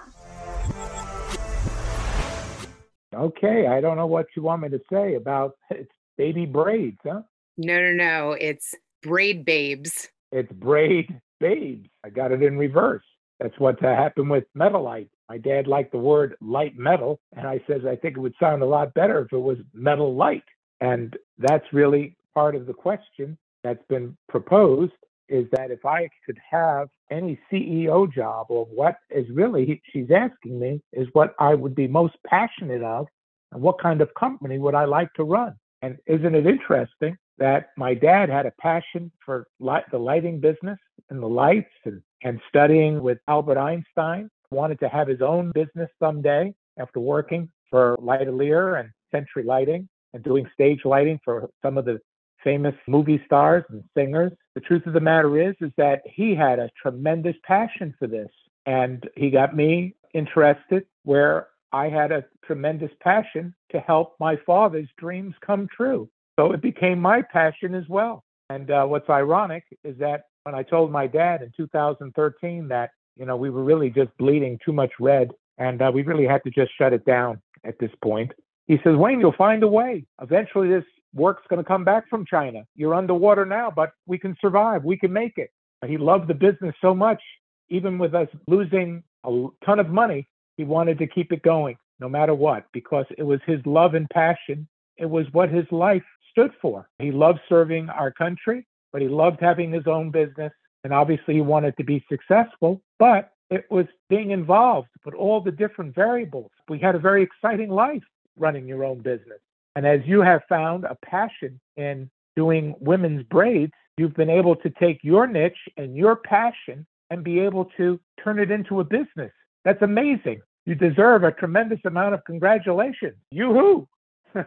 Okay, 3.15 3.69
I 3.69 3.81
don't 3.81 3.97
know 3.97 4.07
what 4.07 4.27
you 4.37 4.43
want 4.43 4.63
me 4.63 4.71
to 4.71 4.81
say 4.93 5.15
about 5.15 5.55
it's 5.71 5.93
baby 6.19 6.47
braids, 6.47 6.99
huh? 7.05 7.23
No, 7.57 7.81
no, 7.81 7.93
no. 7.93 8.33
It's 8.33 8.75
braid 9.03 9.45
babes. 9.45 10.09
It's 10.33 10.51
braid 10.53 11.21
babes. 11.39 11.89
I 12.05 12.11
got 12.11 12.33
it 12.33 12.43
in 12.43 12.59
reverse. 12.59 13.05
That's 13.39 13.59
what 13.59 13.81
happened 13.81 14.31
with 14.31 14.45
Metalite. 14.57 15.09
My 15.29 15.39
dad 15.39 15.69
liked 15.69 15.93
the 15.93 15.99
word 15.99 16.35
light 16.41 16.77
metal, 16.77 17.21
and 17.37 17.47
I 17.47 17.63
says 17.69 17.83
I 17.89 17.95
think 17.95 18.17
it 18.17 18.21
would 18.21 18.35
sound 18.41 18.63
a 18.63 18.67
lot 18.67 18.93
better 18.95 19.21
if 19.21 19.33
it 19.33 19.39
was 19.39 19.59
metal 19.73 20.17
light. 20.17 20.45
And 20.81 21.17
that's 21.39 21.65
really 21.73 22.17
part 22.35 22.57
of 22.57 22.67
the 22.67 22.73
question 22.73 23.39
that's 23.63 23.83
been 23.89 24.17
proposed 24.29 24.93
is 25.31 25.47
that 25.53 25.71
if 25.71 25.87
I 25.87 26.09
could 26.27 26.39
have 26.51 26.89
any 27.11 27.39
CEO 27.51 28.13
job 28.13 28.47
or 28.51 28.67
what 28.67 28.97
is 29.11 29.27
really 29.33 29.81
she's 29.93 30.11
asking 30.11 30.59
me 30.59 30.83
is 30.93 31.07
what 31.13 31.35
I 31.39 31.55
would 31.55 31.75
be 31.75 31.87
most 31.87 32.17
passionate 32.27 32.83
of 32.83 33.07
and 33.53 33.63
what 33.63 33.81
kind 33.81 34.01
of 34.01 34.13
company 34.15 34.59
would 34.59 34.75
I 34.75 34.85
like 34.85 35.13
to 35.15 35.25
run. 35.25 35.55
And 35.83 35.97
isn't 36.07 36.35
it 36.35 36.47
interesting 36.47 37.17
that 37.39 37.71
my 37.77 37.95
dad 37.95 38.29
had 38.29 38.45
a 38.45 38.53
passion 38.61 39.11
for 39.25 39.47
light, 39.61 39.85
the 39.91 39.99
lighting 39.99 40.41
business 40.41 40.79
and 41.09 41.23
the 41.23 41.29
lights 41.29 41.73
and, 41.85 42.03
and 42.23 42.41
studying 42.49 43.03
with 43.03 43.19
Albert 43.29 43.59
Einstein, 43.59 44.29
wanted 44.51 44.81
to 44.81 44.89
have 44.89 45.09
his 45.09 45.23
own 45.23 45.53
business 45.55 45.89
someday 45.99 46.53
after 46.79 47.01
working 47.01 47.49
for 47.71 47.97
Lightolier 48.01 48.81
and 48.81 48.91
Century 49.13 49.45
Lighting 49.45 49.89
and 50.13 50.23
doing 50.25 50.47
stage 50.53 50.81
lighting 50.85 51.21
for 51.25 51.49
some 51.63 51.79
of 51.79 51.85
the 51.85 52.01
famous 52.43 52.75
movie 52.87 53.23
stars 53.27 53.65
and 53.71 53.83
singers. 53.97 54.33
The 54.55 54.61
truth 54.61 54.87
of 54.87 54.93
the 54.93 55.01
matter 55.01 55.41
is, 55.49 55.55
is 55.61 55.73
that 55.77 56.03
he 56.05 56.35
had 56.35 56.59
a 56.59 56.71
tremendous 56.81 57.37
passion 57.45 57.95
for 57.99 58.07
this, 58.07 58.31
and 58.67 59.09
he 59.17 59.31
got 59.31 59.55
me 59.55 59.95
interested 60.15 60.85
where 61.05 61.49
I 61.73 61.89
had 61.89 62.11
a 62.13 62.25
tremendous 62.45 62.91
passion 63.01 63.55
to 63.71 63.81
help 63.81 64.17
my 64.19 64.37
father's 64.45 64.89
dreams 64.99 65.35
come 65.45 65.69
true. 65.75 66.09
So 66.39 66.53
it 66.53 66.63
became 66.63 66.99
my 67.01 67.23
passion 67.23 67.75
as 67.75 67.85
well. 67.89 68.25
And 68.49 68.71
uh, 68.71 68.85
what's 68.87 69.09
ironic 69.09 69.65
is 69.85 69.97
that 69.99 70.25
when 70.45 70.55
I 70.55 70.63
told 70.63 70.91
my 70.91 71.07
dad 71.07 71.43
in 71.43 71.53
2013 71.57 72.69
that 72.69 72.91
You 73.17 73.27
know, 73.27 73.37
we 73.37 73.51
were 73.51 73.63
really 73.63 73.91
just 73.91 74.11
bleeding 74.19 74.59
too 74.65 74.73
much 74.73 74.93
red, 74.99 75.31
and 75.59 75.83
uh, 75.83 75.91
we 75.93 76.03
really 76.03 76.27
had 76.27 76.43
to 76.45 76.51
just 76.51 76.73
shut 76.79 76.93
it 76.93 77.05
down 77.05 77.41
at 77.65 77.79
this 77.79 77.91
point. 78.03 78.33
He 78.67 78.79
says, 78.83 78.97
Wayne, 78.97 79.21
you'll 79.21 79.33
find 79.33 79.63
a 79.63 79.69
way. 79.69 80.07
Eventually, 80.23 80.69
this 80.69 80.85
work's 81.15 81.43
going 81.49 81.63
to 81.63 81.69
come 81.69 81.85
back 81.85 82.09
from 82.09 82.25
China. 82.27 82.65
You're 82.77 82.95
underwater 82.95 83.45
now, 83.45 83.73
but 83.75 83.93
we 84.07 84.19
can 84.19 84.37
survive. 84.41 84.85
We 84.85 84.97
can 84.97 85.13
make 85.13 85.37
it. 85.37 85.51
He 85.87 85.97
loved 85.97 86.29
the 86.29 86.35
business 86.35 86.75
so 86.81 86.95
much, 86.95 87.23
even 87.69 87.99
with 87.99 88.15
us 88.15 88.29
losing 88.47 89.03
a 89.25 89.47
ton 89.65 89.79
of 89.79 89.89
money, 89.89 90.29
he 90.57 90.65
wanted 90.65 90.99
to 90.99 91.07
keep 91.07 91.33
it 91.33 91.43
going 91.43 91.77
no 92.01 92.09
matter 92.09 92.35
what, 92.35 92.65
because 92.73 93.05
it 93.19 93.23
was 93.23 93.41
his 93.47 93.61
love 93.67 93.95
and 93.95 94.09
passion. 94.11 94.67
It 94.97 95.09
was 95.09 95.27
what 95.33 95.51
his 95.51 95.67
life 95.71 96.03
stood 96.31 96.53
for. 96.61 96.89
He 96.99 97.11
loved 97.11 97.41
serving 97.49 97.89
our 97.91 98.11
country, 98.11 98.67
but 98.93 99.03
he 99.03 99.09
loved 99.09 99.39
having 99.41 99.73
his 99.73 99.87
own 99.87 100.11
business. 100.11 100.53
And 100.85 100.93
obviously, 100.95 101.35
he 101.35 101.41
wanted 101.43 101.77
to 101.77 101.85
be 101.85 102.05
successful, 102.09 102.81
but 102.99 103.33
it 103.51 103.67
was 103.71 103.87
being 104.09 104.31
involved 104.31 104.89
with 105.05 105.15
all 105.15 105.41
the 105.41 105.51
different 105.51 105.95
variables. 105.95 106.51
We 106.69 106.79
had 106.79 106.95
a 106.95 106.99
very 106.99 107.23
exciting 107.23 107.69
life 107.69 108.03
running 108.37 108.67
your 108.67 108.85
own 108.85 109.01
business. 109.01 109.41
And 109.77 109.87
as 109.87 110.01
you 110.05 110.21
have 110.21 110.43
found 110.49 110.85
a 110.85 110.97
passion 111.05 111.61
in 111.77 112.11
doing 112.37 112.75
women's 112.81 113.23
braids, 113.25 113.73
you've 113.97 114.15
been 114.15 114.31
able 114.31 114.57
to 114.57 114.71
take 114.71 114.99
your 115.03 115.27
niche 115.27 115.69
and 115.77 115.97
your 115.97 116.17
passion 116.17 116.87
and 117.11 117.25
be 117.25 117.41
able 117.41 117.67
to 117.77 118.01
turn 118.23 118.39
it 118.39 118.51
into 118.51 118.81
a 118.81 118.85
business. 118.85 119.33
That's 119.65 119.83
amazing. 119.83 120.41
You 120.67 120.75
deserve 120.75 121.25
a 121.25 121.33
tremendous 121.33 121.81
amount 121.85 122.15
of 122.15 122.25
congratulations. 122.25 123.17
Yoo-hoo! 123.31 123.89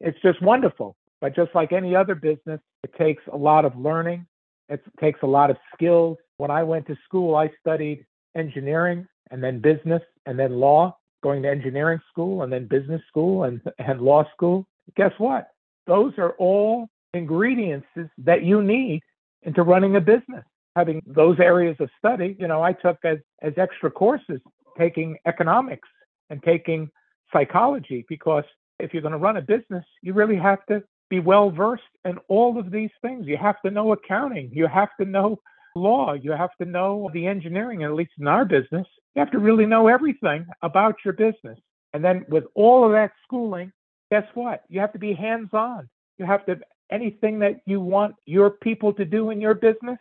it's 0.00 0.20
just 0.22 0.40
wonderful. 0.42 0.96
But 1.20 1.34
just 1.34 1.54
like 1.54 1.72
any 1.72 1.96
other 1.96 2.14
business, 2.14 2.60
it 2.82 2.94
takes 2.98 3.22
a 3.32 3.36
lot 3.36 3.64
of 3.64 3.76
learning. 3.76 4.26
It 4.68 4.82
takes 5.00 5.20
a 5.22 5.26
lot 5.26 5.50
of 5.50 5.56
skills. 5.74 6.18
When 6.36 6.50
I 6.50 6.62
went 6.62 6.86
to 6.88 6.96
school, 7.04 7.34
I 7.34 7.50
studied 7.60 8.04
engineering 8.36 9.06
and 9.30 9.42
then 9.42 9.60
business 9.60 10.02
and 10.26 10.38
then 10.38 10.52
law, 10.52 10.96
going 11.24 11.42
to 11.42 11.50
engineering 11.50 11.98
school 12.12 12.42
and 12.42 12.52
then 12.52 12.68
business 12.68 13.00
school 13.08 13.44
and, 13.44 13.60
and 13.78 14.00
law 14.00 14.24
school. 14.34 14.66
Guess 14.94 15.12
what? 15.16 15.48
Those 15.86 16.12
are 16.18 16.32
all 16.32 16.86
ingredients 17.14 17.86
that 18.18 18.44
you 18.44 18.62
need 18.62 19.00
into 19.42 19.62
running 19.62 19.96
a 19.96 20.00
business. 20.00 20.44
Having 20.76 21.02
those 21.06 21.38
areas 21.40 21.76
of 21.80 21.88
study, 21.98 22.36
you 22.38 22.46
know, 22.46 22.62
I 22.62 22.72
took 22.74 22.98
as, 23.04 23.18
as 23.42 23.54
extra 23.56 23.90
courses 23.90 24.40
taking 24.76 25.16
economics 25.24 25.88
and 26.30 26.42
taking 26.42 26.90
psychology 27.32 28.04
because 28.08 28.44
if 28.78 28.92
you're 28.92 29.02
going 29.02 29.12
to 29.12 29.18
run 29.18 29.36
a 29.36 29.42
business, 29.42 29.84
you 30.02 30.12
really 30.12 30.36
have 30.36 30.66
to 30.66 30.82
be 31.08 31.20
well 31.20 31.50
versed 31.50 31.94
in 32.04 32.18
all 32.28 32.58
of 32.58 32.70
these 32.70 32.90
things. 33.02 33.26
You 33.26 33.36
have 33.36 33.62
to 33.64 33.70
know 33.70 33.92
accounting, 33.92 34.50
you 34.52 34.66
have 34.66 34.90
to 35.00 35.06
know 35.06 35.38
law, 35.74 36.12
you 36.14 36.32
have 36.32 36.54
to 36.60 36.64
know 36.64 37.10
the 37.12 37.26
engineering, 37.26 37.82
at 37.82 37.94
least 37.94 38.12
in 38.18 38.26
our 38.26 38.44
business, 38.44 38.86
you 39.14 39.20
have 39.20 39.30
to 39.32 39.38
really 39.38 39.66
know 39.66 39.88
everything 39.88 40.46
about 40.62 40.96
your 41.04 41.14
business. 41.14 41.58
And 41.92 42.04
then 42.04 42.24
with 42.28 42.44
all 42.54 42.84
of 42.84 42.92
that 42.92 43.12
schooling, 43.24 43.72
guess 44.10 44.26
what? 44.34 44.62
You 44.68 44.80
have 44.80 44.92
to 44.92 44.98
be 44.98 45.14
hands 45.14 45.50
on. 45.52 45.88
You 46.18 46.26
have 46.26 46.44
to, 46.46 46.58
anything 46.90 47.38
that 47.40 47.60
you 47.66 47.80
want 47.80 48.14
your 48.26 48.50
people 48.50 48.92
to 48.94 49.04
do 49.04 49.30
in 49.30 49.40
your 49.40 49.54
business, 49.54 49.98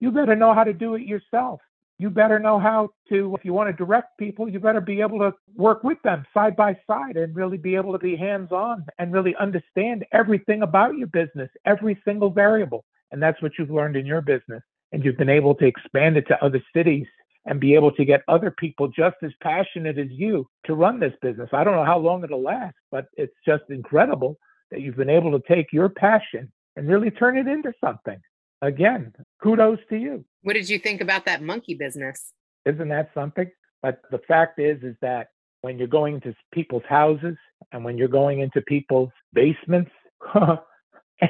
you 0.00 0.10
better 0.10 0.36
know 0.36 0.54
how 0.54 0.64
to 0.64 0.72
do 0.72 0.94
it 0.94 1.02
yourself 1.02 1.60
you 2.02 2.10
better 2.10 2.40
know 2.40 2.58
how 2.58 2.90
to, 3.08 3.32
if 3.38 3.44
you 3.44 3.52
want 3.52 3.68
to 3.68 3.72
direct 3.72 4.18
people, 4.18 4.48
you 4.48 4.58
better 4.58 4.80
be 4.80 5.00
able 5.00 5.20
to 5.20 5.32
work 5.54 5.84
with 5.84 5.98
them 6.02 6.24
side 6.34 6.56
by 6.56 6.76
side 6.84 7.16
and 7.16 7.36
really 7.36 7.56
be 7.56 7.76
able 7.76 7.92
to 7.92 7.98
be 8.00 8.16
hands 8.16 8.50
on 8.50 8.84
and 8.98 9.12
really 9.12 9.36
understand 9.36 10.04
everything 10.10 10.62
about 10.62 10.96
your 10.96 11.06
business, 11.06 11.48
every 11.64 11.96
single 12.04 12.28
variable. 12.28 12.84
And 13.12 13.22
that's 13.22 13.40
what 13.40 13.52
you've 13.56 13.70
learned 13.70 13.94
in 13.94 14.04
your 14.04 14.20
business. 14.20 14.64
And 14.92 15.04
you've 15.04 15.16
been 15.16 15.28
able 15.28 15.54
to 15.56 15.66
expand 15.66 16.16
it 16.16 16.26
to 16.28 16.44
other 16.44 16.62
cities 16.74 17.06
and 17.46 17.58
be 17.58 17.74
able 17.74 17.92
to 17.92 18.04
get 18.04 18.22
other 18.28 18.50
people 18.50 18.88
just 18.88 19.16
as 19.22 19.32
passionate 19.42 19.98
as 19.98 20.08
you 20.10 20.46
to 20.66 20.74
run 20.74 21.00
this 21.00 21.14
business. 21.22 21.48
I 21.52 21.64
don't 21.64 21.74
know 21.74 21.84
how 21.84 21.98
long 21.98 22.22
it'll 22.22 22.42
last, 22.42 22.76
but 22.90 23.06
it's 23.16 23.34
just 23.44 23.64
incredible 23.68 24.36
that 24.70 24.80
you've 24.80 24.96
been 24.96 25.10
able 25.10 25.32
to 25.32 25.46
take 25.48 25.72
your 25.72 25.88
passion 25.88 26.52
and 26.76 26.88
really 26.88 27.10
turn 27.10 27.36
it 27.36 27.48
into 27.48 27.72
something 27.82 28.20
again, 28.62 29.12
kudos 29.42 29.78
to 29.90 29.96
you. 29.96 30.24
What 30.42 30.54
did 30.54 30.68
you 30.68 30.78
think 30.78 31.00
about 31.00 31.26
that 31.26 31.42
monkey 31.42 31.74
business? 31.74 32.32
Isn't 32.64 32.88
that 32.88 33.10
something? 33.12 33.50
But 33.82 34.00
the 34.10 34.20
fact 34.26 34.58
is, 34.58 34.82
is 34.82 34.96
that 35.02 35.28
when 35.60 35.78
you're 35.78 35.88
going 35.88 36.20
to 36.22 36.34
people's 36.52 36.84
houses 36.88 37.36
and 37.72 37.84
when 37.84 37.98
you're 37.98 38.08
going 38.08 38.40
into 38.40 38.60
people's 38.62 39.10
basements, 39.32 39.90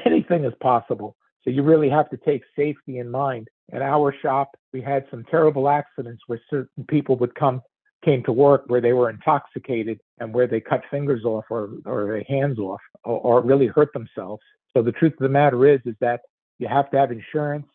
anything 0.05 0.45
is 0.45 0.53
possible. 0.61 1.15
So 1.43 1.49
you 1.49 1.63
really 1.63 1.89
have 1.89 2.09
to 2.09 2.17
take 2.17 2.43
safety 2.55 2.99
in 2.99 3.09
mind. 3.09 3.49
At 3.71 3.81
our 3.81 4.13
shop, 4.21 4.51
we 4.71 4.81
had 4.81 5.05
some 5.11 5.23
terrible 5.29 5.67
accidents 5.69 6.21
where 6.27 6.41
certain 6.49 6.85
people 6.87 7.15
would 7.17 7.35
come 7.35 7.61
came 8.03 8.23
to 8.23 8.31
work 8.31 8.63
where 8.67 8.81
they 8.81 8.93
were 8.93 9.09
intoxicated 9.09 9.99
and 10.19 10.33
where 10.33 10.47
they 10.47 10.59
cut 10.59 10.81
fingers 10.91 11.23
off 11.23 11.45
or, 11.49 11.69
or 11.85 12.05
their 12.05 12.23
hands 12.23 12.59
off 12.59 12.81
or, 13.03 13.17
or 13.19 13.41
really 13.41 13.67
hurt 13.67 13.93
themselves. 13.93 14.43
So 14.75 14.83
the 14.83 14.91
truth 14.91 15.13
of 15.13 15.19
the 15.19 15.29
matter 15.29 15.67
is 15.67 15.79
is 15.85 15.95
that 16.01 16.21
you 16.59 16.67
have 16.67 16.89
to 16.91 16.97
have 16.97 17.11
insurance. 17.11 17.67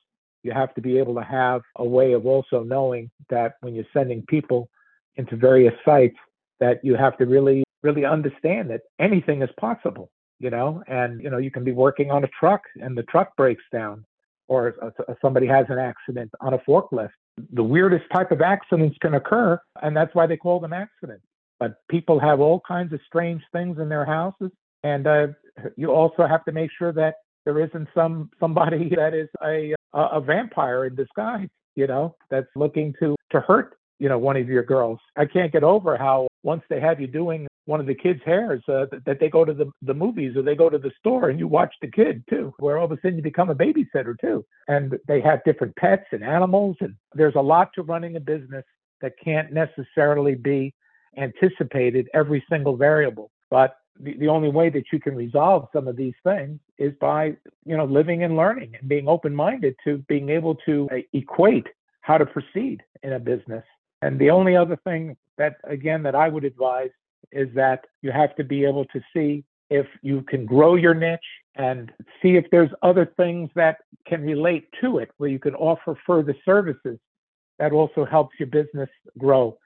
You 0.42 0.52
have 0.52 0.74
to 0.74 0.80
be 0.80 0.98
able 0.98 1.14
to 1.14 1.22
have 1.22 1.62
a 1.76 1.84
way 1.84 2.12
of 2.12 2.26
also 2.26 2.62
knowing 2.62 3.10
that 3.28 3.54
when 3.60 3.74
you're 3.74 3.84
sending 3.92 4.22
people 4.28 4.68
into 5.16 5.36
various 5.36 5.74
sites, 5.84 6.16
that 6.60 6.84
you 6.84 6.94
have 6.94 7.16
to 7.18 7.26
really, 7.26 7.64
really 7.82 8.04
understand 8.04 8.70
that 8.70 8.82
anything 8.98 9.42
is 9.42 9.50
possible, 9.58 10.10
you 10.38 10.50
know, 10.50 10.82
and, 10.86 11.22
you 11.22 11.30
know, 11.30 11.38
you 11.38 11.50
can 11.50 11.64
be 11.64 11.72
working 11.72 12.10
on 12.10 12.24
a 12.24 12.28
truck 12.38 12.62
and 12.80 12.96
the 12.96 13.02
truck 13.04 13.36
breaks 13.36 13.64
down 13.72 14.04
or 14.48 14.74
somebody 15.20 15.46
has 15.46 15.66
an 15.68 15.78
accident 15.78 16.30
on 16.40 16.54
a 16.54 16.58
forklift. 16.58 17.10
The 17.52 17.62
weirdest 17.62 18.04
type 18.12 18.32
of 18.32 18.40
accidents 18.40 18.96
can 19.00 19.14
occur, 19.14 19.60
and 19.82 19.96
that's 19.96 20.14
why 20.14 20.26
they 20.26 20.36
call 20.36 20.58
them 20.58 20.72
accidents. 20.72 21.24
But 21.60 21.76
people 21.88 22.18
have 22.18 22.40
all 22.40 22.60
kinds 22.66 22.92
of 22.92 23.00
strange 23.06 23.42
things 23.52 23.78
in 23.78 23.88
their 23.88 24.04
houses, 24.04 24.50
and 24.82 25.06
uh, 25.06 25.26
you 25.76 25.92
also 25.92 26.26
have 26.26 26.44
to 26.46 26.52
make 26.52 26.70
sure 26.76 26.92
that 26.92 27.16
there 27.44 27.62
isn't 27.62 27.88
some 27.94 28.30
somebody 28.40 28.88
that 28.96 29.14
is 29.14 29.28
a 29.44 29.74
a 29.92 30.00
a 30.00 30.20
vampire 30.20 30.86
in 30.86 30.94
disguise, 30.94 31.48
you 31.76 31.86
know, 31.86 32.14
that's 32.30 32.48
looking 32.56 32.94
to 33.00 33.16
to 33.30 33.40
hurt, 33.40 33.76
you 33.98 34.08
know, 34.08 34.18
one 34.18 34.36
of 34.36 34.48
your 34.48 34.62
girls. 34.62 34.98
I 35.16 35.26
can't 35.26 35.52
get 35.52 35.62
over 35.62 35.96
how 35.96 36.28
once 36.42 36.62
they 36.70 36.80
have 36.80 37.00
you 37.00 37.06
doing 37.06 37.46
one 37.68 37.80
of 37.80 37.86
the 37.86 37.94
kids' 37.94 38.22
hairs, 38.24 38.62
uh, 38.66 38.86
that 39.04 39.20
they 39.20 39.28
go 39.28 39.44
to 39.44 39.52
the, 39.52 39.70
the 39.82 39.92
movies 39.92 40.34
or 40.36 40.42
they 40.42 40.54
go 40.54 40.70
to 40.70 40.78
the 40.78 40.90
store 40.98 41.28
and 41.28 41.38
you 41.38 41.46
watch 41.46 41.74
the 41.82 41.90
kid 41.90 42.24
too, 42.30 42.54
where 42.60 42.78
all 42.78 42.86
of 42.86 42.92
a 42.92 42.96
sudden 43.02 43.16
you 43.16 43.22
become 43.22 43.50
a 43.50 43.54
babysitter 43.54 44.18
too. 44.18 44.42
And 44.68 44.98
they 45.06 45.20
have 45.20 45.44
different 45.44 45.76
pets 45.76 46.06
and 46.12 46.24
animals. 46.24 46.76
And 46.80 46.94
there's 47.12 47.34
a 47.34 47.42
lot 47.42 47.68
to 47.74 47.82
running 47.82 48.16
a 48.16 48.20
business 48.20 48.64
that 49.02 49.12
can't 49.22 49.52
necessarily 49.52 50.34
be 50.34 50.72
anticipated 51.18 52.08
every 52.14 52.42
single 52.48 52.74
variable. 52.74 53.30
But 53.50 53.76
the, 54.00 54.16
the 54.16 54.28
only 54.28 54.48
way 54.48 54.70
that 54.70 54.84
you 54.90 54.98
can 54.98 55.14
resolve 55.14 55.68
some 55.70 55.88
of 55.88 55.96
these 55.96 56.14
things 56.24 56.58
is 56.78 56.94
by 57.02 57.36
you 57.66 57.76
know 57.76 57.84
living 57.84 58.24
and 58.24 58.34
learning 58.34 58.76
and 58.80 58.88
being 58.88 59.08
open-minded 59.08 59.74
to 59.84 59.98
being 60.08 60.30
able 60.30 60.54
to 60.66 60.88
uh, 60.90 60.96
equate 61.12 61.66
how 62.00 62.16
to 62.16 62.24
proceed 62.24 62.82
in 63.02 63.12
a 63.12 63.18
business 63.18 63.64
and 64.02 64.18
the 64.18 64.30
only 64.30 64.56
other 64.56 64.76
thing 64.84 65.16
that 65.36 65.56
again 65.64 66.02
that 66.02 66.14
i 66.14 66.28
would 66.28 66.44
advise 66.44 66.90
is 67.32 67.48
that 67.54 67.84
you 68.02 68.10
have 68.12 68.34
to 68.36 68.44
be 68.44 68.64
able 68.64 68.84
to 68.86 69.00
see 69.14 69.44
if 69.70 69.86
you 70.02 70.22
can 70.22 70.46
grow 70.46 70.76
your 70.76 70.94
niche 70.94 71.20
and 71.56 71.92
see 72.22 72.36
if 72.36 72.46
there's 72.50 72.70
other 72.82 73.12
things 73.16 73.50
that 73.54 73.78
can 74.06 74.22
relate 74.22 74.66
to 74.80 74.98
it 74.98 75.10
where 75.18 75.28
you 75.28 75.38
can 75.38 75.54
offer 75.54 75.98
further 76.06 76.34
services 76.44 76.98
that 77.58 77.72
also 77.72 78.04
helps 78.04 78.34
your 78.38 78.48
business 78.48 78.88
grow 79.18 79.58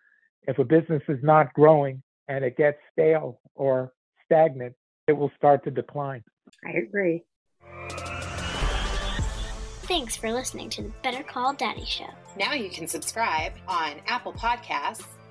if 0.46 0.58
a 0.58 0.64
business 0.64 1.02
is 1.08 1.18
not 1.22 1.52
growing 1.54 2.02
and 2.28 2.44
it 2.44 2.56
gets 2.56 2.78
stale 2.92 3.40
or 3.54 3.92
stagnant, 4.24 4.74
it 5.06 5.12
will 5.12 5.30
start 5.36 5.64
to 5.64 5.70
decline. 5.70 6.22
I 6.66 6.78
agree. 6.78 7.22
Thanks 9.84 10.16
for 10.16 10.32
listening 10.32 10.70
to 10.70 10.82
the 10.82 10.92
Better 11.02 11.22
Call 11.22 11.52
Daddy 11.54 11.84
Show. 11.84 12.08
Now 12.38 12.54
you 12.54 12.70
can 12.70 12.86
subscribe 12.88 13.52
on 13.68 13.96
Apple 14.06 14.32
Podcasts, 14.32 15.04